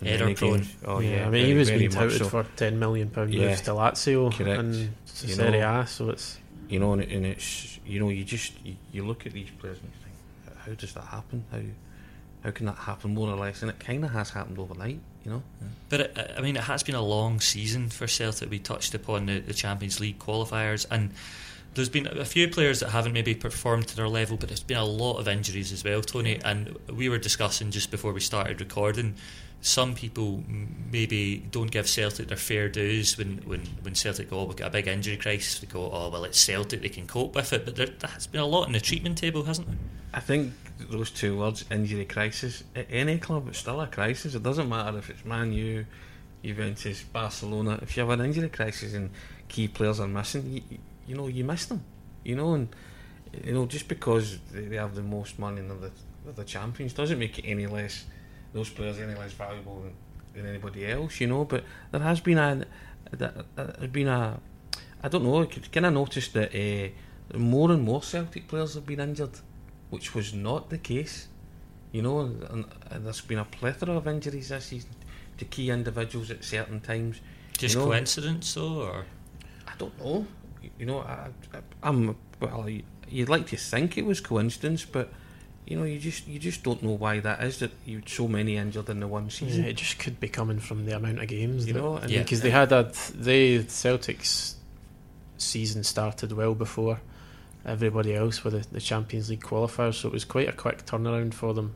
in 0.00 0.06
Error 0.06 0.34
prone. 0.34 0.64
Oh 0.84 1.00
yeah, 1.00 1.10
yeah, 1.10 1.20
I 1.22 1.24
mean 1.24 1.32
very, 1.32 1.44
he 1.46 1.54
was 1.54 1.70
being 1.70 1.90
touted 1.90 2.18
so. 2.18 2.28
for 2.28 2.44
ten 2.54 2.78
million 2.78 3.10
pound 3.10 3.34
yeah. 3.34 3.48
moves 3.48 3.62
to 3.62 3.72
Lazio 3.72 4.32
Correct. 4.32 4.60
and 4.60 4.94
Serie 5.04 5.58
A, 5.58 5.84
so 5.88 6.10
it's 6.10 6.38
you 6.68 6.78
know, 6.78 6.92
and, 6.92 7.02
and, 7.02 7.26
it's 7.26 7.80
you 7.84 7.98
know 7.98 8.08
you 8.10 8.24
just 8.24 8.52
you, 8.64 8.76
you 8.92 9.04
look 9.04 9.26
at 9.26 9.32
these 9.32 9.50
players 9.50 9.78
and 9.78 9.90
you 9.92 10.04
think, 10.04 10.07
how 10.68 10.74
does 10.74 10.92
that 10.94 11.04
happen? 11.04 11.44
How 11.50 11.60
how 12.44 12.52
can 12.52 12.66
that 12.66 12.76
happen 12.76 13.14
more 13.14 13.28
or 13.28 13.36
less? 13.36 13.62
And 13.62 13.70
it 13.70 13.80
kind 13.80 14.04
of 14.04 14.12
has 14.12 14.30
happened 14.30 14.58
overnight, 14.60 15.00
you 15.24 15.30
know. 15.30 15.42
But 15.88 16.00
it, 16.00 16.34
I 16.36 16.40
mean, 16.40 16.56
it 16.56 16.62
has 16.62 16.84
been 16.84 16.94
a 16.94 17.02
long 17.02 17.40
season 17.40 17.88
for 17.88 18.06
Celtic. 18.06 18.48
We 18.48 18.60
touched 18.60 18.94
upon 18.94 19.26
the, 19.26 19.40
the 19.40 19.54
Champions 19.54 19.98
League 19.98 20.20
qualifiers 20.20 20.86
and 20.88 21.12
there's 21.74 21.88
been 21.88 22.06
a 22.06 22.24
few 22.24 22.48
players 22.48 22.80
that 22.80 22.90
haven't 22.90 23.12
maybe 23.12 23.34
performed 23.34 23.86
to 23.88 23.96
their 23.96 24.08
level, 24.08 24.36
but 24.36 24.48
there's 24.48 24.62
been 24.62 24.78
a 24.78 24.84
lot 24.84 25.18
of 25.18 25.28
injuries 25.28 25.70
as 25.72 25.84
well, 25.84 26.00
Tony. 26.00 26.40
And 26.44 26.76
we 26.92 27.08
were 27.08 27.18
discussing 27.18 27.70
just 27.70 27.90
before 27.90 28.12
we 28.12 28.20
started 28.20 28.60
recording. 28.60 29.14
Some 29.60 29.94
people 29.94 30.44
maybe 30.92 31.38
don't 31.50 31.70
give 31.70 31.88
Celtic 31.88 32.28
their 32.28 32.36
fair 32.36 32.68
dues 32.68 33.18
when, 33.18 33.38
when, 33.44 33.62
when 33.82 33.94
Celtic 33.94 34.30
go, 34.30 34.40
oh, 34.40 34.44
we've 34.44 34.56
got 34.56 34.68
a 34.68 34.70
big 34.70 34.86
injury 34.86 35.16
crisis. 35.16 35.58
They 35.58 35.66
go, 35.66 35.90
oh, 35.90 36.10
well, 36.10 36.24
it's 36.24 36.40
Celtic, 36.40 36.82
they 36.82 36.88
can 36.88 37.06
cope 37.06 37.34
with 37.34 37.52
it. 37.52 37.64
But 37.64 37.76
there 37.76 37.88
has 38.10 38.26
been 38.28 38.40
a 38.40 38.46
lot 38.46 38.66
in 38.66 38.72
the 38.72 38.80
treatment 38.80 39.18
table, 39.18 39.42
hasn't 39.42 39.66
there? 39.66 39.76
I 40.14 40.20
think 40.20 40.52
those 40.78 41.10
two 41.10 41.38
words, 41.38 41.64
injury 41.70 42.04
crisis, 42.04 42.62
at 42.76 42.86
any 42.88 43.18
club, 43.18 43.48
it's 43.48 43.58
still 43.58 43.80
a 43.80 43.88
crisis. 43.88 44.34
It 44.34 44.42
doesn't 44.42 44.68
matter 44.68 44.96
if 44.98 45.10
it's 45.10 45.24
Man 45.24 45.52
U, 45.52 45.84
Juventus, 46.44 47.02
Barcelona. 47.02 47.80
If 47.82 47.96
you 47.96 48.02
have 48.02 48.10
an 48.10 48.24
injury 48.24 48.48
crisis 48.48 48.94
and 48.94 49.10
key 49.48 49.68
players 49.68 49.98
are 49.98 50.08
missing, 50.08 50.62
you, 50.70 50.78
you 51.06 51.16
know, 51.16 51.26
you 51.26 51.44
miss 51.44 51.66
them. 51.66 51.82
You 52.24 52.36
know, 52.36 52.54
and 52.54 52.68
you 53.44 53.52
know, 53.52 53.66
just 53.66 53.88
because 53.88 54.38
they 54.52 54.76
have 54.76 54.94
the 54.94 55.02
most 55.02 55.38
money 55.38 55.60
and 55.60 55.70
they're 55.70 55.90
the, 56.26 56.32
the 56.32 56.44
champions 56.44 56.92
doesn't 56.92 57.18
make 57.18 57.38
it 57.38 57.44
any 57.44 57.66
less 57.66 58.04
those 58.52 58.70
players 58.70 58.98
are 58.98 59.04
any 59.04 59.14
less 59.14 59.32
valuable 59.32 59.82
than, 59.82 59.94
than 60.34 60.46
anybody 60.46 60.86
else. 60.86 61.20
You 61.20 61.28
know, 61.28 61.44
but 61.44 61.64
there 61.90 62.00
has 62.00 62.20
been 62.20 62.38
a, 62.38 62.64
there's 63.10 63.90
been 63.90 64.08
a, 64.08 64.40
I 65.02 65.08
don't 65.08 65.24
know. 65.24 65.46
Can 65.46 65.84
I 65.84 65.90
noticed 65.90 66.32
that 66.34 66.54
uh, 66.54 67.38
more 67.38 67.70
and 67.70 67.82
more 67.82 68.02
Celtic 68.02 68.48
players 68.48 68.74
have 68.74 68.86
been 68.86 69.00
injured, 69.00 69.38
which 69.90 70.14
was 70.14 70.34
not 70.34 70.70
the 70.70 70.78
case. 70.78 71.28
You 71.92 72.02
know, 72.02 72.20
and, 72.20 72.66
and 72.90 73.06
there's 73.06 73.22
been 73.22 73.38
a 73.38 73.44
plethora 73.44 73.96
of 73.96 74.06
injuries 74.06 74.50
this 74.50 74.66
season 74.66 74.90
to 75.38 75.46
key 75.46 75.70
individuals 75.70 76.30
at 76.30 76.44
certain 76.44 76.80
times. 76.80 77.20
Just 77.56 77.74
you 77.74 77.80
know, 77.80 77.86
coincidence, 77.86 78.52
though, 78.54 78.82
or 78.82 79.04
I 79.66 79.72
don't 79.78 79.98
know 79.98 80.26
you 80.78 80.86
know, 80.86 81.00
I, 81.00 81.28
I, 81.82 81.88
am 81.88 82.16
well. 82.40 82.68
You'd 83.08 83.28
like 83.28 83.46
to 83.48 83.56
think 83.56 83.96
it 83.96 84.04
was 84.04 84.20
coincidence, 84.20 84.84
but 84.84 85.12
you 85.68 85.76
know, 85.76 85.84
you 85.84 85.98
just 85.98 86.26
you 86.26 86.38
just 86.38 86.62
don't 86.62 86.82
know 86.82 86.92
why 86.92 87.20
that 87.20 87.42
is. 87.44 87.58
That 87.58 87.72
you 87.84 88.00
so 88.06 88.26
many 88.26 88.56
injured 88.56 88.88
in 88.88 89.00
the 89.00 89.06
one 89.06 89.28
season. 89.28 89.64
Yeah, 89.64 89.70
it 89.70 89.76
just 89.76 89.98
could 89.98 90.18
be 90.18 90.28
coming 90.28 90.60
from 90.60 90.86
the 90.86 90.96
amount 90.96 91.20
of 91.20 91.28
games, 91.28 91.66
you 91.66 91.74
know. 91.74 92.00
yeah, 92.06 92.22
because 92.22 92.40
they 92.40 92.50
had 92.50 92.70
that. 92.70 92.94
They 93.14 93.58
Celtics 93.58 94.54
season 95.36 95.84
started 95.84 96.32
well 96.32 96.54
before 96.54 97.00
everybody 97.66 98.14
else 98.14 98.42
with 98.44 98.54
the, 98.54 98.72
the 98.72 98.80
Champions 98.80 99.28
League 99.28 99.42
qualifiers, 99.42 99.94
so 99.94 100.08
it 100.08 100.12
was 100.14 100.24
quite 100.24 100.48
a 100.48 100.52
quick 100.52 100.86
turnaround 100.86 101.34
for 101.34 101.52
them 101.52 101.74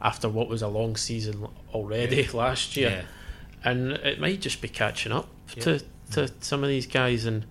after 0.00 0.28
what 0.28 0.48
was 0.48 0.62
a 0.62 0.68
long 0.68 0.94
season 0.94 1.48
already 1.72 2.22
yeah. 2.22 2.28
last 2.32 2.76
year. 2.76 2.90
Yeah. 2.90 3.70
And 3.70 3.92
it 3.92 4.20
might 4.20 4.42
just 4.42 4.62
be 4.62 4.68
catching 4.68 5.10
up 5.10 5.28
to 5.60 5.80
to 5.80 6.20
mm. 6.20 6.32
some 6.40 6.62
of 6.62 6.68
these 6.68 6.86
guys 6.86 7.24
and 7.24 7.46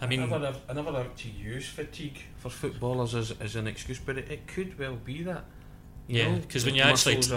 I 0.00 0.06
mean, 0.06 0.20
I 0.20 0.26
never, 0.26 0.90
I 0.90 1.06
to 1.16 1.28
use 1.28 1.66
fatigue 1.66 2.22
for 2.48 2.68
footballers 2.68 3.14
as, 3.14 3.32
as 3.40 3.56
an 3.56 3.66
excuse, 3.66 3.98
but 3.98 4.18
it, 4.18 4.30
it 4.30 4.46
could 4.46 4.78
well 4.78 4.96
be 4.96 5.22
that. 5.22 5.44
yeah, 6.08 6.34
because 6.34 6.64
when 6.64 6.74
you 6.74 6.82
actually 6.82 7.16
t- 7.16 7.34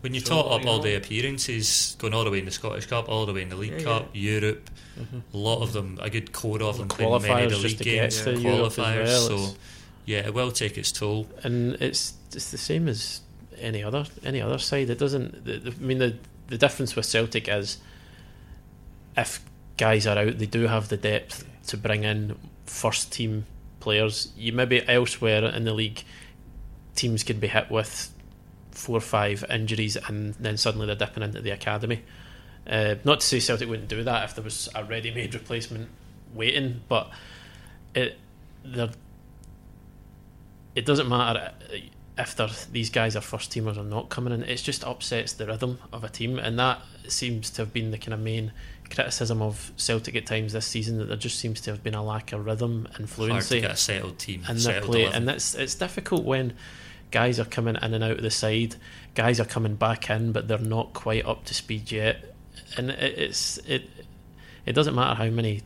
when 0.00 0.14
you 0.14 0.20
tot 0.20 0.46
up 0.46 0.66
all 0.66 0.78
know. 0.78 0.82
the 0.82 0.94
appearances, 0.96 1.96
going 1.98 2.14
all 2.14 2.24
the 2.24 2.30
way 2.30 2.38
in 2.38 2.44
the 2.44 2.50
Scottish 2.50 2.86
Cup, 2.86 3.08
all 3.08 3.26
the 3.26 3.32
way 3.32 3.42
in 3.42 3.48
the 3.48 3.56
League 3.56 3.80
yeah, 3.80 3.82
Cup, 3.82 4.10
yeah. 4.12 4.32
Europe, 4.32 4.70
mm-hmm. 4.98 5.18
a 5.34 5.36
lot 5.36 5.62
of 5.62 5.72
them, 5.72 5.98
a 6.00 6.10
good 6.10 6.32
core 6.32 6.62
of 6.62 6.78
them 6.78 6.88
playing 6.88 7.22
many 7.22 7.44
of 7.44 7.50
the 7.50 7.58
league 7.58 7.78
games, 7.78 8.20
qualifiers. 8.20 9.28
Well, 9.28 9.38
so 9.38 9.56
yeah, 10.04 10.18
it 10.18 10.32
will 10.32 10.52
take 10.52 10.78
its 10.78 10.92
toll. 10.92 11.26
And 11.42 11.74
it's 11.74 12.14
it's 12.34 12.50
the 12.50 12.58
same 12.58 12.88
as 12.88 13.20
any 13.58 13.82
other 13.82 14.06
any 14.24 14.40
other 14.40 14.58
side. 14.58 14.90
It 14.90 14.98
doesn't. 14.98 15.44
The, 15.44 15.58
the, 15.58 15.70
I 15.72 15.84
mean, 15.84 15.98
the 15.98 16.16
the 16.48 16.58
difference 16.58 16.94
with 16.94 17.06
Celtic 17.06 17.48
is 17.48 17.78
if 19.16 19.44
guys 19.76 20.06
are 20.06 20.18
out, 20.18 20.38
they 20.38 20.46
do 20.46 20.66
have 20.66 20.88
the 20.88 20.96
depth 20.96 21.44
to 21.68 21.76
bring 21.76 22.04
in 22.04 22.36
first 22.64 23.12
team 23.12 23.46
players. 23.86 24.32
You 24.36 24.52
maybe 24.52 24.82
elsewhere 24.88 25.44
in 25.44 25.62
the 25.62 25.72
league, 25.72 26.02
teams 26.96 27.22
could 27.22 27.40
be 27.40 27.46
hit 27.46 27.70
with 27.70 28.12
four 28.72 28.96
or 28.96 29.00
five 29.00 29.44
injuries 29.48 29.96
and 30.08 30.34
then 30.34 30.56
suddenly 30.56 30.88
they're 30.88 30.96
dipping 30.96 31.22
into 31.22 31.40
the 31.40 31.50
academy. 31.50 32.02
Uh, 32.66 32.96
not 33.04 33.20
to 33.20 33.26
say 33.26 33.38
Celtic 33.38 33.68
wouldn't 33.68 33.88
do 33.88 34.02
that 34.02 34.24
if 34.24 34.34
there 34.34 34.42
was 34.42 34.68
a 34.74 34.82
ready-made 34.82 35.34
replacement 35.34 35.88
waiting, 36.34 36.80
but 36.88 37.08
it 37.94 38.18
it 40.74 40.84
doesn't 40.84 41.08
matter 41.08 41.52
if 42.18 42.72
these 42.72 42.90
guys 42.90 43.14
are 43.14 43.20
first 43.20 43.52
teamers 43.52 43.78
or 43.78 43.84
not 43.84 44.08
coming 44.08 44.32
in. 44.32 44.42
It 44.42 44.56
just 44.56 44.82
upsets 44.82 45.32
the 45.34 45.46
rhythm 45.46 45.78
of 45.92 46.02
a 46.02 46.08
team, 46.08 46.40
and 46.40 46.58
that 46.58 46.80
seems 47.06 47.50
to 47.50 47.62
have 47.62 47.72
been 47.72 47.92
the 47.92 47.98
kind 47.98 48.14
of 48.14 48.18
main 48.20 48.50
criticism 48.90 49.42
of 49.42 49.72
Celtic 49.76 50.16
at 50.16 50.26
times 50.26 50.52
this 50.52 50.66
season 50.66 50.98
that 50.98 51.06
there 51.06 51.16
just 51.16 51.38
seems 51.38 51.60
to 51.62 51.70
have 51.70 51.82
been 51.82 51.94
a 51.94 52.02
lack 52.02 52.32
of 52.32 52.44
rhythm 52.46 52.88
and 52.94 53.08
fluency. 53.08 53.32
Hard 53.32 53.44
to 53.44 53.60
get 53.60 53.70
a 53.70 53.76
settled 53.76 54.18
team 54.18 54.42
in 54.48 54.58
their 54.58 54.80
play, 54.80 55.02
11. 55.02 55.22
and 55.22 55.30
it's 55.30 55.54
it's 55.54 55.74
difficult 55.74 56.24
when 56.24 56.54
guys 57.10 57.38
are 57.38 57.44
coming 57.44 57.76
in 57.76 57.94
and 57.94 58.04
out 58.04 58.12
of 58.12 58.22
the 58.22 58.30
side, 58.30 58.76
guys 59.14 59.40
are 59.40 59.44
coming 59.44 59.74
back 59.74 60.10
in, 60.10 60.32
but 60.32 60.48
they're 60.48 60.58
not 60.58 60.92
quite 60.92 61.24
up 61.24 61.44
to 61.46 61.54
speed 61.54 61.90
yet, 61.92 62.34
and 62.76 62.90
it, 62.90 63.18
it's 63.18 63.58
it 63.58 63.88
it 64.64 64.72
doesn't 64.72 64.94
matter 64.94 65.14
how 65.14 65.30
many 65.30 65.62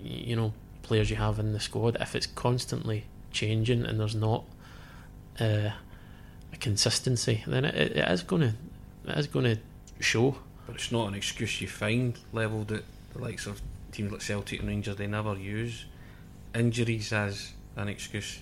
you 0.00 0.36
know 0.36 0.52
players 0.82 1.10
you 1.10 1.16
have 1.16 1.38
in 1.38 1.52
the 1.52 1.60
squad 1.60 1.96
if 2.00 2.16
it's 2.16 2.26
constantly 2.26 3.04
changing 3.30 3.84
and 3.84 4.00
there's 4.00 4.14
not 4.14 4.44
uh, 5.38 5.70
a 6.52 6.56
consistency, 6.58 7.44
then 7.46 7.64
it, 7.64 7.96
it 7.96 8.08
is 8.08 8.22
going 8.22 8.42
to 8.42 8.54
it 9.06 9.18
is 9.18 9.26
going 9.26 9.44
to 9.44 9.58
show 10.00 10.36
but 10.70 10.80
it's 10.80 10.92
not 10.92 11.08
an 11.08 11.14
excuse 11.14 11.60
you 11.60 11.66
find 11.66 12.16
level 12.32 12.62
that 12.62 12.84
the 13.12 13.18
likes 13.18 13.46
of 13.46 13.60
teams 13.90 14.12
like 14.12 14.22
Celtic 14.22 14.60
and 14.60 14.68
Rangers 14.68 14.94
they 14.94 15.08
never 15.08 15.36
use 15.36 15.84
injuries 16.54 17.12
as 17.12 17.52
an 17.74 17.88
excuse. 17.88 18.40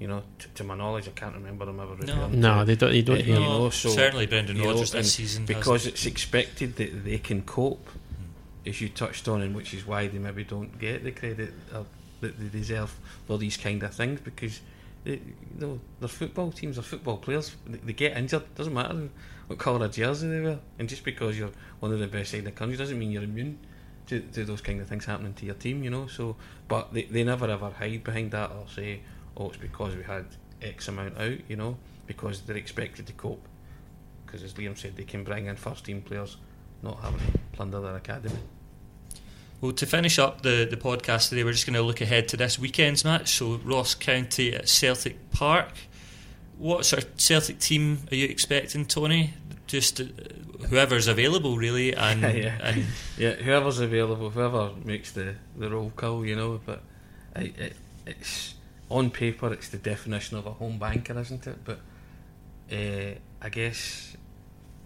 You 0.00 0.08
know, 0.08 0.24
t- 0.40 0.48
to 0.56 0.64
my 0.64 0.74
knowledge, 0.74 1.06
I 1.06 1.12
can't 1.12 1.34
remember 1.34 1.64
them 1.64 1.78
ever. 1.78 1.94
No, 2.04 2.28
no 2.28 2.64
they 2.64 2.74
don't. 2.74 2.90
They 2.90 3.02
don't. 3.02 3.20
Uh, 3.20 3.24
you 3.24 3.34
know, 3.34 3.70
so, 3.70 3.90
certainly 3.90 4.26
Brendan 4.26 4.60
Rodgers 4.60 4.90
this 4.90 5.14
season 5.14 5.46
because 5.46 5.86
it's 5.86 6.04
expected 6.04 6.74
that 6.76 7.04
they 7.04 7.18
can 7.18 7.42
cope, 7.42 7.86
mm. 7.86 8.68
as 8.68 8.80
you 8.80 8.88
touched 8.88 9.28
on, 9.28 9.42
and 9.42 9.54
which 9.54 9.72
is 9.72 9.86
why 9.86 10.08
they 10.08 10.18
maybe 10.18 10.42
don't 10.42 10.76
get 10.80 11.04
the 11.04 11.12
credit 11.12 11.52
that 11.70 12.40
they 12.40 12.58
deserve 12.58 12.92
for 13.28 13.38
these 13.38 13.56
kind 13.56 13.80
of 13.84 13.94
things 13.94 14.20
because 14.20 14.60
you 15.04 15.20
know, 15.58 15.80
their 16.00 16.08
football 16.08 16.52
teams 16.52 16.78
are 16.78 16.82
football 16.82 17.16
players. 17.16 17.56
They, 17.66 17.78
they 17.78 17.92
get 17.92 18.16
injured. 18.16 18.54
Doesn't 18.54 18.72
matter 18.72 19.08
what 19.46 19.58
colour 19.58 19.86
of 19.86 19.92
jersey 19.92 20.28
they 20.28 20.40
wear. 20.40 20.58
And 20.78 20.88
just 20.88 21.04
because 21.04 21.38
you're 21.38 21.50
one 21.80 21.92
of 21.92 21.98
the 21.98 22.06
best 22.06 22.30
side 22.30 22.38
in 22.38 22.44
the 22.44 22.52
country 22.52 22.76
doesn't 22.76 22.98
mean 22.98 23.10
you're 23.10 23.24
immune 23.24 23.58
to, 24.06 24.20
to 24.20 24.44
those 24.44 24.60
kind 24.60 24.80
of 24.80 24.88
things 24.88 25.04
happening 25.04 25.34
to 25.34 25.46
your 25.46 25.54
team. 25.56 25.82
You 25.82 25.90
know. 25.90 26.06
So, 26.06 26.36
but 26.68 26.92
they, 26.92 27.04
they 27.04 27.24
never 27.24 27.50
ever 27.50 27.70
hide 27.70 28.04
behind 28.04 28.30
that 28.32 28.50
or 28.50 28.66
say, 28.68 29.00
oh, 29.36 29.48
it's 29.48 29.56
because 29.56 29.96
we 29.96 30.02
had 30.02 30.26
X 30.60 30.88
amount 30.88 31.18
out. 31.18 31.38
You 31.48 31.56
know, 31.56 31.76
because 32.06 32.42
they're 32.42 32.56
expected 32.56 33.06
to 33.08 33.12
cope. 33.12 33.46
Because 34.24 34.42
as 34.42 34.54
Liam 34.54 34.78
said, 34.78 34.96
they 34.96 35.04
can 35.04 35.24
bring 35.24 35.46
in 35.46 35.56
first 35.56 35.84
team 35.84 36.00
players, 36.00 36.36
not 36.82 36.98
having 37.00 37.20
to 37.20 37.38
plunder 37.52 37.80
their 37.80 37.96
academy. 37.96 38.38
Well, 39.62 39.70
to 39.74 39.86
finish 39.86 40.18
up 40.18 40.42
the, 40.42 40.66
the 40.68 40.76
podcast 40.76 41.28
today, 41.28 41.44
we're 41.44 41.52
just 41.52 41.66
going 41.66 41.74
to 41.74 41.82
look 41.82 42.00
ahead 42.00 42.26
to 42.30 42.36
this 42.36 42.58
weekend's 42.58 43.04
match. 43.04 43.28
So, 43.28 43.60
Ross 43.64 43.94
County 43.94 44.52
at 44.52 44.68
Celtic 44.68 45.30
Park. 45.30 45.68
What 46.58 46.84
sort 46.84 47.04
of 47.04 47.10
Celtic 47.16 47.60
team 47.60 47.98
are 48.10 48.16
you 48.16 48.26
expecting, 48.26 48.86
Tony? 48.86 49.34
Just 49.68 50.00
uh, 50.00 50.04
whoever's 50.68 51.06
available, 51.06 51.58
really, 51.58 51.94
and 51.96 52.22
yeah. 52.22 52.58
and 52.60 52.86
yeah, 53.16 53.34
whoever's 53.34 53.78
available, 53.78 54.30
whoever 54.30 54.70
makes 54.84 55.12
the, 55.12 55.36
the 55.56 55.70
roll 55.70 55.92
call, 55.94 56.26
you 56.26 56.34
know. 56.34 56.60
But 56.66 56.82
it, 57.36 57.56
it, 57.56 57.76
it's 58.04 58.54
on 58.90 59.10
paper, 59.10 59.52
it's 59.52 59.68
the 59.68 59.78
definition 59.78 60.38
of 60.38 60.46
a 60.46 60.54
home 60.54 60.80
banker, 60.80 61.16
isn't 61.16 61.46
it? 61.46 61.58
But 61.64 61.78
uh, 62.72 63.14
I 63.40 63.48
guess 63.48 64.16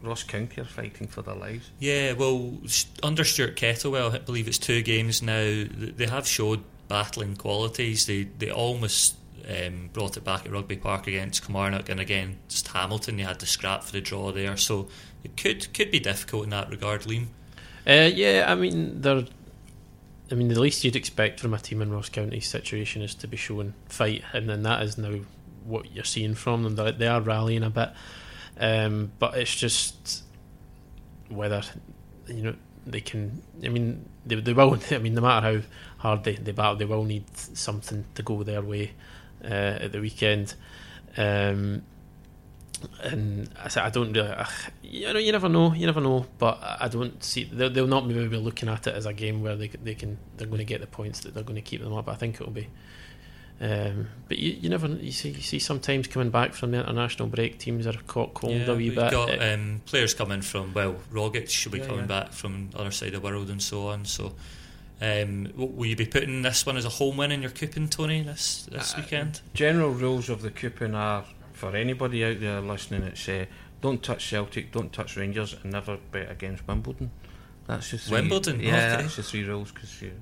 Ross 0.02 0.22
County 0.22 0.60
are 0.60 0.64
fighting 0.64 1.06
for 1.06 1.22
their 1.22 1.34
lives. 1.34 1.70
Yeah, 1.78 2.12
well, 2.12 2.58
under 3.02 3.24
Stuart 3.24 3.56
Kettlewell, 3.56 4.14
I 4.14 4.18
believe 4.18 4.48
it's 4.48 4.58
two 4.58 4.82
games 4.82 5.22
now. 5.22 5.64
They 5.68 6.06
have 6.06 6.26
showed 6.26 6.62
battling 6.88 7.36
qualities. 7.36 8.06
They 8.06 8.24
they 8.24 8.50
almost 8.50 9.16
um, 9.48 9.90
brought 9.92 10.16
it 10.16 10.24
back 10.24 10.46
at 10.46 10.52
Rugby 10.52 10.76
Park 10.76 11.06
against 11.06 11.44
Kilmarnock, 11.44 11.88
and 11.88 12.00
again 12.00 12.38
just 12.48 12.68
Hamilton. 12.68 13.16
They 13.16 13.22
had 13.22 13.40
to 13.40 13.46
scrap 13.46 13.84
for 13.84 13.92
the 13.92 14.00
draw 14.00 14.32
there, 14.32 14.56
so 14.56 14.88
it 15.24 15.36
could 15.36 15.72
could 15.72 15.90
be 15.90 16.00
difficult 16.00 16.44
in 16.44 16.50
that 16.50 16.70
regard, 16.70 17.02
Liam. 17.02 17.26
Uh, 17.86 18.10
yeah, 18.12 18.46
I 18.48 18.54
mean 18.54 19.00
they're. 19.00 19.24
I 20.28 20.34
mean, 20.34 20.48
the 20.48 20.60
least 20.60 20.82
you'd 20.82 20.96
expect 20.96 21.38
from 21.38 21.54
a 21.54 21.58
team 21.58 21.80
in 21.80 21.92
Ross 21.92 22.08
County's 22.08 22.48
situation 22.48 23.00
is 23.00 23.14
to 23.14 23.28
be 23.28 23.36
showing 23.36 23.74
fight, 23.88 24.24
and 24.32 24.48
then 24.48 24.64
that 24.64 24.82
is 24.82 24.98
now 24.98 25.20
what 25.64 25.94
you're 25.94 26.02
seeing 26.02 26.34
from 26.34 26.64
them. 26.64 26.74
They're, 26.74 26.90
they 26.90 27.06
are 27.06 27.20
rallying 27.20 27.62
a 27.62 27.70
bit. 27.70 27.90
Um, 28.58 29.12
but 29.18 29.36
it's 29.36 29.54
just 29.54 30.24
whether 31.28 31.62
you 32.26 32.42
know 32.42 32.54
they 32.86 33.00
can. 33.00 33.42
I 33.64 33.68
mean, 33.68 34.08
they, 34.24 34.36
they 34.36 34.52
will. 34.52 34.78
I 34.90 34.98
mean, 34.98 35.14
no 35.14 35.20
matter 35.20 35.58
how 35.58 35.62
hard 35.98 36.24
they, 36.24 36.34
they 36.36 36.52
battle, 36.52 36.76
they 36.76 36.84
will 36.84 37.04
need 37.04 37.24
something 37.36 38.04
to 38.14 38.22
go 38.22 38.42
their 38.42 38.62
way 38.62 38.92
uh, 39.44 39.78
at 39.80 39.92
the 39.92 40.00
weekend. 40.00 40.54
Um, 41.16 41.82
and 43.02 43.48
I 43.62 43.68
said, 43.68 43.84
I 43.84 43.90
don't 43.90 44.12
really. 44.12 44.34
You 44.82 45.12
know, 45.12 45.18
you 45.18 45.32
never 45.32 45.48
know. 45.48 45.72
You 45.72 45.86
never 45.86 46.00
know. 46.00 46.26
But 46.38 46.58
I 46.62 46.88
don't 46.88 47.22
see. 47.22 47.44
They'll, 47.44 47.70
they'll 47.70 47.86
not 47.86 48.06
maybe 48.06 48.28
be 48.28 48.36
looking 48.36 48.68
at 48.68 48.86
it 48.86 48.94
as 48.94 49.06
a 49.06 49.12
game 49.12 49.42
where 49.42 49.56
they 49.56 49.68
they 49.68 49.94
can 49.94 50.18
they're 50.36 50.46
going 50.46 50.58
to 50.58 50.64
get 50.64 50.80
the 50.80 50.86
points 50.86 51.20
that 51.20 51.34
they're 51.34 51.44
going 51.44 51.56
to 51.56 51.62
keep 51.62 51.82
them 51.82 51.94
up. 51.94 52.08
I 52.08 52.14
think 52.14 52.36
it'll 52.36 52.52
be 52.52 52.68
um, 53.60 54.08
but 54.28 54.38
you, 54.38 54.52
you 54.60 54.68
never 54.68 54.86
you 54.86 55.12
see 55.12 55.30
you 55.30 55.40
see 55.42 55.58
sometimes 55.58 56.06
coming 56.08 56.30
back 56.30 56.52
from 56.52 56.72
the 56.72 56.78
international 56.80 57.28
break 57.28 57.58
teams 57.58 57.86
are 57.86 57.94
caught 58.06 58.34
cold 58.34 58.52
yeah, 58.52 58.66
a 58.70 58.74
wee 58.74 58.88
we've 58.90 58.94
bit. 58.96 59.10
got 59.10 59.42
um, 59.42 59.80
players 59.86 60.12
coming 60.14 60.42
from 60.42 60.74
well, 60.74 60.96
Rogic 61.12 61.48
should 61.48 61.72
be 61.72 61.78
Yeah, 61.78 61.86
coming 61.86 62.00
yeah. 62.02 62.06
back 62.24 62.32
from 62.32 62.68
the 62.70 62.78
other 62.78 62.90
side 62.90 63.14
of 63.14 63.22
the 63.22 63.28
world 63.28 63.48
and 63.48 63.62
so 63.62 63.88
on. 63.88 64.04
So, 64.04 64.34
um, 65.00 65.48
will 65.56 65.86
you 65.86 65.96
be 65.96 66.06
putting 66.06 66.42
this 66.42 66.66
one 66.66 66.76
as 66.76 66.84
a 66.84 66.90
home 66.90 67.16
win 67.16 67.32
in 67.32 67.40
your 67.42 67.50
coupon, 67.50 67.88
Tony, 67.88 68.22
this 68.22 68.66
this 68.70 68.92
Uh, 68.94 68.98
weekend? 68.98 69.40
General 69.54 69.90
rules 69.90 70.28
of 70.28 70.42
the 70.42 70.50
coupon 70.50 70.94
are 70.94 71.24
for 71.54 71.74
anybody 71.74 72.24
out 72.24 72.40
there 72.40 72.60
listening. 72.60 73.02
It's 73.04 73.26
uh, 73.28 73.46
don't 73.80 74.02
touch 74.02 74.28
Celtic, 74.28 74.72
don't 74.72 74.92
touch 74.92 75.16
Rangers, 75.16 75.54
and 75.62 75.72
never 75.72 75.96
bet 76.12 76.30
against 76.30 76.66
Wimbledon. 76.68 77.10
That's 77.66 77.90
just 77.90 78.10
Wimbledon? 78.10 78.60
Yeah, 78.60 78.76
Okay. 78.94 79.02
that's 79.02 79.16
the 79.16 79.22
three 79.22 79.44
rules 79.44 79.72
because 79.72 80.00
you 80.02 80.12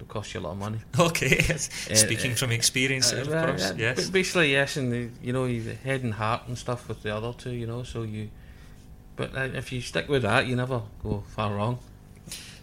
it'll 0.00 0.06
cost 0.12 0.32
you 0.34 0.40
a 0.40 0.42
lot 0.42 0.52
of 0.52 0.58
money. 0.58 0.78
Okay, 0.98 1.40
speaking 1.94 2.32
uh, 2.32 2.36
from 2.36 2.50
experience, 2.52 3.12
Uh, 3.12 3.18
of 3.22 3.28
well, 3.28 3.46
course. 3.46 3.72
yeah, 3.76 3.94
yes. 3.96 4.08
Basically, 4.10 4.52
yes, 4.52 4.76
and 4.76 4.92
the, 4.92 5.08
you 5.22 5.32
know, 5.32 5.44
you 5.46 5.76
head 5.84 6.02
and 6.04 6.14
heart 6.14 6.42
and 6.48 6.56
stuff 6.56 6.88
with 6.88 7.02
the 7.02 7.14
other 7.14 7.32
two, 7.32 7.50
you 7.52 7.66
know. 7.66 7.82
So 7.84 8.02
you, 8.02 8.30
but 9.16 9.34
uh, 9.36 9.48
if 9.58 9.72
you 9.72 9.80
stick 9.80 10.08
with 10.08 10.22
that, 10.22 10.46
you 10.46 10.56
never 10.56 10.82
go 11.02 11.22
far 11.34 11.54
wrong. 11.54 11.78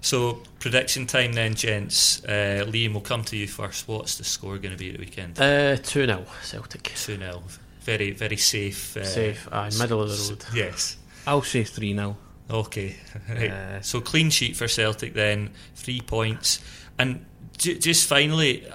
So 0.01 0.43
prediction 0.59 1.07
time 1.07 1.33
then, 1.33 1.55
gents. 1.55 2.23
Uh, 2.25 2.63
Liam, 2.67 2.93
will 2.93 3.01
come 3.01 3.23
to 3.23 3.35
you 3.35 3.47
first. 3.47 3.87
What's 3.87 4.17
the 4.17 4.23
score 4.23 4.57
going 4.59 4.71
to 4.71 4.77
be 4.77 4.89
at 4.91 4.97
the 4.97 4.99
weekend? 5.05 5.39
Uh, 5.39 5.77
two 5.77 6.05
0 6.05 6.25
Celtic. 6.43 6.83
Two 6.95 7.17
0 7.17 7.41
Very 7.81 8.11
very 8.11 8.37
safe. 8.37 8.95
Uh, 8.97 9.03
Safe, 9.03 9.47
aye, 9.51 9.71
middle 9.79 10.01
of 10.03 10.09
the 10.09 10.13
s- 10.15 10.29
road. 10.29 10.45
Yes. 10.53 10.97
I'll 11.25 11.41
say 11.41 11.63
three 11.63 11.93
0 11.95 12.15
Okay. 12.49 12.95
right. 13.29 13.49
Uh, 13.51 13.81
So 13.81 13.99
clean 13.99 14.29
sheet 14.29 14.55
for 14.55 14.67
Celtic 14.67 15.13
then, 15.15 15.49
three 15.75 16.01
points. 16.01 16.59
And 16.97 17.25
j- 17.57 17.77
just 17.77 18.07
finally, 18.07 18.67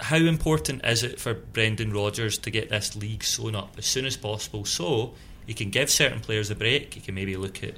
how 0.00 0.16
important 0.16 0.84
is 0.84 1.02
it 1.02 1.20
for 1.20 1.34
Brendan 1.34 1.92
Rodgers 1.92 2.38
to 2.38 2.50
get 2.50 2.68
this 2.70 2.96
league 2.96 3.24
sewn 3.24 3.54
up 3.54 3.74
as 3.78 3.86
soon 3.86 4.04
as 4.04 4.16
possible 4.16 4.64
so 4.64 5.14
he 5.46 5.54
can 5.54 5.70
give 5.70 5.90
certain 5.90 6.20
players 6.20 6.50
a 6.50 6.54
break? 6.54 6.94
He 6.94 7.00
can 7.00 7.14
maybe 7.14 7.36
look 7.36 7.62
at 7.62 7.74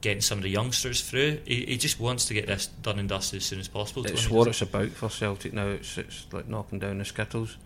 getting 0.00 0.20
some 0.20 0.38
of 0.38 0.44
the 0.44 0.50
youngsters 0.50 1.02
through. 1.02 1.40
He, 1.44 1.66
he 1.66 1.76
just 1.76 1.98
wants 1.98 2.26
to 2.26 2.34
get 2.34 2.46
this 2.46 2.66
done 2.66 2.98
and 2.98 3.08
dusted 3.08 3.38
as 3.38 3.44
soon 3.44 3.60
as 3.60 3.68
possible. 3.68 4.06
It's 4.06 4.30
what 4.30 4.48
it's 4.48 4.62
about 4.62 4.90
for 4.90 5.08
Celtic 5.08 5.52
now. 5.52 5.68
It's, 5.68 5.98
it's 5.98 6.26
like 6.32 6.48
knocking 6.48 6.78
down 6.78 6.98
the 6.98 7.04
skittles. 7.04 7.56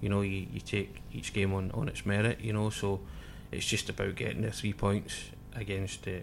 You 0.00 0.08
know, 0.08 0.22
you, 0.22 0.46
you 0.52 0.60
take 0.60 1.02
each 1.12 1.32
game 1.32 1.52
on, 1.52 1.70
on 1.72 1.88
its 1.88 2.06
merit, 2.06 2.40
you 2.40 2.52
know, 2.52 2.70
so 2.70 3.00
it's 3.50 3.66
just 3.66 3.88
about 3.88 4.14
getting 4.14 4.42
the 4.42 4.50
three 4.50 4.72
points 4.72 5.30
against 5.54 6.04
the, 6.04 6.22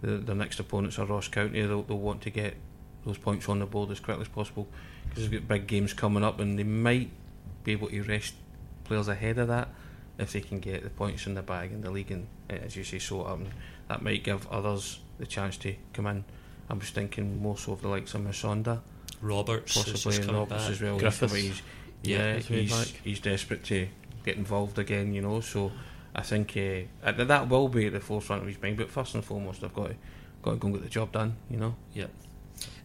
the, 0.00 0.16
the 0.16 0.34
next 0.34 0.58
opponents 0.58 0.98
are 0.98 1.06
Ross 1.06 1.28
County. 1.28 1.60
They'll, 1.60 1.82
they'll 1.82 1.98
want 1.98 2.22
to 2.22 2.30
get 2.30 2.56
those 3.04 3.18
points 3.18 3.48
on 3.48 3.58
the 3.58 3.66
board 3.66 3.90
as 3.90 4.00
quickly 4.00 4.22
as 4.22 4.28
possible 4.28 4.66
because 5.08 5.28
they've 5.28 5.40
got 5.40 5.48
big 5.48 5.66
games 5.66 5.92
coming 5.92 6.24
up 6.24 6.40
and 6.40 6.58
they 6.58 6.64
might 6.64 7.10
be 7.64 7.72
able 7.72 7.88
to 7.88 8.02
rest 8.02 8.34
players 8.84 9.08
ahead 9.08 9.38
of 9.38 9.48
that 9.48 9.68
if 10.18 10.32
they 10.32 10.40
can 10.40 10.58
get 10.58 10.82
the 10.82 10.90
points 10.90 11.26
in 11.26 11.34
the 11.34 11.42
bag 11.42 11.72
in 11.72 11.80
the 11.80 11.90
league 11.90 12.10
and, 12.10 12.26
uh, 12.50 12.54
as 12.54 12.74
you 12.76 12.84
say, 12.84 12.98
so 12.98 13.22
up. 13.22 13.38
And 13.38 13.48
that 13.88 14.02
might 14.02 14.24
give 14.24 14.46
others 14.48 14.98
the 15.18 15.26
chance 15.26 15.56
to 15.58 15.74
come 15.92 16.06
in. 16.06 16.24
I'm 16.68 16.80
just 16.80 16.94
thinking 16.94 17.40
more 17.40 17.56
so 17.56 17.72
of 17.72 17.82
the 17.82 17.88
likes 17.88 18.14
of 18.14 18.22
Musonda 18.22 18.80
he? 19.20 19.26
Roberts 19.26 19.74
possibly 19.76 20.16
and 20.16 20.26
coming 20.26 20.40
Roberts 20.40 20.64
back. 20.64 20.72
as 20.72 20.82
well. 20.82 20.98
Griffiths. 20.98 21.34
He's, 21.34 21.62
Yeah, 22.02 22.18
yeah, 22.18 22.34
he's 22.34 22.46
he's, 22.46 22.70
back. 22.72 23.00
he's 23.04 23.20
desperate 23.20 23.64
to 23.64 23.88
get 24.24 24.36
involved 24.36 24.78
again, 24.78 25.14
you 25.14 25.22
know. 25.22 25.40
So 25.40 25.72
I 26.14 26.22
think 26.22 26.56
uh, 26.56 27.06
uh, 27.06 27.24
that 27.24 27.48
will 27.48 27.68
be 27.68 27.86
at 27.86 27.92
the 27.92 28.00
forefront 28.00 28.42
of 28.42 28.48
his 28.48 28.60
mind. 28.60 28.76
But 28.76 28.90
first 28.90 29.14
and 29.14 29.24
foremost, 29.24 29.62
I've 29.64 29.74
got 29.74 29.88
to 29.88 29.94
got 30.42 30.50
to 30.52 30.56
go 30.56 30.66
and 30.68 30.76
get 30.76 30.84
the 30.84 30.90
job 30.90 31.12
done, 31.12 31.36
you 31.50 31.58
know. 31.58 31.74
Yep. 31.94 32.10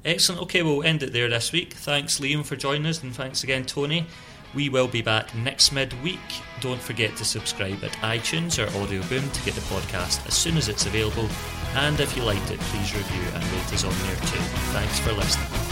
Excellent. 0.05 0.41
Okay, 0.41 0.61
we'll 0.61 0.83
end 0.83 1.01
it 1.03 1.13
there 1.13 1.29
this 1.29 1.51
week. 1.51 1.73
Thanks, 1.73 2.19
Liam, 2.19 2.45
for 2.45 2.55
joining 2.55 2.85
us, 2.87 3.01
and 3.03 3.15
thanks 3.15 3.43
again, 3.43 3.65
Tony. 3.65 4.05
We 4.53 4.69
will 4.69 4.87
be 4.87 5.01
back 5.01 5.33
next 5.35 5.71
midweek. 5.71 6.19
Don't 6.59 6.81
forget 6.81 7.15
to 7.17 7.25
subscribe 7.25 7.83
at 7.83 7.91
iTunes 8.03 8.63
or 8.63 8.67
Audioboom 8.71 9.31
to 9.31 9.43
get 9.43 9.55
the 9.55 9.61
podcast 9.61 10.25
as 10.27 10.35
soon 10.35 10.57
as 10.57 10.69
it's 10.69 10.85
available. 10.85 11.27
And 11.75 11.99
if 11.99 12.15
you 12.15 12.23
liked 12.23 12.51
it, 12.51 12.59
please 12.59 12.93
review 12.93 13.23
and 13.33 13.43
rate 13.43 13.73
us 13.73 13.83
on 13.83 13.93
there 14.05 14.15
too. 14.17 14.43
Thanks 14.73 14.99
for 14.99 15.11
listening. 15.13 15.62